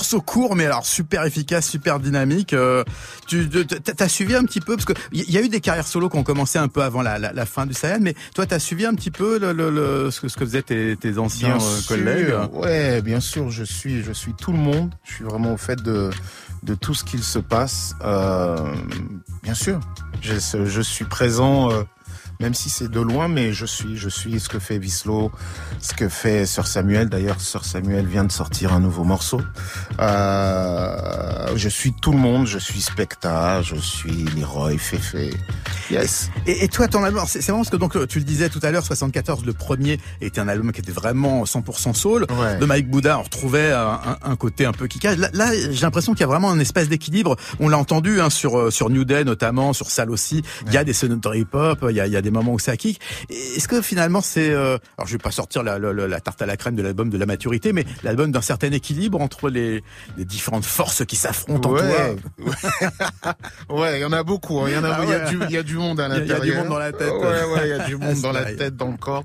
morceau 0.06 0.20
court, 0.20 0.54
mais 0.54 0.66
alors 0.66 0.86
super 0.86 1.24
efficace, 1.24 1.68
super 1.68 1.98
dynamique. 1.98 2.52
Euh, 2.52 2.84
tu 3.26 3.48
tu- 3.50 3.66
t'as 3.66 4.08
suivi 4.08 4.36
un 4.36 4.44
petit 4.44 4.60
peu 4.60 4.76
parce 4.76 4.84
que 4.84 4.92
il 5.10 5.28
y 5.30 5.36
a 5.36 5.40
eu 5.42 5.48
des 5.48 5.60
carrières 5.60 5.86
solo 5.86 6.08
qui 6.08 6.16
ont 6.16 6.22
commencé 6.22 6.58
un 6.60 6.68
peu 6.68 6.82
avant 6.82 7.02
la, 7.02 7.18
la, 7.18 7.32
la 7.32 7.44
fin 7.46 7.66
du 7.66 7.74
Saiyan, 7.74 7.98
mais 8.00 8.14
toi 8.34 8.46
t'as 8.46 8.60
suivi 8.60 8.86
un 8.86 8.94
petit 8.94 9.10
peu 9.10 9.38
le, 9.40 9.52
le, 9.52 9.68
le- 9.70 10.10
ce, 10.12 10.20
que, 10.20 10.28
ce 10.28 10.36
que 10.36 10.44
faisaient 10.44 10.62
tes, 10.62 10.96
tes 10.96 11.18
anciens 11.18 11.58
euh, 11.60 11.80
collègues? 11.88 12.32
Ouais, 12.52 13.02
bien 13.02 13.18
sûr, 13.18 13.50
je 13.50 13.64
suis, 13.64 14.04
je 14.04 14.12
suis 14.12 14.32
tout 14.34 14.52
le 14.52 14.58
monde. 14.58 14.94
Je 15.04 15.14
suis 15.14 15.24
vraiment 15.24 15.52
au 15.54 15.56
fait 15.56 15.82
de, 15.82 16.10
de 16.62 16.74
tout 16.76 16.94
ce 16.94 17.02
qu'il 17.02 17.22
se 17.24 17.40
passe. 17.40 17.94
Euh, 18.04 18.56
bien 19.42 19.54
sûr, 19.54 19.80
je, 20.20 20.34
je 20.66 20.80
suis 20.82 21.04
présent, 21.04 21.72
euh, 21.72 21.82
même 22.40 22.54
si 22.54 22.70
c'est 22.70 22.88
de 22.90 23.00
loin, 23.00 23.28
mais 23.28 23.52
je 23.52 23.66
suis, 23.66 23.96
je 23.96 24.08
suis 24.08 24.38
ce 24.40 24.48
que 24.48 24.58
fait 24.58 24.78
Vislo, 24.78 25.30
ce 25.80 25.94
que 25.94 26.08
fait 26.08 26.46
Sœur 26.46 26.66
Samuel. 26.66 27.08
D'ailleurs, 27.08 27.40
Sœur 27.40 27.64
Samuel 27.64 28.06
vient 28.06 28.24
de 28.24 28.32
sortir 28.32 28.72
un 28.72 28.80
nouveau 28.80 29.04
morceau. 29.04 29.40
Euh, 30.00 31.48
je 31.56 31.68
suis 31.68 31.92
tout 31.92 32.12
le 32.12 32.18
monde. 32.18 32.46
Je 32.46 32.58
suis 32.58 32.80
Specta, 32.80 33.62
je 33.62 33.76
suis 33.76 34.24
Leroy, 34.36 34.78
Fefe. 34.78 35.16
Yes. 35.90 36.30
Et, 36.46 36.64
et 36.64 36.68
toi, 36.68 36.88
ton 36.88 37.04
album, 37.04 37.24
c'est 37.26 37.40
c'est 37.40 37.52
marrant 37.52 37.62
parce 37.62 37.70
que 37.70 37.76
donc 37.76 38.06
tu 38.08 38.18
le 38.18 38.24
disais 38.24 38.48
tout 38.48 38.60
à 38.62 38.70
l'heure, 38.70 38.84
74, 38.84 39.44
le 39.44 39.52
premier 39.52 39.98
était 40.20 40.40
un 40.40 40.48
album 40.48 40.72
qui 40.72 40.80
était 40.80 40.92
vraiment 40.92 41.44
100% 41.44 41.94
soul. 41.94 42.26
Ouais. 42.30 42.58
De 42.58 42.64
Mike 42.66 42.90
Bouddha, 42.90 43.18
on 43.18 43.22
retrouvait 43.22 43.72
un, 43.72 44.00
un- 44.04 44.18
un 44.22 44.36
côté 44.36 44.66
un 44.66 44.72
peu 44.72 44.86
kickage. 44.86 45.18
Là, 45.18 45.30
là, 45.32 45.52
j'ai 45.54 45.82
l'impression 45.82 46.12
qu'il 46.12 46.20
y 46.20 46.24
a 46.24 46.28
vraiment 46.28 46.50
un 46.50 46.58
espèce 46.58 46.88
d'équilibre. 46.88 47.36
On 47.60 47.68
l'a 47.68 47.78
entendu 47.78 48.20
hein, 48.20 48.30
sur 48.30 48.58
euh, 48.58 48.70
sur 48.70 48.90
New 48.90 49.04
Day 49.04 49.24
notamment, 49.24 49.72
sur 49.72 49.90
Sal 49.90 50.10
aussi. 50.10 50.42
Il 50.66 50.72
y 50.72 50.76
a 50.76 50.84
des 50.84 50.92
sonorités 50.92 51.06
hip-hop, 51.34 51.86
il 51.90 51.96
y 51.96 52.00
a, 52.00 52.06
il 52.06 52.12
y 52.12 52.16
a 52.16 52.22
des 52.22 52.25
moments 52.30 52.52
où 52.54 52.58
ça 52.58 52.76
kick. 52.76 53.00
Est-ce 53.30 53.68
que 53.68 53.80
finalement 53.82 54.20
c'est, 54.20 54.50
euh, 54.50 54.78
alors 54.98 55.06
je 55.06 55.12
vais 55.12 55.18
pas 55.18 55.30
sortir 55.30 55.62
la, 55.62 55.78
la, 55.78 55.92
la- 55.92 56.08
la 56.08 56.20
tarte 56.20 56.42
à 56.42 56.46
la 56.46 56.56
crème 56.56 56.76
de 56.76 56.82
l'album 56.82 57.10
de 57.10 57.18
la 57.18 57.26
maturité, 57.26 57.72
mais 57.72 57.84
l'album 58.02 58.30
d'un 58.32 58.40
certain 58.40 58.70
équilibre 58.72 59.20
entre 59.20 59.48
les, 59.50 59.82
les 60.16 60.24
différentes 60.24 60.64
forces 60.64 61.04
qui 61.04 61.16
s'affrontent 61.16 61.70
en 61.70 61.76
toi. 61.76 61.82
Ouais, 61.82 62.16
ouais, 63.70 63.98
il 63.98 64.02
y 64.02 64.04
en 64.04 64.12
a 64.12 64.22
beaucoup. 64.22 64.60
hein. 64.60 64.66
Il 64.68 64.74
y 64.74 64.78
en 64.78 64.84
a, 64.84 64.90
Ah 64.90 65.00
il 65.04 65.08
ouais. 65.08 65.30
du, 65.30 65.38
il 65.44 65.50
y 65.50 65.56
a 65.56 65.62
du 65.62 65.76
monde 65.76 66.00
à 66.00 66.06
a- 66.06 66.08
il 66.18 66.26
y 66.26 66.32
a 66.32 66.34
l'intérieur. 66.34 66.54
du 66.56 66.60
monde 66.60 66.68
dans 66.68 66.78
la 66.78 66.92
tête. 66.92 67.12
Ouais, 67.12 67.44
ouais, 67.44 67.60
il 67.64 67.68
y 67.68 67.72
a 67.72 67.84
du 67.86 67.96
monde 67.98 68.20
dans 68.20 68.32
la 68.32 68.44
tête, 68.44 68.76
dans 68.76 68.90
le 68.90 68.96
corps. 68.96 69.24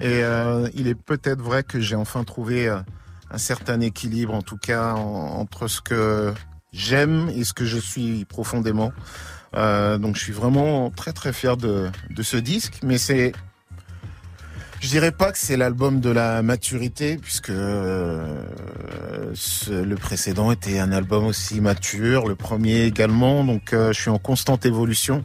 Et 0.00 0.22
euh, 0.22 0.68
il 0.74 0.86
est 0.88 0.94
peut-être 0.94 1.40
vrai 1.42 1.62
que 1.62 1.80
j'ai 1.80 1.96
enfin 1.96 2.24
trouvé 2.24 2.68
euh, 2.68 2.78
un 3.30 3.38
certain 3.38 3.80
équilibre, 3.80 4.34
en 4.34 4.42
tout 4.42 4.56
cas, 4.58 4.92
en- 4.94 5.38
entre 5.40 5.68
ce 5.68 5.80
que 5.80 6.32
j'aime 6.72 7.30
et 7.34 7.44
ce 7.44 7.52
que 7.52 7.64
je 7.64 7.78
suis 7.78 8.24
profondément. 8.24 8.92
Euh, 9.56 9.96
donc, 9.98 10.16
je 10.16 10.20
suis 10.22 10.32
vraiment 10.32 10.90
très 10.90 11.12
très 11.12 11.32
fier 11.32 11.56
de 11.56 11.90
de 12.10 12.22
ce 12.22 12.36
disque, 12.36 12.80
mais 12.82 12.98
c'est 12.98 13.32
je 14.80 14.88
dirais 14.88 15.10
pas 15.10 15.32
que 15.32 15.38
c'est 15.38 15.56
l'album 15.56 16.00
de 16.00 16.08
la 16.10 16.40
maturité, 16.42 17.16
puisque 17.16 17.50
euh, 17.50 18.44
ce- 19.34 19.72
le 19.72 19.96
précédent 19.96 20.52
était 20.52 20.78
un 20.78 20.92
album 20.92 21.24
aussi 21.26 21.60
mature, 21.60 22.28
le 22.28 22.36
premier 22.36 22.82
également. 22.84 23.42
Donc 23.44 23.72
euh, 23.72 23.92
je 23.92 24.00
suis 24.00 24.10
en 24.10 24.18
constante 24.18 24.66
évolution, 24.66 25.24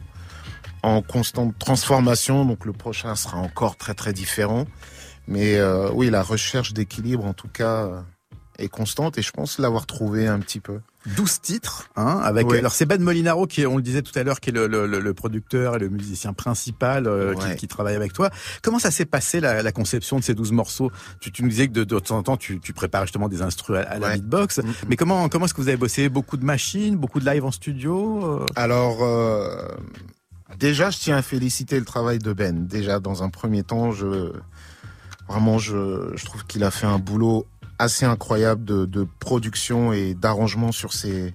en 0.82 1.02
constante 1.02 1.56
transformation. 1.58 2.44
Donc 2.44 2.64
le 2.64 2.72
prochain 2.72 3.14
sera 3.14 3.36
encore 3.38 3.76
très 3.76 3.94
très 3.94 4.12
différent. 4.12 4.66
Mais 5.28 5.56
euh, 5.56 5.88
oui, 5.92 6.10
la 6.10 6.22
recherche 6.22 6.72
d'équilibre 6.72 7.24
en 7.24 7.32
tout 7.32 7.48
cas 7.48 8.04
est 8.58 8.68
constante 8.68 9.18
et 9.18 9.22
je 9.22 9.30
pense 9.30 9.58
l'avoir 9.58 9.86
trouvé 9.86 10.26
un 10.26 10.38
petit 10.38 10.60
peu. 10.60 10.80
12 11.16 11.40
titres, 11.42 11.90
hein, 11.96 12.18
avec 12.24 12.48
Ouais. 12.48 12.58
alors 12.60 12.72
c'est 12.72 12.86
Ben 12.86 13.02
Molinaro 13.02 13.46
qui 13.46 13.66
on 13.66 13.76
le 13.76 13.82
disait 13.82 14.00
tout 14.00 14.18
à 14.18 14.22
l'heure, 14.22 14.40
qui 14.40 14.48
est 14.48 14.52
le, 14.54 14.66
le, 14.66 15.14
producteur 15.14 15.76
et 15.76 15.78
le 15.78 15.90
musicien 15.90 16.32
principal 16.32 17.06
euh, 17.06 17.34
qui, 17.34 17.44
Ouais. 17.46 17.56
qui 17.56 17.68
travaille 17.68 17.94
avec 17.94 18.14
toi. 18.14 18.30
Comment 18.62 18.78
ça 18.78 18.90
s'est 18.90 19.04
passé 19.04 19.38
la, 19.40 19.62
la 19.62 19.72
conception 19.72 20.18
de 20.18 20.24
ces 20.24 20.34
12 20.34 20.52
morceaux? 20.52 20.90
Tu, 21.20 21.30
tu 21.30 21.42
nous 21.42 21.50
disais 21.50 21.68
que 21.68 21.72
de, 21.74 21.84
de 21.84 21.98
temps 21.98 22.16
en 22.16 22.22
temps 22.22 22.36
tu, 22.38 22.58
tu 22.58 22.72
prépares 22.72 23.02
justement 23.02 23.28
des 23.28 23.42
instrus 23.42 23.76
à, 23.76 23.82
à 23.82 23.98
la 23.98 24.14
beatbox, 24.14 24.58
Mhm. 24.58 24.72
mais 24.88 24.96
comment 24.96 25.28
comment 25.28 25.44
est-ce 25.44 25.52
que 25.52 25.60
vous 25.60 25.68
avez 25.68 25.76
bossé? 25.76 26.08
Beaucoup 26.08 26.38
de 26.38 26.44
machines, 26.44 26.96
beaucoup 26.96 27.20
de 27.20 27.26
live 27.30 27.44
en 27.44 27.50
studio 27.50 28.40
euh? 28.42 28.46
Alors, 28.56 29.02
euh, 29.04 29.68
déjà, 30.58 30.88
je 30.88 30.98
tiens 30.98 31.16
à 31.18 31.22
féliciter 31.22 31.78
le 31.78 31.84
travail 31.84 32.18
de 32.18 32.32
Ben. 32.32 32.66
Déjà, 32.66 32.98
dans 32.98 33.22
un 33.22 33.28
premier 33.28 33.62
temps, 33.62 33.92
je 33.92 34.32
vraiment, 35.28 35.58
je, 35.58 36.12
je 36.16 36.24
trouve 36.26 36.44
qu'il 36.46 36.64
a 36.64 36.70
fait 36.70 36.86
un 36.86 36.98
boulot 36.98 37.46
assez 37.78 38.04
incroyable 38.04 38.64
de, 38.64 38.86
de 38.86 39.06
production 39.18 39.92
et 39.92 40.14
d'arrangement 40.14 40.72
sur 40.72 40.92
ses, 40.92 41.34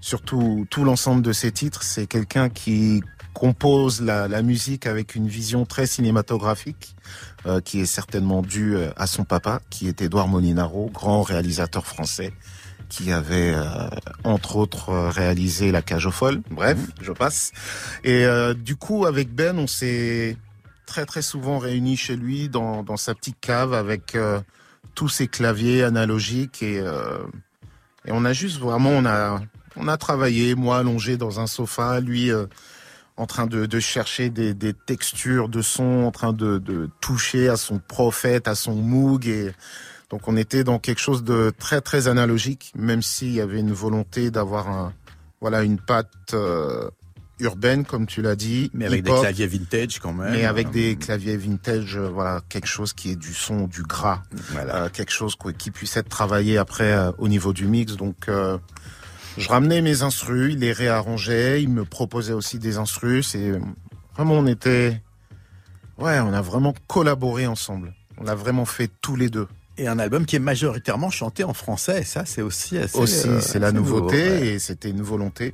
sur 0.00 0.22
tout, 0.22 0.66
tout 0.70 0.84
l'ensemble 0.84 1.22
de 1.22 1.32
ses 1.32 1.52
titres. 1.52 1.82
C'est 1.82 2.06
quelqu'un 2.06 2.48
qui 2.48 3.02
compose 3.32 4.00
la, 4.00 4.28
la 4.28 4.42
musique 4.42 4.86
avec 4.86 5.16
une 5.16 5.26
vision 5.26 5.66
très 5.66 5.86
cinématographique, 5.86 6.94
euh, 7.46 7.60
qui 7.60 7.80
est 7.80 7.86
certainement 7.86 8.42
due 8.42 8.76
euh, 8.76 8.90
à 8.96 9.06
son 9.06 9.24
papa, 9.24 9.60
qui 9.70 9.88
est 9.88 10.00
Édouard 10.02 10.28
Molinaro, 10.28 10.88
grand 10.94 11.22
réalisateur 11.22 11.84
français, 11.84 12.32
qui 12.88 13.10
avait 13.10 13.52
euh, 13.52 13.64
entre 14.22 14.54
autres 14.54 14.90
euh, 14.90 15.10
réalisé 15.10 15.72
La 15.72 15.82
Cage 15.82 16.06
aux 16.06 16.12
folles. 16.12 16.42
Bref, 16.50 16.78
je 17.00 17.10
passe. 17.10 17.50
Et 18.04 18.24
euh, 18.24 18.54
du 18.54 18.76
coup, 18.76 19.04
avec 19.04 19.34
Ben, 19.34 19.58
on 19.58 19.66
s'est 19.66 20.36
très 20.86 21.04
très 21.04 21.22
souvent 21.22 21.58
réunis 21.58 21.96
chez 21.96 22.14
lui 22.14 22.48
dans, 22.48 22.84
dans 22.84 22.96
sa 22.98 23.16
petite 23.16 23.40
cave 23.40 23.74
avec 23.74 24.14
euh, 24.14 24.40
tous 24.94 25.08
ses 25.08 25.28
claviers 25.28 25.82
analogiques 25.82 26.62
et 26.62 26.80
euh, 26.80 27.18
et 28.06 28.12
on 28.12 28.24
a 28.24 28.32
juste 28.32 28.58
vraiment 28.58 28.90
on 28.90 29.06
a 29.06 29.40
on 29.76 29.88
a 29.88 29.96
travaillé 29.96 30.54
moi 30.54 30.78
allongé 30.78 31.16
dans 31.16 31.40
un 31.40 31.46
sofa, 31.46 32.00
lui 32.00 32.30
euh, 32.30 32.46
en 33.16 33.26
train 33.26 33.46
de, 33.46 33.66
de 33.66 33.80
chercher 33.80 34.30
des, 34.30 34.54
des 34.54 34.74
textures 34.74 35.48
de 35.48 35.62
son, 35.62 36.04
en 36.04 36.10
train 36.10 36.32
de, 36.32 36.58
de 36.58 36.90
toucher 37.00 37.48
à 37.48 37.56
son 37.56 37.78
prophète, 37.78 38.48
à 38.48 38.54
son 38.54 38.74
moog 38.74 39.26
et 39.26 39.52
donc 40.10 40.28
on 40.28 40.36
était 40.36 40.64
dans 40.64 40.78
quelque 40.78 41.00
chose 41.00 41.24
de 41.24 41.52
très 41.58 41.80
très 41.80 42.08
analogique, 42.08 42.72
même 42.76 43.02
s'il 43.02 43.32
y 43.32 43.40
avait 43.40 43.60
une 43.60 43.72
volonté 43.72 44.30
d'avoir 44.30 44.68
un 44.68 44.92
voilà 45.40 45.62
une 45.62 45.78
patte 45.78 46.34
euh, 46.34 46.88
urbaine 47.40 47.84
comme 47.84 48.06
tu 48.06 48.22
l'as 48.22 48.36
dit, 48.36 48.70
Mais 48.74 48.86
avec 48.86 49.02
des 49.02 49.10
claviers 49.10 49.46
vintage 49.46 49.98
quand 49.98 50.12
même. 50.12 50.32
mais 50.32 50.44
avec 50.44 50.70
des 50.70 50.96
claviers 50.96 51.36
vintage, 51.36 51.96
euh, 51.96 52.08
voilà 52.08 52.42
quelque 52.48 52.68
chose 52.68 52.92
qui 52.92 53.10
est 53.10 53.16
du 53.16 53.34
son, 53.34 53.66
du 53.66 53.82
gras, 53.82 54.22
Voilà. 54.52 54.84
euh, 54.84 54.88
quelque 54.88 55.12
chose 55.12 55.36
qui 55.58 55.70
puisse 55.70 55.96
être 55.96 56.08
travaillé 56.08 56.58
après 56.58 56.92
euh, 56.92 57.10
au 57.18 57.28
niveau 57.28 57.52
du 57.52 57.66
mix. 57.66 57.96
Donc 57.96 58.28
euh, 58.28 58.56
je 59.36 59.48
ramenais 59.48 59.82
mes 59.82 60.02
instrus, 60.02 60.52
il 60.52 60.60
les 60.60 60.72
réarrangeait, 60.72 61.60
il 61.62 61.68
me 61.70 61.84
proposait 61.84 62.32
aussi 62.34 62.58
des 62.60 62.76
instrus. 62.76 63.28
C'est 63.28 63.52
vraiment 64.14 64.34
on 64.34 64.46
était, 64.46 65.00
ouais, 65.98 66.20
on 66.20 66.32
a 66.32 66.40
vraiment 66.40 66.74
collaboré 66.86 67.46
ensemble. 67.48 67.94
On 68.18 68.28
a 68.28 68.36
vraiment 68.36 68.64
fait 68.64 68.88
tous 69.02 69.16
les 69.16 69.28
deux. 69.28 69.48
Et 69.76 69.88
un 69.88 69.98
album 69.98 70.24
qui 70.24 70.36
est 70.36 70.40
majoritairement 70.40 71.10
chanté 71.10 71.42
en 71.42 71.52
français, 71.52 72.02
et 72.02 72.04
ça 72.04 72.24
c'est 72.24 72.42
aussi 72.42 72.78
assez. 72.78 72.96
aussi, 72.96 73.26
euh, 73.28 73.40
c'est 73.40 73.58
la 73.58 73.72
nouveau, 73.72 73.96
nouveauté 73.96 74.28
ouais. 74.30 74.46
et 74.50 74.58
c'était 74.60 74.88
une 74.90 75.02
volonté 75.02 75.52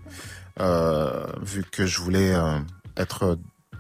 vu 0.59 1.65
que 1.71 1.87
je 1.87 2.01
voulais 2.01 2.35
euh, 2.35 2.59
être 2.97 3.39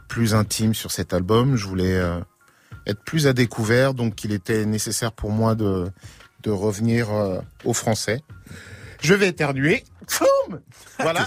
plus 0.08 0.34
intime 0.34 0.74
sur 0.74 0.90
cet 0.90 1.14
album, 1.14 1.56
je 1.56 1.66
voulais 1.66 1.94
euh, 1.94 2.20
être 2.86 3.02
plus 3.04 3.26
à 3.26 3.32
découvert, 3.32 3.94
donc 3.94 4.24
il 4.24 4.32
était 4.32 4.66
nécessaire 4.66 5.12
pour 5.12 5.30
moi 5.30 5.54
de 5.54 5.90
de 6.42 6.50
revenir 6.50 7.12
euh, 7.12 7.38
au 7.64 7.74
français. 7.74 8.20
Je 9.02 9.14
vais 9.14 9.28
éternuer. 9.28 9.84
Voilà. 10.98 11.24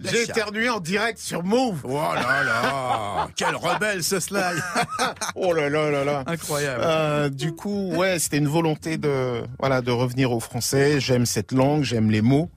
J'ai 0.00 0.22
éternué 0.22 0.68
en 0.68 0.80
direct 0.80 1.18
sur 1.18 1.42
Move. 1.42 1.80
Oh 1.84 1.96
là 2.14 2.44
là 2.44 3.28
Quel 3.34 3.56
rebelle 3.56 4.04
ce 4.04 4.20
slide 4.20 4.62
Oh 5.34 5.52
là 5.52 5.68
là 5.68 5.90
là 5.90 6.04
là. 6.04 6.22
Incroyable. 6.26 6.82
Euh, 6.84 7.28
du 7.28 7.52
coup, 7.52 7.94
ouais, 7.94 8.18
c'était 8.18 8.38
une 8.38 8.48
volonté 8.48 8.98
de 8.98 9.42
voilà 9.58 9.80
de 9.80 9.90
revenir 9.90 10.32
au 10.32 10.40
français. 10.40 11.00
J'aime 11.00 11.26
cette 11.26 11.52
langue, 11.52 11.82
j'aime 11.82 12.10
les 12.10 12.22
mots, 12.22 12.50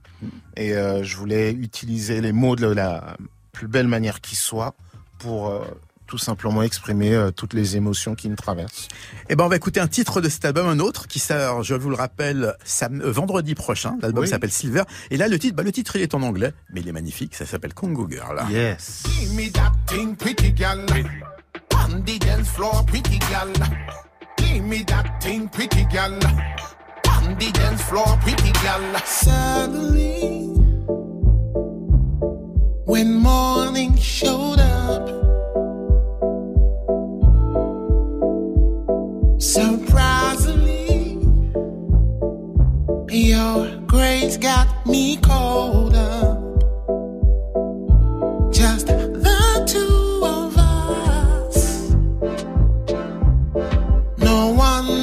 et 0.56 0.74
euh, 0.74 1.02
je 1.04 1.16
voulais 1.16 1.52
utiliser 1.52 2.20
les 2.20 2.32
mots 2.32 2.56
de 2.56 2.66
la 2.66 3.16
plus 3.52 3.68
belle 3.68 3.88
manière 3.88 4.20
qui 4.20 4.36
soit 4.36 4.74
pour 5.18 5.48
euh, 5.48 5.60
tout 6.06 6.18
simplement 6.18 6.62
exprimer 6.62 7.14
euh, 7.14 7.30
toutes 7.30 7.52
les 7.54 7.76
émotions 7.76 8.14
qui 8.16 8.28
me 8.28 8.34
traversent. 8.36 8.88
Eh 9.28 9.36
ben, 9.36 9.44
on 9.44 9.48
va 9.48 9.56
écouter 9.56 9.78
un 9.80 9.86
titre 9.86 10.20
de 10.20 10.28
cet 10.28 10.44
album, 10.44 10.66
un 10.66 10.80
autre 10.80 11.06
qui 11.06 11.18
sort, 11.20 11.62
je 11.62 11.74
vous 11.74 11.88
le 11.90 11.94
rappelle, 11.96 12.54
sam- 12.64 13.00
vendredi 13.02 13.54
prochain. 13.54 13.96
L'album 14.02 14.22
Oui. 14.24 14.28
s'appelle 14.28 14.50
Silver. 14.50 14.82
Et 15.10 15.16
là, 15.16 15.28
le 15.28 15.38
titre, 15.38 15.54
bah, 15.56 15.62
le 15.62 15.70
titre, 15.72 15.94
il 15.96 16.02
est 16.02 16.14
en 16.14 16.22
anglais, 16.22 16.52
mais 16.72 16.80
il 16.80 16.88
est 16.88 16.92
magnifique. 16.92 17.34
Ça 17.36 17.46
s'appelle 17.46 17.74
Congo 17.74 18.08
Girl. 18.10 18.42
Yes. 18.50 19.04
Give 19.20 19.34
me 19.34 19.50
that 19.52 19.72
thing, 19.86 20.16
pretty 20.16 20.52
gal. 20.52 20.84
On 21.72 22.00
the 22.00 22.18
dance 22.18 22.48
floor, 22.48 22.84
pretty 22.86 23.18
gal. 23.30 23.48
Give 24.38 24.64
me 24.64 24.84
that 24.86 25.04
thing, 25.20 25.48
pretty 25.48 25.84
gal. 25.92 26.18
On 27.30 27.36
the 27.38 27.50
dance 27.52 27.82
floor, 27.82 28.18
pretty 28.22 28.50
gal. 28.50 28.82
Suddenly, 29.04 30.48
when 32.86 33.14
morning 33.14 33.96
showed 33.96 34.58
up, 34.58 35.08
surprisingly, 39.40 41.18
your 43.08 43.76
grace 43.86 44.36
got 44.36 44.84
me 44.84 45.16
caught 45.18 45.94
up. 45.94 46.38
Just 48.52 48.88
the 48.88 49.64
two 49.68 50.20
of 50.24 50.58
us. 50.58 51.90
No 54.18 54.52
one 54.52 54.99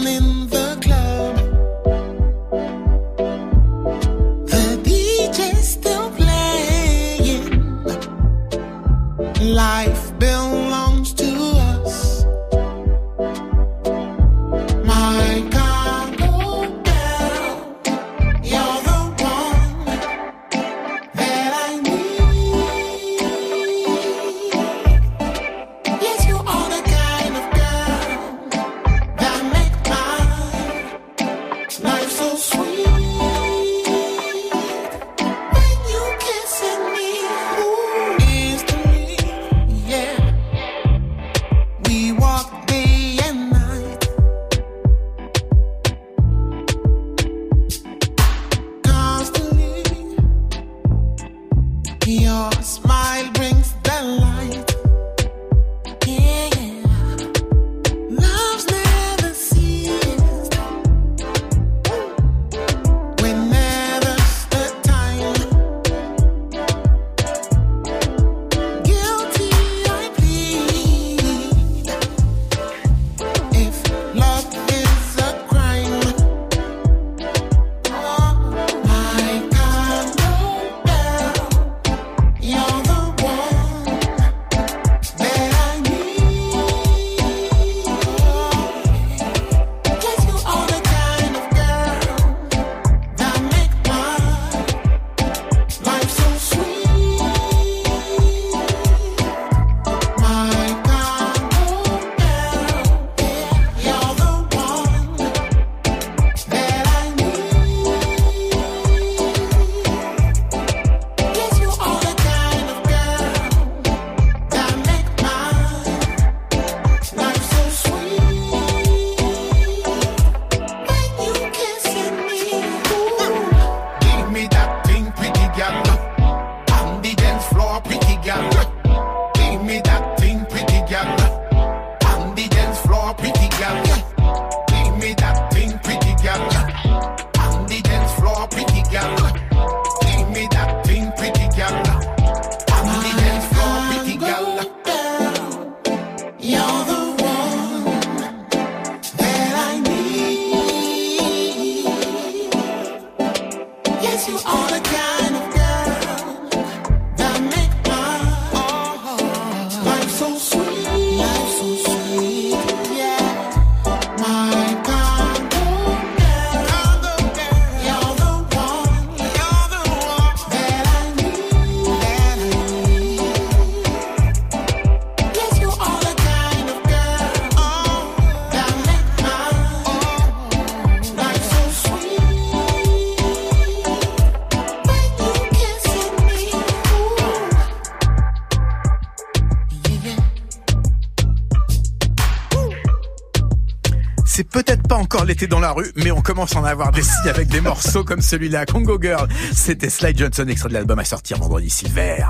dans 195.46 195.60
la 195.60 195.72
rue, 195.72 195.92
mais 195.96 196.10
on 196.10 196.22
commence 196.22 196.56
à 196.56 196.60
en 196.60 196.64
avoir 196.64 196.92
des 196.92 197.04
signes 197.04 197.30
avec 197.30 197.48
des 197.50 197.62
morceaux 197.62 198.04
comme 198.04 198.22
celui-là, 198.22 198.66
Congo 198.66 198.98
Girl. 199.00 199.28
C'était 199.54 199.90
Slide 199.90 200.18
Johnson, 200.18 200.48
extrait 200.48 200.70
de 200.70 200.74
l'album 200.74 200.98
à 200.98 201.06
sortir 201.06 201.38
vendredi 201.38 201.70
Silver. 201.70 202.24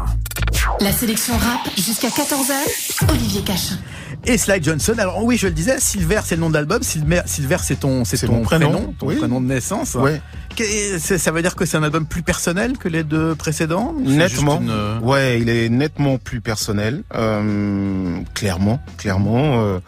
La 0.81 0.91
sélection 0.91 1.37
rap 1.37 1.69
jusqu'à 1.77 2.09
14h, 2.09 3.09
Olivier 3.09 3.41
Cachin. 3.41 3.77
Et 4.25 4.37
Slide 4.37 4.63
Johnson, 4.63 4.95
alors 4.97 5.23
oui, 5.23 5.37
je 5.37 5.47
le 5.47 5.53
disais, 5.53 5.79
Silver 5.79 6.19
c'est 6.25 6.35
le 6.35 6.41
nom 6.41 6.49
de 6.49 6.55
l'album, 6.55 6.83
Silver, 6.83 7.21
Silver 7.25 7.57
c'est 7.61 7.79
ton, 7.79 8.03
c'est 8.03 8.17
ton 8.25 8.41
prénom, 8.41 8.93
ton 8.99 9.07
oui. 9.07 9.15
prénom 9.15 9.39
de 9.39 9.45
naissance. 9.45 9.95
Ça 10.99 11.31
veut 11.31 11.41
dire 11.41 11.55
que 11.55 11.65
c'est 11.65 11.77
un 11.77 11.83
album 11.83 12.05
plus 12.05 12.23
personnel 12.23 12.77
que 12.77 12.87
les 12.87 13.03
deux 13.03 13.35
précédents 13.35 13.93
Nettement. 13.99 14.59
une, 14.59 14.69
euh, 14.69 14.99
Ouais, 14.99 15.39
il 15.39 15.49
est 15.49 15.69
nettement 15.69 16.17
plus 16.17 16.41
personnel. 16.41 17.03
Euh, 17.13 18.19
clairement, 18.33 18.79
clairement, 18.97 19.61
euh, 19.61 19.79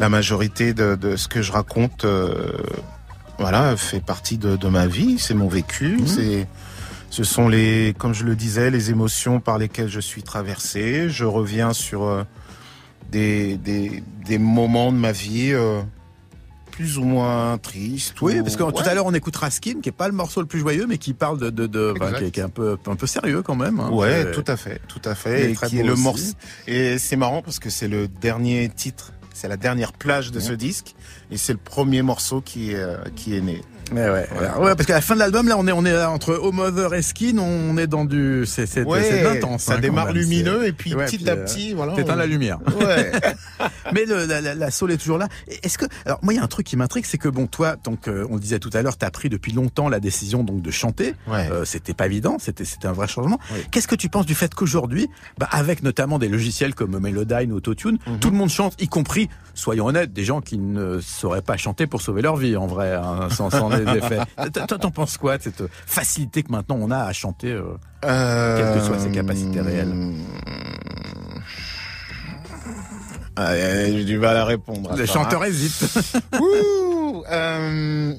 la 0.00 0.08
majorité 0.08 0.72
de, 0.74 0.94
de 0.96 1.16
ce 1.16 1.28
que 1.28 1.42
je 1.42 1.52
raconte, 1.52 2.04
euh, 2.04 2.52
voilà, 3.38 3.76
fait 3.76 4.00
partie 4.00 4.38
de, 4.38 4.56
de 4.56 4.68
ma 4.68 4.86
vie. 4.86 5.18
C'est 5.18 5.34
mon 5.34 5.48
vécu. 5.48 5.98
Mhm. 5.98 6.06
C'est 6.06 6.46
Ce 7.10 7.22
sont 7.24 7.48
les, 7.48 7.94
comme 7.98 8.14
je 8.14 8.24
le 8.24 8.34
disais, 8.34 8.70
les 8.70 8.90
émotions 8.90 9.40
par 9.40 9.58
lesquelles 9.58 9.90
je 9.90 10.00
suis 10.00 10.22
traversé. 10.22 11.08
Je 11.10 11.24
reviens 11.24 11.72
sur 11.72 12.24
des, 13.12 13.56
des, 13.58 14.02
des 14.26 14.38
moments 14.38 14.90
de 14.90 14.96
ma 14.98 15.12
vie 15.12 15.52
euh, 15.52 15.80
plus 16.74 16.98
ou 16.98 17.04
moins 17.04 17.56
tristes. 17.58 18.20
Oui, 18.20 18.40
ou- 18.40 18.42
parce 18.42 18.56
que 18.56 18.62
tout 18.64 18.82
à 18.88 18.94
l'heure 18.94 19.06
on 19.06 19.14
écoutera 19.14 19.48
Skin, 19.50 19.80
qui 19.80 19.88
est 19.90 19.92
pas 19.92 20.08
le 20.08 20.14
morceau 20.14 20.40
le 20.40 20.46
plus 20.48 20.58
joyeux, 20.58 20.86
mais 20.88 20.98
qui 20.98 21.14
parle 21.14 21.38
de, 21.38 21.50
de, 21.50 21.66
de 21.68 21.94
enfin, 21.96 22.12
qui, 22.18 22.24
est, 22.24 22.30
qui 22.32 22.40
est 22.40 22.42
un 22.42 22.48
peu, 22.48 22.76
un 22.86 22.96
peu 22.96 23.06
sérieux 23.06 23.42
quand 23.42 23.54
même. 23.54 23.78
hein. 23.78 23.90
Ouais, 23.90 24.32
tout 24.32 24.44
à 24.48 24.56
fait, 24.56 24.80
tout 24.88 25.00
à 25.04 25.14
fait. 25.14 25.52
Et 25.52 25.54
qui 25.54 25.78
est 25.78 25.82
le 25.84 25.94
morceau. 25.94 26.24
Et 26.66 26.98
c'est 26.98 27.14
marrant 27.16 27.42
parce 27.42 27.60
que 27.60 27.70
c'est 27.70 27.86
le 27.86 28.08
dernier 28.08 28.68
titre, 28.74 29.12
c'est 29.32 29.46
la 29.46 29.56
dernière 29.56 29.92
plage 29.92 30.32
de 30.32 30.40
ce 30.40 30.52
disque, 30.52 30.94
et 31.30 31.36
c'est 31.36 31.52
le 31.52 31.58
premier 31.60 32.02
morceau 32.02 32.40
qui 32.40 32.72
est, 32.72 32.76
euh, 32.76 32.96
qui 33.14 33.36
est 33.36 33.40
né. 33.40 33.62
Ouais, 33.92 34.08
ouais, 34.10 34.26
voilà. 34.32 34.60
ouais, 34.60 34.74
parce 34.74 34.86
qu'à 34.86 34.94
la 34.94 35.00
fin 35.00 35.14
de 35.14 35.20
l'album, 35.20 35.46
là, 35.48 35.56
on 35.58 35.66
est, 35.66 35.72
on 35.72 35.84
est 35.84 36.04
entre 36.04 36.34
Home 36.34 36.56
Mother 36.56 36.94
et 36.94 37.02
Skin, 37.02 37.38
on 37.38 37.76
est 37.76 37.86
dans 37.86 38.04
du, 38.04 38.44
c'est, 38.46 38.66
c'est, 38.66 38.82
Ouais, 38.84 39.22
l'intense. 39.22 39.64
ça 39.64 39.74
hein, 39.74 39.78
démarre 39.78 40.06
même. 40.06 40.16
lumineux 40.16 40.66
et 40.66 40.72
puis 40.72 40.94
Ouais, 40.94 41.04
petit 41.06 41.18
puis, 41.18 41.28
à 41.28 41.32
euh, 41.34 41.44
petit, 41.44 41.74
voilà. 41.74 41.94
T'éteins 41.94 42.14
on- 42.14 42.16
la 42.16 42.26
lumière. 42.26 42.58
Ouais. 42.80 43.12
Mais 43.92 44.04
le, 44.06 44.24
la, 44.26 44.40
la, 44.40 44.54
la 44.54 44.70
soul 44.70 44.92
est 44.92 44.96
toujours 44.96 45.18
là. 45.18 45.28
Est-ce 45.62 45.78
que, 45.78 45.84
alors 46.06 46.18
moi, 46.22 46.32
il 46.32 46.36
y 46.36 46.40
a 46.40 46.42
un 46.42 46.46
truc 46.48 46.66
qui 46.66 46.76
m'intrigue, 46.76 47.04
c'est 47.06 47.18
que 47.18 47.28
bon, 47.28 47.46
toi, 47.46 47.76
donc, 47.84 48.08
euh, 48.08 48.26
on 48.30 48.34
le 48.34 48.40
disait 48.40 48.58
tout 48.58 48.70
à 48.72 48.82
l'heure, 48.82 48.96
t'as 48.96 49.10
pris 49.10 49.28
depuis 49.28 49.52
longtemps 49.52 49.88
la 49.88 50.00
décision 50.00 50.42
donc 50.44 50.62
de 50.62 50.70
chanter. 50.70 51.14
Ouais. 51.28 51.48
Euh, 51.52 51.64
c'était 51.64 51.94
pas 51.94 52.06
évident, 52.06 52.36
c'était, 52.38 52.64
c'était 52.64 52.88
un 52.88 52.92
vrai 52.92 53.06
changement. 53.08 53.38
Qu'est-ce 53.70 53.88
que 53.88 53.94
tu 53.96 54.08
penses 54.08 54.26
du 54.26 54.34
fait 54.34 54.54
qu'aujourd'hui, 54.54 55.08
bah, 55.38 55.48
avec 55.50 55.82
notamment 55.82 56.18
des 56.18 56.28
logiciels 56.28 56.74
comme 56.74 56.98
Melodyne 56.98 57.52
ou 57.52 57.56
Autotune, 57.56 57.98
Mhm. 58.06 58.18
tout 58.18 58.30
le 58.30 58.36
monde 58.36 58.48
chante, 58.50 58.74
y 58.80 58.88
compris, 58.88 59.28
soyons 59.54 59.86
honnêtes, 59.86 60.12
des 60.12 60.24
gens 60.24 60.40
qui 60.40 60.58
ne 60.58 61.00
sauraient 61.00 61.42
pas 61.42 61.56
chanter 61.56 61.86
pour 61.86 62.00
sauver 62.02 62.22
leur 62.22 62.36
vie, 62.36 62.56
en 62.56 62.66
vrai, 62.66 62.92
hein, 62.94 63.28
sans, 63.30 63.50
sans 63.50 63.68
les 63.78 63.98
effets. 63.98 64.20
Toi, 64.66 64.78
t'en 64.78 64.90
penses 64.90 65.16
quoi 65.16 65.38
de 65.38 65.42
cette 65.42 65.62
facilité 65.86 66.42
que 66.42 66.52
maintenant 66.52 66.76
on 66.80 66.90
a 66.90 66.98
à 66.98 67.12
chanter 67.12 67.52
euh, 67.52 67.76
Quelles 68.02 68.80
que 68.80 68.86
soient 68.86 68.98
ses 68.98 69.10
capacités 69.10 69.60
réelles. 69.60 69.94
Ah, 73.36 73.50
euh, 73.52 73.86
J'ai 73.86 74.04
du 74.04 74.18
mal 74.18 74.36
à 74.36 74.44
répondre. 74.44 74.94
Les 74.96 75.06
ça, 75.06 75.14
chanteurs 75.14 75.42
hein. 75.42 75.46
hésitent. 75.46 75.98
Ouh, 76.40 77.24
euh, 77.30 78.14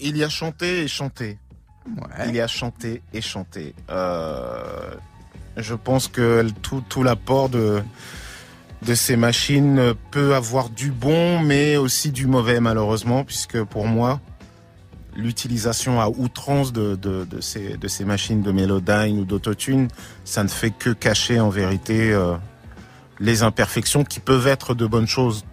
il 0.00 0.16
y 0.16 0.24
a 0.24 0.28
chanté 0.28 0.82
et 0.82 0.88
chanté. 0.88 1.38
Ouais. 1.86 2.28
Il 2.28 2.34
y 2.34 2.40
a 2.40 2.46
chanté 2.46 3.02
et 3.12 3.20
chanté. 3.20 3.74
Euh, 3.90 4.94
je 5.56 5.74
pense 5.74 6.06
que 6.06 6.46
tout, 6.62 6.84
tout 6.88 7.02
l'apport 7.02 7.48
de, 7.48 7.82
de 8.82 8.94
ces 8.94 9.16
machines 9.16 9.94
peut 10.10 10.34
avoir 10.34 10.68
du 10.68 10.92
bon, 10.92 11.40
mais 11.40 11.76
aussi 11.76 12.12
du 12.12 12.26
mauvais, 12.26 12.60
malheureusement, 12.60 13.24
puisque 13.24 13.62
pour 13.64 13.86
moi, 13.86 14.20
l'utilisation 15.18 16.00
à 16.00 16.08
outrance 16.08 16.72
de, 16.72 16.94
de, 16.94 17.24
de 17.24 17.40
ces, 17.40 17.76
de 17.76 17.88
ces 17.88 18.04
machines 18.04 18.40
de 18.40 18.52
Melodyne 18.52 19.18
ou 19.18 19.24
d'Autotune, 19.24 19.88
ça 20.24 20.44
ne 20.44 20.48
fait 20.48 20.70
que 20.70 20.90
cacher 20.90 21.40
en 21.40 21.48
vérité 21.48 22.12
euh, 22.12 22.36
les 23.18 23.42
imperfections 23.42 24.04
qui 24.04 24.20
peuvent 24.20 24.46
être 24.46 24.74
de 24.74 24.86
bonnes 24.86 25.08
choses 25.08 25.44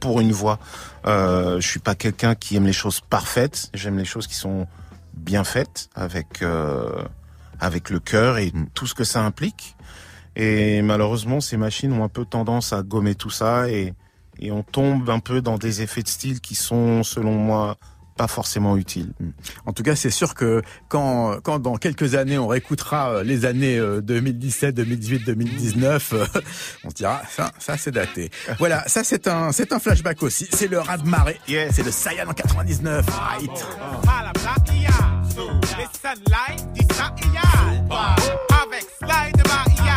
pour 0.00 0.20
une 0.20 0.32
voix. 0.32 0.58
Euh, 1.06 1.60
je 1.60 1.68
suis 1.68 1.78
pas 1.78 1.94
quelqu'un 1.94 2.34
qui 2.34 2.56
aime 2.56 2.66
les 2.66 2.72
choses 2.72 3.00
parfaites. 3.00 3.70
J'aime 3.74 3.98
les 3.98 4.06
choses 4.06 4.26
qui 4.26 4.34
sont 4.34 4.66
bien 5.12 5.44
faites 5.44 5.90
avec 5.94 6.42
euh, 6.42 7.02
avec 7.60 7.90
le 7.90 8.00
cœur 8.00 8.38
et 8.38 8.52
tout 8.74 8.86
ce 8.86 8.94
que 8.94 9.04
ça 9.04 9.22
implique. 9.22 9.76
Et 10.36 10.80
malheureusement, 10.82 11.40
ces 11.40 11.56
machines 11.56 11.92
ont 11.92 12.04
un 12.04 12.08
peu 12.08 12.24
tendance 12.24 12.72
à 12.72 12.82
gommer 12.82 13.14
tout 13.14 13.30
ça 13.30 13.68
et 13.68 13.94
et 14.38 14.50
on 14.50 14.62
tombe 14.62 15.08
un 15.08 15.18
peu 15.18 15.40
dans 15.40 15.56
des 15.56 15.82
effets 15.82 16.02
de 16.02 16.08
style 16.08 16.40
qui 16.40 16.54
sont, 16.54 17.02
selon 17.02 17.32
moi, 17.32 17.78
pas 18.16 18.26
forcément 18.28 18.76
utiles. 18.76 19.12
En 19.66 19.72
tout 19.72 19.82
cas, 19.82 19.94
c'est 19.94 20.10
sûr 20.10 20.34
que 20.34 20.62
quand, 20.88 21.38
quand 21.42 21.58
dans 21.58 21.76
quelques 21.76 22.14
années 22.14 22.38
on 22.38 22.46
réécoutera 22.46 23.10
euh, 23.10 23.22
les 23.22 23.44
années 23.44 23.78
euh, 23.78 24.00
2017, 24.00 24.74
2018, 24.74 25.26
2019, 25.26 26.12
euh, 26.12 26.26
on 26.84 26.90
se 26.90 26.94
dira 26.94 27.22
ça, 27.30 27.52
ça 27.58 27.76
c'est 27.76 27.90
daté. 27.90 28.30
Voilà, 28.58 28.86
ça 28.88 29.04
c'est 29.04 29.28
un, 29.28 29.52
c'est 29.52 29.72
un 29.72 29.78
flashback 29.78 30.22
aussi. 30.22 30.48
C'est 30.50 30.68
le 30.68 30.78
raz 30.78 30.98
de 30.98 31.08
marée. 31.08 31.40
Yes. 31.48 31.74
C'est 31.74 31.82
le 31.82 31.90
Saiyan 31.90 32.28
en 32.28 32.32
99. 32.32 33.06
Right. 33.06 33.50
à 34.08 34.24
la 34.24 34.32
Blackia. 34.32 34.90
Les 35.76 35.88
sunlight 36.00 36.72
du 36.72 36.94
Sahia. 36.94 37.42
Avec 38.62 38.86
slide 38.98 39.42
Maria. 39.46 39.96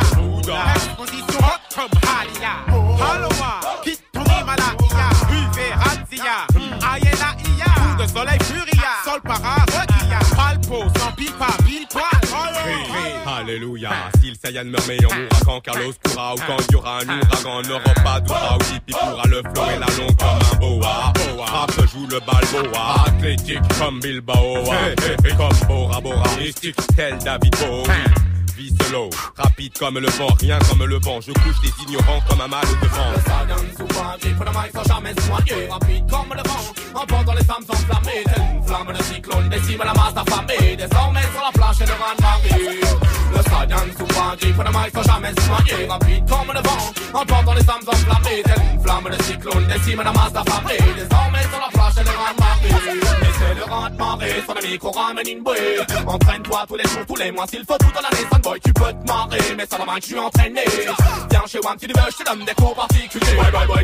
Exposition 0.75 1.39
hot 1.39 1.75
comme 1.75 1.99
Halia. 2.03 2.65
Haloa, 2.67 3.59
quitte 3.83 4.03
ton 4.11 4.23
Himalaya. 4.23 4.78
De 7.99 8.07
soleil 8.07 8.39
Furia. 8.43 8.91
Sol 9.03 9.21
para 9.21 9.55
Requia. 9.65 10.19
Palpo, 10.35 10.85
sans 10.97 11.11
pipa, 11.15 11.47
pile 11.65 11.85
poil. 11.91 12.03
Alléluia, 13.25 13.89
si 14.21 14.29
le 14.31 14.35
Saiyan 14.35 14.65
meurt 14.65 14.87
mais 14.87 14.97
on 15.05 15.15
mourra 15.15 15.39
quand 15.45 15.61
Carlos 15.61 15.93
courra 16.03 16.33
ou 16.33 16.37
quand 16.47 16.57
il 16.67 16.73
y 16.73 16.75
aura 16.75 16.99
un 16.99 17.09
ouragan. 17.09 17.49
En 17.49 17.61
Europe 17.61 18.03
pas 18.03 18.19
d'oura 18.19 18.57
ou 18.57 18.75
Hippie 18.75 18.93
pourra 18.93 19.23
le 19.27 19.41
flow 19.41 19.69
et 19.75 19.79
la 19.79 19.87
longue 19.97 20.17
comme 20.17 20.39
un 20.51 20.55
boa. 20.59 21.13
Frappe 21.45 21.87
joue 21.91 22.07
le 22.07 22.19
balboa, 22.19 23.05
athlétique 23.07 23.59
comme 23.79 23.99
Bilbao. 23.99 24.63
Et 25.25 25.35
comme 25.35 25.67
Bora 25.67 26.01
Bora, 26.01 26.23
mystique 26.37 26.75
tel 26.95 27.17
David 27.19 27.55
Bowie 27.57 28.28
Rapide 29.37 29.71
comme 29.79 29.99
le 29.99 30.09
vent, 30.09 30.27
rien 30.41 30.59
comme 30.69 30.83
le 30.83 30.99
vent. 30.99 31.21
Je 31.21 31.31
couche 31.31 31.55
les 31.63 31.71
ignorants 31.83 32.19
comme 32.27 32.41
un 32.41 32.47
mal 32.47 32.65
de 32.81 32.87
vent. 32.87 34.17
Qui 34.19 34.29
pour 34.29 34.43
le 34.43 34.51
mic 34.51 34.71
sans 34.73 34.83
jamais 34.83 35.13
se 35.15 35.29
noyer. 35.29 35.69
Rapide 35.69 36.05
comme 36.09 36.35
le 36.35 36.43
vent, 36.49 37.01
emportant 37.01 37.33
les 37.33 37.45
femmes 37.45 37.63
enflammées 37.69 38.23
Telle 38.25 38.43
une 38.55 38.63
flamme 38.63 38.93
de 38.93 39.03
cyclone 39.03 39.49
décime 39.49 39.81
la 39.85 39.93
masse 39.93 40.13
affamée 40.15 40.75
Désormais 40.75 41.21
sur 41.31 41.41
la 41.41 41.51
planche 41.53 41.81
et 41.81 41.85
le 41.85 41.93
rang 41.93 42.15
de 42.17 42.21
marée 42.21 42.81
Le 43.31 43.41
Saiyan 43.43 43.87
souvent 43.97 44.35
qui 44.37 44.51
pour 44.51 44.63
le 44.63 44.71
mic 44.71 44.91
sans 44.93 45.03
jamais 45.03 45.29
se 45.29 45.47
noyer. 45.47 45.87
Rapide 45.87 46.29
comme 46.29 46.53
le 46.53 46.61
vent, 46.61 47.21
emportant 47.21 47.53
les 47.53 47.63
femmes 47.63 47.87
enflammées 47.87 48.43
Telle 48.43 48.63
une 48.73 48.83
flamme 48.83 49.09
de 49.09 49.23
cyclone 49.23 49.67
décime 49.67 50.01
la 50.03 50.11
masse 50.11 50.35
affamée 50.35 50.83
Désormais 50.97 51.43
sur 51.47 51.59
la 51.63 51.69
planche 51.71 51.95
et 51.95 52.03
le 52.03 52.11
rang 52.11 53.23
Et 53.23 53.28
c'est 53.39 53.55
le 53.55 53.63
rang 53.63 53.89
de 53.89 53.95
marée, 53.95 54.43
sur 54.43 54.53
le 54.53 54.67
micro 54.67 54.91
ramène 54.91 55.27
une 55.27 55.43
bouée. 55.43 55.79
Entraîne-toi 56.05 56.65
tous 56.67 56.75
les 56.75 56.83
jours, 56.83 57.05
tous 57.07 57.15
les 57.15 57.31
mois 57.31 57.45
S'il 57.47 57.65
faut 57.65 57.77
tout 57.77 57.91
dans 57.93 58.01
l'année, 58.01 58.25
boy 58.43 58.59
tu 58.59 58.73
peux 58.73 58.91
te 58.91 59.07
marrer 59.07 59.39
Mais 59.57 59.65
sur 59.65 59.79
la 59.79 59.85
main 59.85 59.95
que 59.95 60.01
je 60.01 60.07
suis 60.07 60.19
entraîné. 60.19 60.61
Viens 61.29 61.43
chez 61.47 61.59
Wam, 61.59 61.77
tu 61.79 61.87
veux, 61.87 61.93
je 62.11 62.23
te 62.23 62.29
donne 62.29 62.45
des 62.45 62.53
cours 62.53 62.75
particuliers. 62.75 63.35
Boy, 63.35 63.51
boy, 63.51 63.83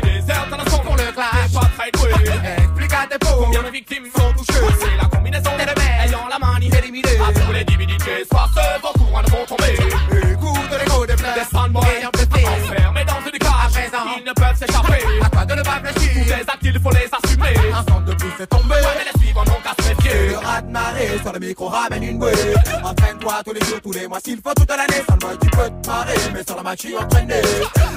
dans 0.50 0.56
le 0.56 0.70
son 0.70 0.78
pour 0.78 0.96
le 0.96 1.12
clash. 1.12 1.30
T'es 1.50 1.58
pas 1.58 1.66
très 1.76 1.90
doué. 1.92 2.30
Explique 2.58 2.92
à 2.92 3.06
tes 3.06 3.18
pauvres 3.18 3.44
Combien 3.44 3.62
de 3.62 3.70
victimes 3.70 4.04
sont 4.14 4.32
touchées 4.32 4.60
C'est 4.80 4.96
la 4.96 5.08
combinaison 5.08 5.50
des 5.56 5.64
rebelles 5.64 6.06
Ayant 6.06 6.28
la 6.28 6.38
manie 6.38 6.70
éliminée 6.78 7.18
À 7.20 7.32
tous 7.32 7.52
les 7.52 7.64
divinités 7.64 8.24
Sois 8.30 8.48
ce 8.54 8.80
vos 8.80 8.92
courants 8.92 9.22
le 21.38 21.46
micro 21.48 21.68
ramène 21.68 22.02
une 22.02 22.18
bouée. 22.18 22.32
Entraîne-toi 22.82 23.34
tous 23.44 23.52
les 23.52 23.60
jours, 23.66 23.80
tous 23.82 23.92
les 23.92 24.08
mois 24.08 24.18
S'il 24.24 24.40
faut 24.40 24.54
toute 24.54 24.68
l'année. 24.70 25.02
Seulement 25.08 25.36
tu 25.40 25.50
peux 25.50 25.70
te 25.82 25.86
marrer 25.86 26.14
Mais 26.32 26.42
sur 26.46 26.56
la 26.56 26.62
match 26.62 26.78
tu 26.80 26.96
entraîné. 26.96 27.40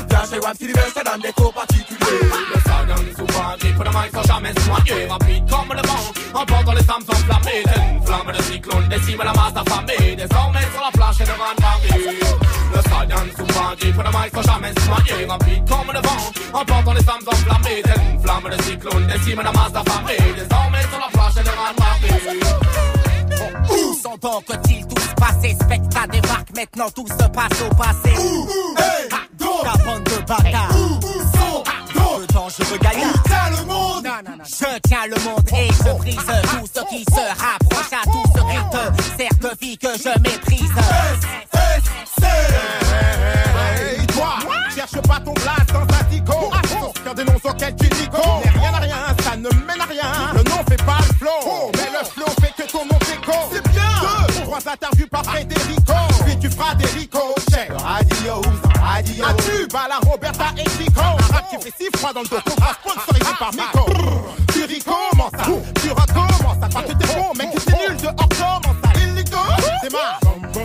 Viens 0.10 0.24
chez 0.30 0.40
Wam 0.40 0.54
Silver, 0.58 0.82
te 0.94 1.10
donne 1.10 1.22
des 1.22 1.32
cours 1.34 1.54
particuliers. 1.54 2.20
Le 2.54 2.60
Saiyan 2.62 3.16
souvent 3.16 3.56
grip 3.60 3.76
pour 3.76 3.84
le 3.84 3.92
mic 3.92 4.12
sans 4.14 4.24
jamais 4.24 4.54
noyer 4.54 5.06
Rapide 5.08 5.44
comme 5.50 5.76
le 5.76 5.88
vent 5.88 6.42
Emportant 6.42 6.74
les 6.74 6.84
femmes 6.84 7.04
enflammées 7.08 7.64
une 7.66 8.06
flamme 8.06 8.36
de 8.36 8.44
cyclone 8.44 8.88
décime 8.90 9.22
la 9.24 9.34
masse 9.34 9.56
affamée 9.56 10.16
Désormais 10.16 10.68
sur 10.74 10.84
la 10.84 10.92
plage 10.92 11.22
et 11.22 11.26
le 11.26 11.32
de 11.32 11.62
marée 11.62 12.20
Le 12.74 12.82
Saiyan 12.82 13.26
souvent 13.38 13.76
grip 13.80 13.94
pour 13.94 14.04
le 14.04 14.10
mic 14.10 14.32
sans 14.34 14.54
jamais 14.54 14.72
noyer 14.74 15.26
Rapide 15.26 15.64
comme 15.70 15.94
le 15.94 16.02
vent 16.02 16.60
Emportant 16.60 16.94
les 16.94 17.04
femmes 17.04 17.26
enflammées 17.26 17.84
une 17.86 18.22
flamme 18.22 18.50
de 18.50 18.64
cyclone 18.64 19.08
décime 19.08 19.42
la 19.44 19.52
masse 19.52 19.76
affamée 19.76 20.18
Où 24.22 24.28
sont 24.28 24.42
donc 24.48 24.60
ils 24.70 24.86
tous 24.88 25.14
passés 25.16 25.56
Spectre 25.62 26.08
débarque, 26.12 26.50
maintenant 26.56 26.90
tout 26.94 27.08
se 27.08 27.28
passe 27.30 27.62
au 27.62 27.76
passé. 27.76 28.14
Ta 29.64 29.84
bande 29.84 30.04
de 30.04 30.26
bâtards. 30.26 31.00
Le 32.20 32.34
dangereux 32.34 32.78
gaillard 32.82 33.24
le 33.52 33.66
monde? 33.66 34.04
Non, 34.04 34.12
non, 34.26 34.38
non. 34.38 34.44
Je 34.44 34.80
tiens 34.88 35.08
le 35.08 35.16
monde 35.24 35.48
et 35.56 35.68
je 35.68 35.98
brise 35.98 36.16
tout 36.18 36.68
ce 36.74 36.82
qui 36.90 37.04
se 37.06 37.42
rapproche 37.42 37.69
pas 62.10 62.14
dans 62.14 62.22
le 62.22 62.28
dos. 62.28 62.38
Ah, 62.62 62.74
Sponsorisé 62.74 63.34
par 63.38 63.52
Miko. 63.54 63.86
Tu 64.54 64.66
ris 64.66 64.84
comment 64.84 65.30
ça? 65.32 65.46
Tu 65.82 65.92
rats 65.92 66.06
comment 66.14 66.54
ça? 66.60 66.70
Parce 66.72 66.86
que 66.86 66.94
t'es 66.94 67.16
bon, 67.16 67.32
mec, 67.38 67.50
t'es 67.52 67.72
nul 67.72 67.98
dehors, 67.98 68.16
comment 68.16 68.76
ça? 68.84 69.00
Illico, 69.00 69.38
c'est 69.82 69.92
marre. 69.92 70.20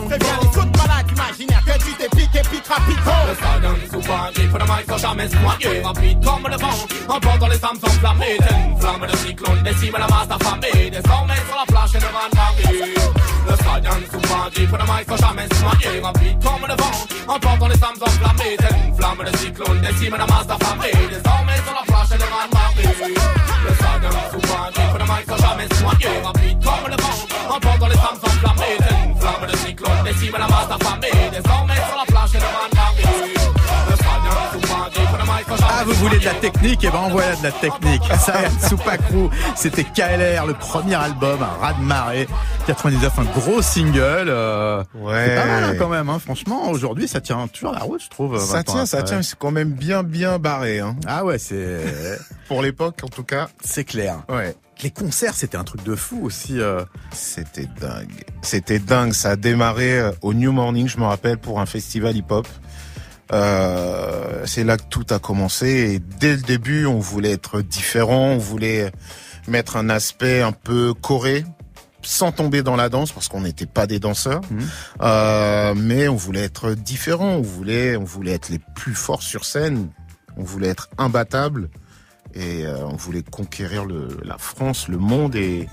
C'est 0.08 0.18
bien 0.18 0.38
les 0.40 0.58
autres 0.58 0.78
malades 0.78 1.10
imaginaires 1.10 1.64
que 1.64 1.78
tu 1.84 1.92
t'épiques 1.94 2.34
et 2.34 2.42
piqueras 2.42 2.80
piton. 2.86 3.12
Le 3.28 4.02
soigné, 4.02 4.48
pour 4.48 4.58
le 4.58 4.64
mic 4.64 4.84
sans 4.88 4.98
jamais 4.98 5.28
se 5.28 5.36
noyer. 5.36 5.82
Rapide 5.82 6.24
comme 6.24 6.48
le 6.48 6.56
vent, 6.56 6.78
en 7.08 7.16
emportant 7.16 7.48
les 7.48 7.64
âmes 7.64 7.78
enflammées. 7.82 8.38
D'une 8.38 8.80
flamme 8.80 9.06
de 9.10 9.16
cyclone, 9.16 9.62
décime 9.62 9.96
la 9.98 10.06
masse 10.08 10.30
affamée. 10.30 10.90
Désormais 10.90 11.40
sur 11.46 11.56
la 11.56 11.66
plage 11.66 11.94
et 11.94 11.98
devant 11.98 12.28
la 12.34 12.70
rue. 12.70 13.23
Le 13.54 13.60
stallion 13.60 13.92
souvent 14.10 14.50
gris 14.52 14.66
pour 14.66 14.78
le 14.78 14.84
mic 14.84 15.06
sans 15.08 15.16
jamais 15.16 15.46
se 15.46 15.62
noyer 15.62 16.00
Rapide 16.00 16.42
comme 16.42 16.66
le 16.66 16.74
vent, 16.74 17.34
emportant 17.34 17.68
les 17.68 17.84
âmes 17.84 18.02
enflammées 18.02 18.56
Telle 18.58 18.78
une 18.88 18.96
flamme 18.96 19.22
de 19.24 19.36
cyclone 19.38 19.80
décime 19.80 20.16
la 20.18 20.26
masse 20.26 20.50
affamée 20.50 20.90
Désormais 20.90 21.60
sur 21.62 21.74
la 21.78 21.84
plage 21.86 22.10
et 22.10 22.18
devant 22.18 22.48
Paris 22.50 23.14
Le 23.64 23.74
stallion 23.74 24.10
souvent 24.32 24.66
gris 24.74 24.88
pour 24.90 24.98
le 24.98 25.04
mic 25.04 25.24
sans 25.28 25.38
jamais 25.38 25.68
se 25.70 25.82
noyer 25.84 26.20
Rapide 26.24 26.58
comme 26.64 26.90
le 26.90 26.96
vent, 27.00 27.54
emportant 27.54 27.86
les 27.86 27.98
âmes 27.98 28.20
enflammées 28.26 28.76
Telle 28.78 28.98
une 29.06 29.20
flamme 29.20 29.46
de 29.46 29.56
cyclone 29.56 30.02
décime 30.04 30.36
la 30.36 30.48
masse 30.48 30.70
affamée 30.74 31.30
Ah, 35.86 35.86
vous 35.86 35.92
voulez 36.06 36.18
de 36.18 36.24
la 36.24 36.32
technique 36.34 36.82
Et 36.84 36.88
ben, 36.90 37.08
voilà 37.10 37.36
de 37.36 37.42
la 37.42 37.52
technique. 37.52 38.02
Sayan 38.18 38.50
Soupacrou, 38.68 39.28
c'était 39.54 39.84
KLR, 39.84 40.46
le 40.46 40.54
premier 40.54 40.94
album, 40.94 41.42
un 41.42 41.60
raz 41.62 41.74
de 41.74 41.82
marée. 41.82 42.26
99, 42.66 43.18
un 43.18 43.24
gros 43.24 43.60
single. 43.60 44.00
euh, 44.28 44.82
Ouais. 44.94 45.26
C'est 45.28 45.34
pas 45.34 45.46
mal 45.46 45.64
hein, 45.64 45.74
quand 45.78 45.88
même, 45.88 46.08
hein. 46.08 46.18
franchement. 46.18 46.70
Aujourd'hui, 46.70 47.06
ça 47.06 47.20
tient 47.20 47.46
toujours 47.48 47.72
la 47.72 47.80
route, 47.80 48.02
je 48.02 48.08
trouve. 48.08 48.38
Ça 48.38 48.54
20 48.54 48.58
ans 48.70 48.72
tient, 48.72 48.86
ça 48.86 48.98
après. 48.98 49.10
tient. 49.10 49.22
C'est 49.22 49.38
quand 49.38 49.50
même 49.50 49.72
bien, 49.72 50.02
bien 50.02 50.38
barré. 50.38 50.80
Hein. 50.80 50.96
Ah 51.06 51.22
ouais, 51.24 51.38
c'est 51.38 51.80
Pour 52.48 52.62
l'époque, 52.62 53.00
en 53.02 53.08
tout 53.08 53.24
cas. 53.24 53.48
c'est 53.62 53.84
clair. 53.84 54.22
Ouais. 54.30 54.56
Les 54.82 54.90
concerts, 54.90 55.34
c'était 55.34 55.56
un 55.56 55.64
truc 55.64 55.82
de 55.84 55.94
fou 55.94 56.20
aussi. 56.24 56.60
euh. 56.60 56.82
C'était 57.12 57.68
dingue. 57.80 58.24
C'était 58.42 58.78
dingue. 58.78 59.12
Ça 59.12 59.30
a 59.32 59.36
démarré 59.36 59.98
euh, 59.98 60.10
au 60.22 60.32
New 60.34 60.50
Morning, 60.52 60.88
je 60.88 60.98
me 60.98 61.04
rappelle, 61.04 61.36
pour 61.38 61.60
un 61.60 61.66
festival 61.66 62.16
hip-hop. 62.16 62.48
Euh, 63.32 64.42
c'est 64.46 64.64
là 64.64 64.76
que 64.76 64.84
tout 64.88 65.06
a 65.10 65.18
commencé. 65.18 65.66
Et 65.94 65.98
dès 65.98 66.36
le 66.36 66.42
début, 66.42 66.86
on 66.86 66.98
voulait 66.98 67.32
être 67.32 67.62
différent. 67.62 68.32
On 68.32 68.38
voulait 68.38 68.92
mettre 69.48 69.76
un 69.76 69.90
aspect 69.90 70.42
un 70.42 70.52
peu 70.52 70.94
choré, 70.94 71.44
sans 72.02 72.32
tomber 72.32 72.62
dans 72.62 72.76
la 72.76 72.88
danse, 72.88 73.12
parce 73.12 73.28
qu'on 73.28 73.42
n'était 73.42 73.66
pas 73.66 73.86
des 73.86 73.98
danseurs. 73.98 74.42
Mhm. 74.50 74.68
Euh, 75.02 75.74
mais 75.76 76.08
on 76.08 76.16
voulait 76.16 76.44
être 76.44 76.72
différent. 76.72 77.36
On 77.36 77.42
voulait, 77.42 77.96
on 77.96 78.04
voulait 78.04 78.32
être 78.32 78.48
les 78.50 78.60
plus 78.74 78.94
forts 78.94 79.22
sur 79.22 79.44
scène. 79.44 79.88
On 80.36 80.44
voulait 80.44 80.68
être 80.68 80.88
imbattable. 80.98 81.70
Et 82.34 82.66
euh, 82.66 82.84
on 82.86 82.96
voulait 82.96 83.22
conquérir 83.22 83.84
le, 83.84 84.18
la 84.24 84.38
France, 84.38 84.88
le 84.88 84.98
monde 84.98 85.36
et 85.36 85.68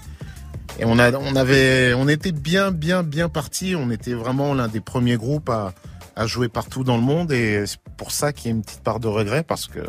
et 0.80 0.86
on 0.86 1.00
a, 1.00 1.12
on 1.12 1.36
avait, 1.36 1.94
on 1.94 2.08
était 2.08 2.32
bien, 2.32 2.72
bien, 2.72 3.04
bien 3.04 3.30
parti. 3.30 3.76
On 3.76 3.92
était 3.92 4.14
vraiment 4.14 4.54
l'un 4.54 4.68
des 4.68 4.80
premiers 4.80 5.18
groupes 5.18 5.50
à, 5.50 5.74
à 6.22 6.28
jouer 6.28 6.50
partout 6.50 6.84
dans 6.84 6.98
le 6.98 7.04
monde 7.04 7.32
et 7.32 7.66
c'est 7.66 7.80
pour 7.98 8.12
ça 8.12 8.32
qu'il 8.32 8.52
y 8.52 8.54
a 8.54 8.56
une 8.56 8.62
petite 8.62 8.82
part 8.84 9.00
de 9.00 9.08
regret 9.08 9.44
parce 9.44 9.68
que 9.68 9.80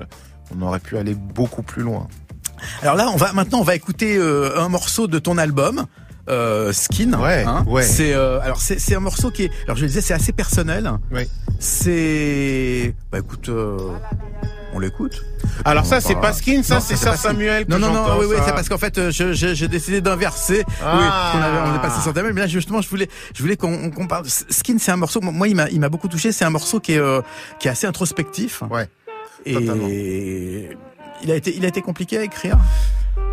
on 0.56 0.62
aurait 0.62 0.80
pu 0.80 0.96
aller 0.96 1.14
beaucoup 1.14 1.62
plus 1.62 1.82
loin. 1.82 2.08
Alors 2.80 2.94
là, 2.94 3.10
on 3.12 3.16
va 3.16 3.32
maintenant, 3.32 3.60
on 3.60 3.64
va 3.64 3.74
écouter 3.74 4.16
euh, 4.16 4.58
un 4.58 4.68
morceau 4.68 5.06
de 5.08 5.18
ton 5.18 5.36
album. 5.36 5.86
Euh, 6.28 6.72
Skin, 6.72 7.14
Ouais, 7.14 7.44
ouais. 7.66 7.82
C'est 7.82 8.14
euh, 8.14 8.40
alors 8.40 8.60
c'est 8.60 8.78
c'est 8.78 8.94
un 8.94 9.00
morceau 9.00 9.30
qui 9.32 9.44
est 9.44 9.50
alors 9.64 9.76
je 9.76 9.82
le 9.82 9.88
disais 9.88 10.00
c'est 10.00 10.14
assez 10.14 10.32
personnel. 10.32 10.90
Oui. 11.10 11.28
C'est 11.58 12.94
bah 13.10 13.18
écoute 13.18 13.50
on 14.72 14.78
l'écoute. 14.78 15.24
Alors 15.64 15.84
On 15.84 15.86
ça, 15.86 16.00
c'est 16.00 16.14
pas 16.14 16.32
Skin, 16.32 16.62
ça 16.62 16.80
c'est. 16.80 16.96
Samuel. 16.96 17.66
que 17.66 17.70
Non, 17.70 17.78
non, 17.78 17.92
non, 17.92 18.18
oui, 18.18 18.36
c'est 18.44 18.52
parce 18.52 18.68
qu'en 18.68 18.78
fait, 18.78 18.96
euh, 18.98 19.10
j'ai 19.10 19.68
décidé 19.68 20.00
d'inverser. 20.00 20.64
Oui, 20.66 20.74
Ah. 20.84 21.32
avait, 21.34 21.70
on 21.70 21.76
est 21.76 21.82
passé 21.82 22.00
sur 22.02 22.14
Samuel, 22.14 22.32
mais 22.34 22.40
là, 22.42 22.46
justement, 22.46 22.80
je 22.80 22.88
voulais, 22.88 23.08
je 23.34 23.42
voulais 23.42 23.56
qu'on 23.56 24.06
parle. 24.08 24.24
Skin, 24.28 24.76
c'est 24.78 24.92
un 24.92 24.96
morceau, 24.96 25.20
moi, 25.20 25.48
il 25.48 25.54
m'a, 25.56 25.68
il 25.70 25.80
m'a 25.80 25.88
beaucoup 25.88 26.08
touché. 26.08 26.32
C'est 26.32 26.44
un 26.44 26.50
morceau 26.50 26.80
qui 26.80 26.94
est, 26.94 26.98
euh, 26.98 27.20
qui 27.58 27.68
est 27.68 27.70
assez 27.70 27.86
introspectif. 27.86 28.62
Ouais. 28.70 28.88
Et 29.44 29.54
totalement. 29.54 29.88
il 29.88 31.30
a 31.30 31.34
été, 31.34 31.54
il 31.56 31.64
a 31.64 31.68
été 31.68 31.82
compliqué 31.82 32.18
à 32.18 32.22
écrire? 32.22 32.58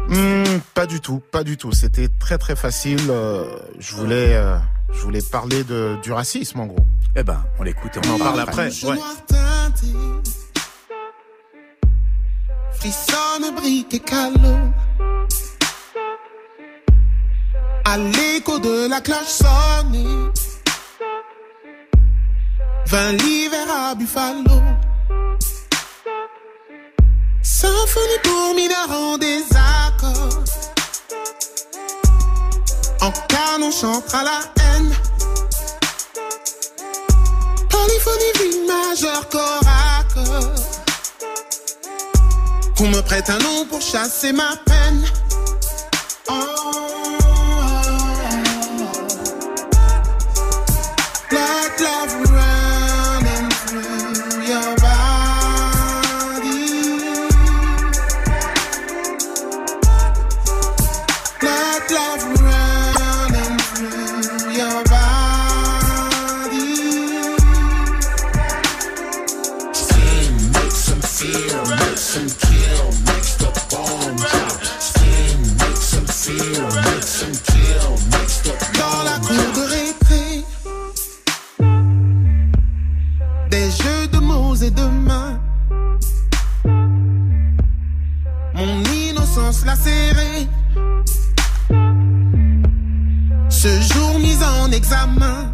Hmm, 0.09 0.43
pas 0.73 0.87
du 0.87 0.99
tout, 1.01 1.21
pas 1.31 1.43
du 1.43 1.55
tout. 1.55 1.71
C'était 1.71 2.07
très 2.19 2.37
très 2.37 2.55
facile. 2.55 2.99
euh, 3.09 3.45
je 3.79 3.93
voulais, 3.95 4.33
euh, 4.35 4.57
je 4.91 4.99
voulais 5.01 5.21
parler 5.21 5.63
de 5.63 5.97
du 6.01 6.11
racisme 6.11 6.59
en 6.59 6.65
gros. 6.65 6.83
Eh 7.15 7.23
ben, 7.23 7.43
on 7.59 7.63
l'écoute 7.63 7.95
et 7.95 7.99
On 8.07 8.15
en 8.15 8.17
parle 8.17 8.39
après. 8.39 8.65
Bouche 8.69 8.83
Ouais. 8.83 8.97
Frissonne 12.80 13.55
brique 13.55 13.93
et 13.93 13.99
calot. 13.99 14.71
À 17.86 17.97
l'écho 17.97 18.59
de 18.59 18.88
la 18.88 19.01
cloche 19.01 19.36
sonnée, 19.43 20.32
vint 22.86 23.11
l'hiver 23.13 23.67
à 23.69 23.95
Buffalo. 23.95 24.61
Symphonie 27.41 28.21
pour 28.23 28.55
mineurs 28.55 28.91
en 28.91 29.17
désaccord. 29.17 30.43
En 33.01 33.11
canon 33.27 33.71
chantera 33.71 34.23
la 34.23 34.39
haine. 34.63 34.93
Polyphonie 37.69 38.34
vie 38.39 38.67
majeure 38.67 39.27
corps 39.30 39.61
à 39.67 40.03
corps. 40.13 40.59
Qu'on 42.80 42.88
me 42.88 43.01
prête 43.01 43.30
un 43.30 43.39
nom 43.39 43.65
pour 43.65 43.82
chasser 43.82 44.32
ma 44.32 44.55
peine. 44.63 44.78
En 94.99 95.07
examen. 95.07 95.48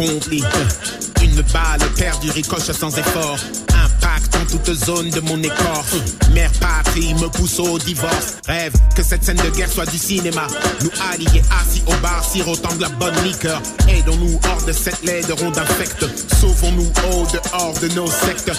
Une 0.00 1.42
balle 1.52 1.80
perdue 1.96 2.30
ricoche 2.30 2.70
sans 2.70 2.96
effort. 2.96 3.36
Impact 3.74 4.36
en 4.36 4.46
toute 4.46 4.72
zone 4.72 5.10
de 5.10 5.18
mon 5.18 5.42
écorce. 5.42 5.96
Mère 6.32 6.52
patrie 6.60 7.14
me 7.14 7.26
pousse 7.26 7.58
au 7.58 7.80
divorce. 7.80 8.36
Rêve 8.46 8.72
que 8.94 9.02
cette 9.02 9.24
scène 9.24 9.38
de 9.38 9.50
guerre 9.50 9.68
soit 9.68 9.90
du 9.90 9.98
cinéma. 9.98 10.46
Nous 10.82 10.90
alliés 11.10 11.42
assis 11.60 11.82
au 11.88 11.94
bar, 12.00 12.24
sirotant 12.24 12.76
de 12.76 12.82
la 12.82 12.90
bonne 12.90 13.24
liqueur. 13.24 13.60
Aidons-nous 13.88 14.38
hors 14.48 14.62
de 14.64 14.72
cette 14.72 15.02
laide 15.02 15.32
ronde 15.32 15.58
infecte. 15.58 16.06
Sauvons-nous 16.40 16.92
au 17.10 17.26
dehors 17.32 17.74
de 17.82 17.88
nos 17.96 18.06
sectes. 18.06 18.52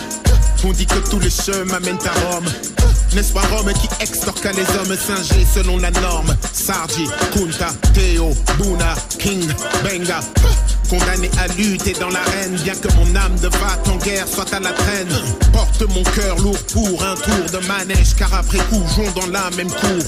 On 0.66 0.74
dit 0.74 0.88
que 0.88 1.10
tous 1.10 1.20
les 1.20 1.30
chemins 1.30 1.80
mènent 1.80 2.06
à 2.06 2.32
Rome. 2.32 2.50
N'est-ce 3.16 3.32
pas 3.32 3.48
Rome 3.56 3.72
qui 3.72 3.88
extorque 4.02 4.44
les 4.44 4.78
hommes 4.78 4.98
singés 4.98 5.48
selon 5.54 5.78
la 5.78 5.92
norme? 5.92 6.36
Sargi, 6.52 7.08
Kunta, 7.34 7.70
Théo, 7.94 8.34
Buna, 8.58 8.94
King, 9.18 9.48
Benga 9.86 10.20
Condamné 10.90 11.30
à 11.38 11.48
lutter 11.48 11.94
dans 11.94 12.10
l'arène 12.10 12.56
Bien 12.64 12.74
que 12.74 12.88
mon 12.96 13.16
âme 13.16 13.36
de 13.36 13.48
vac 13.48 13.88
en 13.88 13.98
guerre 13.98 14.28
soit 14.28 14.52
à 14.54 14.60
la 14.60 14.72
traîne 14.72 15.14
Porte 15.54 15.84
mon 15.84 16.04
cœur 16.04 16.38
lourd 16.40 16.58
pour 16.74 17.04
un 17.04 17.16
tour 17.16 17.60
de 17.62 17.68
manège 17.68 18.16
Car 18.16 18.34
après 18.34 18.58
coup, 18.70 18.84
dans 19.16 19.28
la 19.28 19.50
même 19.56 19.70
cour. 19.70 20.04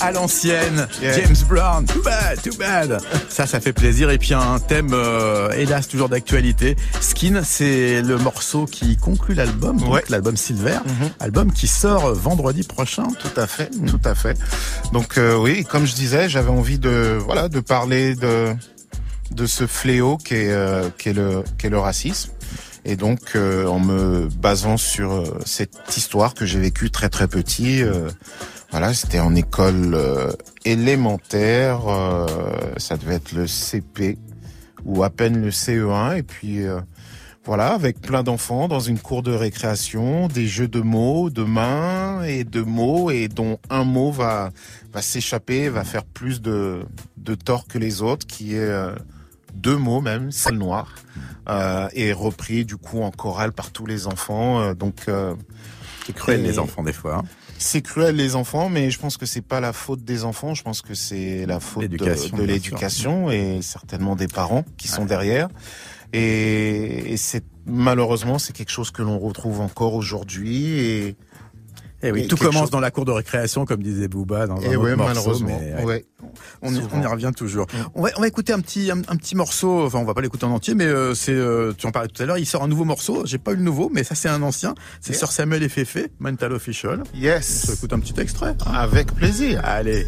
À 0.00 0.12
l'ancienne. 0.12 0.86
Yeah. 1.02 1.12
James 1.20 1.36
Brown, 1.48 1.84
too 1.86 2.02
bad, 2.02 2.40
too 2.42 2.56
bad. 2.58 2.98
Ça, 3.28 3.46
ça 3.46 3.60
fait 3.60 3.72
plaisir. 3.72 4.10
Et 4.10 4.18
puis 4.18 4.34
un 4.34 4.58
thème, 4.58 4.90
euh, 4.92 5.50
hélas, 5.52 5.88
toujours 5.88 6.08
d'actualité. 6.08 6.76
Skin, 7.00 7.42
c'est 7.44 8.02
le 8.02 8.16
morceau 8.18 8.66
qui 8.66 8.96
conclut 8.96 9.34
l'album, 9.34 9.82
Ouais. 9.88 10.02
l'album 10.08 10.36
Silver, 10.36 10.78
Mhm. 10.84 11.10
album 11.20 11.52
qui 11.52 11.66
sort 11.66 12.12
vendredi 12.14 12.62
prochain. 12.62 13.08
Tout 13.20 13.40
à 13.40 13.46
fait, 13.46 13.70
tout 13.86 14.00
à 14.04 14.14
fait. 14.14 14.38
Donc 14.92 15.18
euh, 15.18 15.36
oui, 15.36 15.64
comme 15.64 15.86
je 15.86 15.94
disais, 15.94 16.28
j'avais 16.28 16.50
envie 16.50 16.78
de 16.78 17.18
voilà 17.24 17.48
de 17.48 17.60
parler 17.60 18.14
de 18.14 18.54
de 19.30 19.46
ce 19.46 19.66
fléau 19.66 20.16
qui 20.16 20.34
est 20.34 20.50
euh, 20.50 20.88
est 21.04 21.12
le 21.12 21.42
qui 21.58 21.66
est 21.66 21.70
le 21.70 21.78
racisme. 21.78 22.30
Et 22.86 22.96
donc 22.96 23.20
euh, 23.34 23.66
en 23.66 23.78
me 23.80 24.28
basant 24.28 24.76
sur 24.76 25.12
euh, 25.12 25.24
cette 25.46 25.96
histoire 25.96 26.34
que 26.34 26.44
j'ai 26.44 26.58
vécue 26.60 26.90
très 26.90 27.08
très 27.08 27.26
petit, 27.26 27.82
euh, 27.82 28.08
voilà, 28.74 28.92
c'était 28.92 29.20
en 29.20 29.36
école 29.36 29.94
euh, 29.94 30.32
élémentaire, 30.64 31.86
euh, 31.86 32.26
ça 32.76 32.96
devait 32.96 33.14
être 33.14 33.30
le 33.30 33.46
CP 33.46 34.18
ou 34.84 35.04
à 35.04 35.10
peine 35.10 35.40
le 35.40 35.50
CE1 35.52 36.16
et 36.18 36.24
puis 36.24 36.66
euh, 36.66 36.80
voilà, 37.44 37.68
avec 37.72 38.00
plein 38.00 38.24
d'enfants 38.24 38.66
dans 38.66 38.80
une 38.80 38.98
cour 38.98 39.22
de 39.22 39.30
récréation, 39.32 40.26
des 40.26 40.48
jeux 40.48 40.66
de 40.66 40.80
mots, 40.80 41.30
de 41.30 41.44
mains 41.44 42.24
et 42.24 42.42
de 42.42 42.62
mots, 42.62 43.12
et 43.12 43.28
dont 43.28 43.60
un 43.70 43.84
mot 43.84 44.10
va 44.10 44.50
va 44.92 45.02
s'échapper, 45.02 45.68
va 45.68 45.84
faire 45.84 46.04
plus 46.04 46.42
de 46.42 46.82
de 47.16 47.36
tort 47.36 47.68
que 47.68 47.78
les 47.78 48.02
autres, 48.02 48.26
qui 48.26 48.56
est 48.56 48.58
euh, 48.58 48.92
deux 49.54 49.76
mots 49.76 50.00
même, 50.00 50.32
sale 50.32 50.56
noir, 50.58 50.96
euh, 51.48 51.86
et 51.92 52.12
repris 52.12 52.64
du 52.64 52.76
coup 52.76 53.02
en 53.02 53.12
chorale 53.12 53.52
par 53.52 53.70
tous 53.70 53.86
les 53.86 54.08
enfants. 54.08 54.60
euh, 54.60 54.74
donc 54.74 55.04
euh, 55.06 55.34
C'est 56.06 56.12
cruel, 56.12 56.40
et- 56.40 56.48
les 56.48 56.58
enfants, 56.58 56.82
des 56.82 56.92
fois. 56.92 57.18
hein. 57.18 57.22
C'est 57.66 57.80
cruel 57.80 58.16
les 58.16 58.36
enfants, 58.36 58.68
mais 58.68 58.90
je 58.90 58.98
pense 58.98 59.16
que 59.16 59.24
c'est 59.24 59.40
pas 59.40 59.58
la 59.58 59.72
faute 59.72 60.04
des 60.04 60.24
enfants. 60.24 60.52
Je 60.52 60.62
pense 60.62 60.82
que 60.82 60.92
c'est 60.92 61.46
la 61.46 61.60
faute 61.60 61.84
de, 61.84 61.88
L'éducation, 61.88 62.36
de 62.36 62.42
bien 62.42 62.54
l'éducation 62.54 63.30
et 63.30 63.62
certainement 63.62 64.16
des 64.16 64.28
parents 64.28 64.66
qui 64.76 64.86
sont 64.86 65.06
derrière. 65.06 65.48
Et, 66.12 67.14
et 67.14 67.16
c'est 67.16 67.42
malheureusement 67.64 68.38
c'est 68.38 68.52
quelque 68.52 68.70
chose 68.70 68.90
que 68.90 69.00
l'on 69.00 69.18
retrouve 69.18 69.62
encore 69.62 69.94
aujourd'hui. 69.94 70.78
Et, 70.78 71.16
Eh 72.06 72.12
oui, 72.12 72.22
et 72.22 72.26
tout 72.28 72.36
commence 72.36 72.54
chose- 72.62 72.70
dans 72.70 72.80
la 72.80 72.90
cour 72.90 73.04
de 73.04 73.10
récréation, 73.12 73.64
comme 73.64 73.82
disait 73.82 74.08
Booba 74.08 74.46
dans 74.46 74.56
un 74.56 74.60
Et 74.60 74.76
autre 74.76 74.84
ouais, 74.84 74.94
morceau, 74.96 75.08
malheureusement. 75.14 75.60
mais, 75.60 75.74
ouais. 75.76 75.84
ouais. 75.84 76.04
On, 76.62 76.74
y- 76.74 76.80
on 76.92 77.10
revient 77.10 77.30
toujours. 77.36 77.66
On 77.94 78.02
va, 78.02 78.10
on 78.16 78.20
va 78.20 78.28
écouter 78.28 78.52
un 78.52 78.60
petit, 78.60 78.90
un, 78.90 78.98
un 79.08 79.16
petit 79.16 79.34
morceau. 79.34 79.84
Enfin, 79.86 79.98
on 79.98 80.04
va 80.04 80.14
pas 80.14 80.20
l'écouter 80.20 80.44
en 80.44 80.50
entier, 80.50 80.74
mais 80.74 80.84
euh, 80.86 81.14
c'est, 81.14 81.32
euh, 81.32 81.72
tu 81.76 81.86
en 81.86 81.90
parlais 81.92 82.08
tout 82.08 82.22
à 82.22 82.26
l'heure. 82.26 82.38
Il 82.38 82.46
sort 82.46 82.62
un 82.62 82.68
nouveau 82.68 82.84
morceau. 82.84 83.22
J'ai 83.24 83.38
pas 83.38 83.52
eu 83.52 83.56
le 83.56 83.62
nouveau, 83.62 83.90
mais 83.92 84.04
ça 84.04 84.14
c'est 84.14 84.28
un 84.28 84.42
ancien. 84.42 84.74
C'est 85.00 85.12
Yeah. 85.12 85.18
Sir 85.20 85.32
Samuel 85.32 85.62
et 85.62 85.68
Fefe, 85.68 86.08
Mental 86.18 86.52
Official. 86.52 87.02
On 87.14 87.18
Yes. 87.18 87.46
s'écoute 87.46 87.92
un 87.92 88.00
petit 88.00 88.18
extrait. 88.20 88.54
hein. 88.66 88.72
Avec 88.74 89.12
plaisir. 89.14 89.60
Allez. 89.64 90.06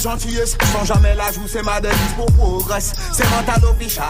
Sans 0.00 0.16
jamais 0.86 1.14
la 1.14 1.30
joue 1.30 1.46
c'est 1.46 1.62
ma 1.62 1.78
devise 1.78 2.14
pour 2.16 2.24
progresse 2.32 2.94
C'est 3.12 3.28
mental 3.28 3.62
official, 3.66 4.06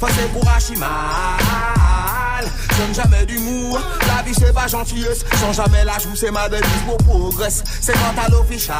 faut 0.00 0.06
c'est 0.08 0.32
courage 0.32 0.70
mal 0.78 2.48
Je 2.70 2.76
donne 2.78 2.94
jamais 2.94 3.26
d'humour, 3.26 3.78
la 4.06 4.22
vie 4.22 4.34
c'est 4.34 4.54
pas 4.54 4.66
gentillesse 4.66 5.26
Sans 5.38 5.52
jamais 5.52 5.84
la 5.84 5.98
joue 5.98 6.16
c'est 6.16 6.30
ma 6.30 6.48
devise 6.48 6.64
pour 6.86 6.96
progresse 6.96 7.62
C'est 7.82 7.94
mental 7.98 8.34
official, 8.36 8.78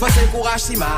faut 0.00 0.06
c'est 0.08 0.32
courage 0.32 0.60
si 0.60 0.76
mal 0.76 0.88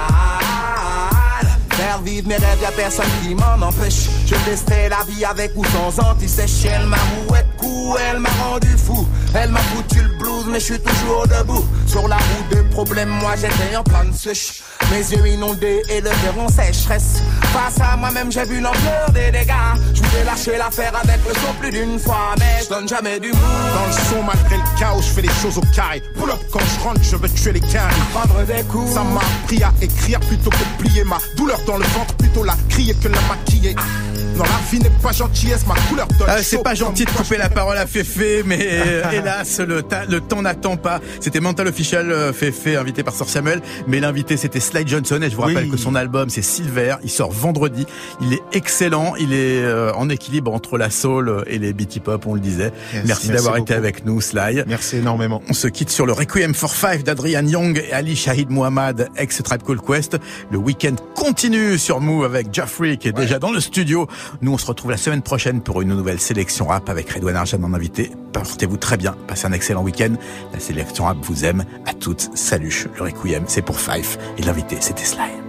Faire 1.70 2.00
vivre 2.02 2.28
mes 2.28 2.36
rêves, 2.36 2.60
y'a 2.60 2.72
personne 2.72 3.06
qui 3.22 3.36
m'en 3.36 3.54
empêche. 3.64 4.08
Je 4.26 4.34
testais 4.44 4.88
la 4.88 5.04
vie 5.08 5.24
avec 5.24 5.52
ou 5.54 5.64
sans 5.66 6.10
anti-sèche. 6.10 6.64
Elle 6.64 6.86
m'a 6.86 6.96
mouette 7.28 7.46
coup, 7.56 7.94
elle 8.10 8.18
m'a 8.18 8.30
rendu 8.42 8.76
fou. 8.76 9.06
Elle 9.32 9.50
m'a 9.52 9.60
foutu 9.60 10.02
le 10.02 10.17
mais 10.48 10.60
je 10.60 10.64
suis 10.64 10.80
toujours 10.80 11.26
debout. 11.26 11.64
Sur 11.86 12.08
la 12.08 12.16
route 12.16 12.56
de 12.56 12.62
problèmes, 12.70 13.08
moi 13.08 13.34
j'étais 13.36 13.76
en 13.76 13.82
panne 13.82 14.12
sèche. 14.12 14.62
Mes 14.90 15.00
yeux 15.00 15.26
inondés 15.26 15.82
et 15.90 16.00
le 16.00 16.10
cœur 16.10 16.38
en 16.38 16.48
sécheresse. 16.48 17.22
Face 17.52 17.80
à 17.80 17.96
moi-même, 17.96 18.32
j'ai 18.32 18.44
vu 18.44 18.60
l'ampleur 18.60 19.10
des 19.12 19.30
dégâts. 19.30 19.52
Je 19.94 20.02
voulais 20.02 20.24
lâcher 20.24 20.56
l'affaire 20.56 20.92
avec 20.96 21.18
le 21.26 21.34
son 21.34 21.52
plus 21.60 21.70
d'une 21.70 21.98
fois, 21.98 22.34
mais 22.38 22.62
je 22.62 22.68
donne 22.68 22.88
jamais 22.88 23.20
d'humour. 23.20 23.40
Dans 23.74 23.86
le 23.86 23.92
son, 23.92 24.22
malgré 24.22 24.56
le 24.56 24.78
chaos, 24.78 25.02
je 25.02 25.08
fais 25.08 25.22
les 25.22 25.34
choses 25.42 25.58
au 25.58 25.62
carré. 25.74 26.02
Pull 26.16 26.30
up 26.30 26.40
quand 26.50 26.60
je 26.60 26.84
rentre, 26.84 27.02
je 27.02 27.16
veux 27.16 27.28
tuer 27.28 27.52
les 27.52 27.60
carrés. 27.60 27.94
Prendre 28.12 28.44
des 28.44 28.62
coups. 28.64 28.92
Ça 28.92 29.02
m'a 29.02 29.20
appris 29.20 29.62
à 29.62 29.72
écrire 29.82 30.20
plutôt 30.20 30.50
que 30.50 30.56
de 30.56 30.82
plier 30.82 31.04
ma 31.04 31.18
douleur 31.36 31.60
dans 31.66 31.76
le 31.76 31.86
ventre, 31.86 32.14
plutôt 32.16 32.44
la 32.44 32.56
crier 32.68 32.94
que 32.94 33.08
la 33.08 33.20
maquiller. 33.28 33.74
Non, 34.38 34.44
la 34.44 34.70
vie 34.70 34.78
n'est 34.78 34.90
pas 35.02 35.10
gentillesse, 35.10 35.66
ma 35.66 35.74
couleur 35.88 36.06
donne 36.16 36.28
Ah, 36.28 36.40
c'est 36.44 36.62
pas 36.62 36.74
gentil 36.76 37.04
de 37.04 37.10
couper 37.10 37.36
la 37.38 37.48
parole 37.48 37.76
à 37.76 37.86
Fefe, 37.86 38.44
mais 38.46 38.58
euh, 38.62 39.02
hélas, 39.10 39.58
le, 39.58 39.82
ta- 39.82 40.04
le 40.04 40.20
temps 40.20 40.42
n'attend 40.42 40.76
pas. 40.76 41.00
C'était 41.18 41.40
Mental 41.40 41.66
Official 41.66 42.12
euh, 42.12 42.32
Fefe, 42.32 42.68
invité 42.78 43.02
par 43.02 43.14
Sir 43.14 43.28
Samuel, 43.28 43.60
mais 43.88 43.98
l'invité 43.98 44.36
c'était 44.36 44.60
Sly 44.60 44.86
Johnson, 44.86 45.18
et 45.22 45.28
je 45.30 45.34
vous 45.34 45.42
Oui. 45.42 45.54
rappelle 45.54 45.68
que 45.70 45.76
son 45.76 45.96
album 45.96 46.30
c'est 46.30 46.42
Silver, 46.42 46.96
il 47.02 47.10
sort 47.10 47.32
vendredi, 47.32 47.84
il 48.20 48.32
est 48.32 48.42
excellent, 48.52 49.14
il 49.18 49.32
est 49.32 49.60
euh, 49.60 49.92
en 49.94 50.08
équilibre 50.08 50.54
entre 50.54 50.78
la 50.78 50.90
soul 50.90 51.42
et 51.48 51.58
les 51.58 51.72
beat 51.72 51.96
hip-hop, 51.96 52.24
on 52.26 52.34
le 52.34 52.40
disait. 52.40 52.64
Yes, 52.66 52.72
merci 52.92 53.06
merci 53.06 53.28
d'avoir 53.30 53.56
été 53.56 53.74
avec 53.74 54.04
nous, 54.06 54.20
Sly. 54.20 54.62
Merci 54.68 54.98
énormément. 54.98 55.42
On 55.48 55.52
se 55.52 55.66
quitte 55.66 55.90
sur 55.90 56.06
le 56.06 56.12
Requiem 56.12 56.54
for 56.54 56.72
Five 56.72 57.02
d'Adrian 57.02 57.44
Young 57.44 57.82
et 57.84 57.92
Ali 57.92 58.14
Shahid 58.14 58.50
Muhammad, 58.50 59.08
ex 59.16 59.42
Tribe 59.42 59.62
Called 59.66 59.80
Quest. 59.84 60.16
Le 60.52 60.58
week-end 60.58 60.94
continue 61.16 61.76
sur 61.76 62.00
Move 62.00 62.24
avec 62.24 62.54
Jeffrey 62.54 62.98
qui 62.98 63.08
est 63.08 63.12
déjà 63.12 63.40
dans 63.40 63.50
le 63.50 63.58
studio. 63.58 64.06
Nous, 64.40 64.52
on 64.52 64.58
se 64.58 64.66
retrouve 64.66 64.90
la 64.90 64.96
semaine 64.96 65.22
prochaine 65.22 65.60
pour 65.60 65.82
une 65.82 65.88
nouvelle 65.88 66.20
sélection 66.20 66.66
rap 66.66 66.88
avec 66.88 67.10
Redouane 67.10 67.36
Arjan 67.36 67.62
en 67.62 67.74
invité. 67.74 68.10
Portez-vous 68.32 68.76
très 68.76 68.96
bien. 68.96 69.16
Passez 69.26 69.46
un 69.46 69.52
excellent 69.52 69.82
week-end. 69.82 70.14
La 70.52 70.60
sélection 70.60 71.04
rap 71.04 71.18
vous 71.22 71.44
aime. 71.44 71.64
À 71.86 71.94
toutes. 71.94 72.30
Salut. 72.34 72.86
Le 72.96 73.04
Requiem, 73.04 73.44
c'est 73.46 73.62
pour 73.62 73.78
Five. 73.78 74.18
Et 74.38 74.42
l'invité, 74.42 74.76
c'était 74.80 75.04
Sly. 75.04 75.47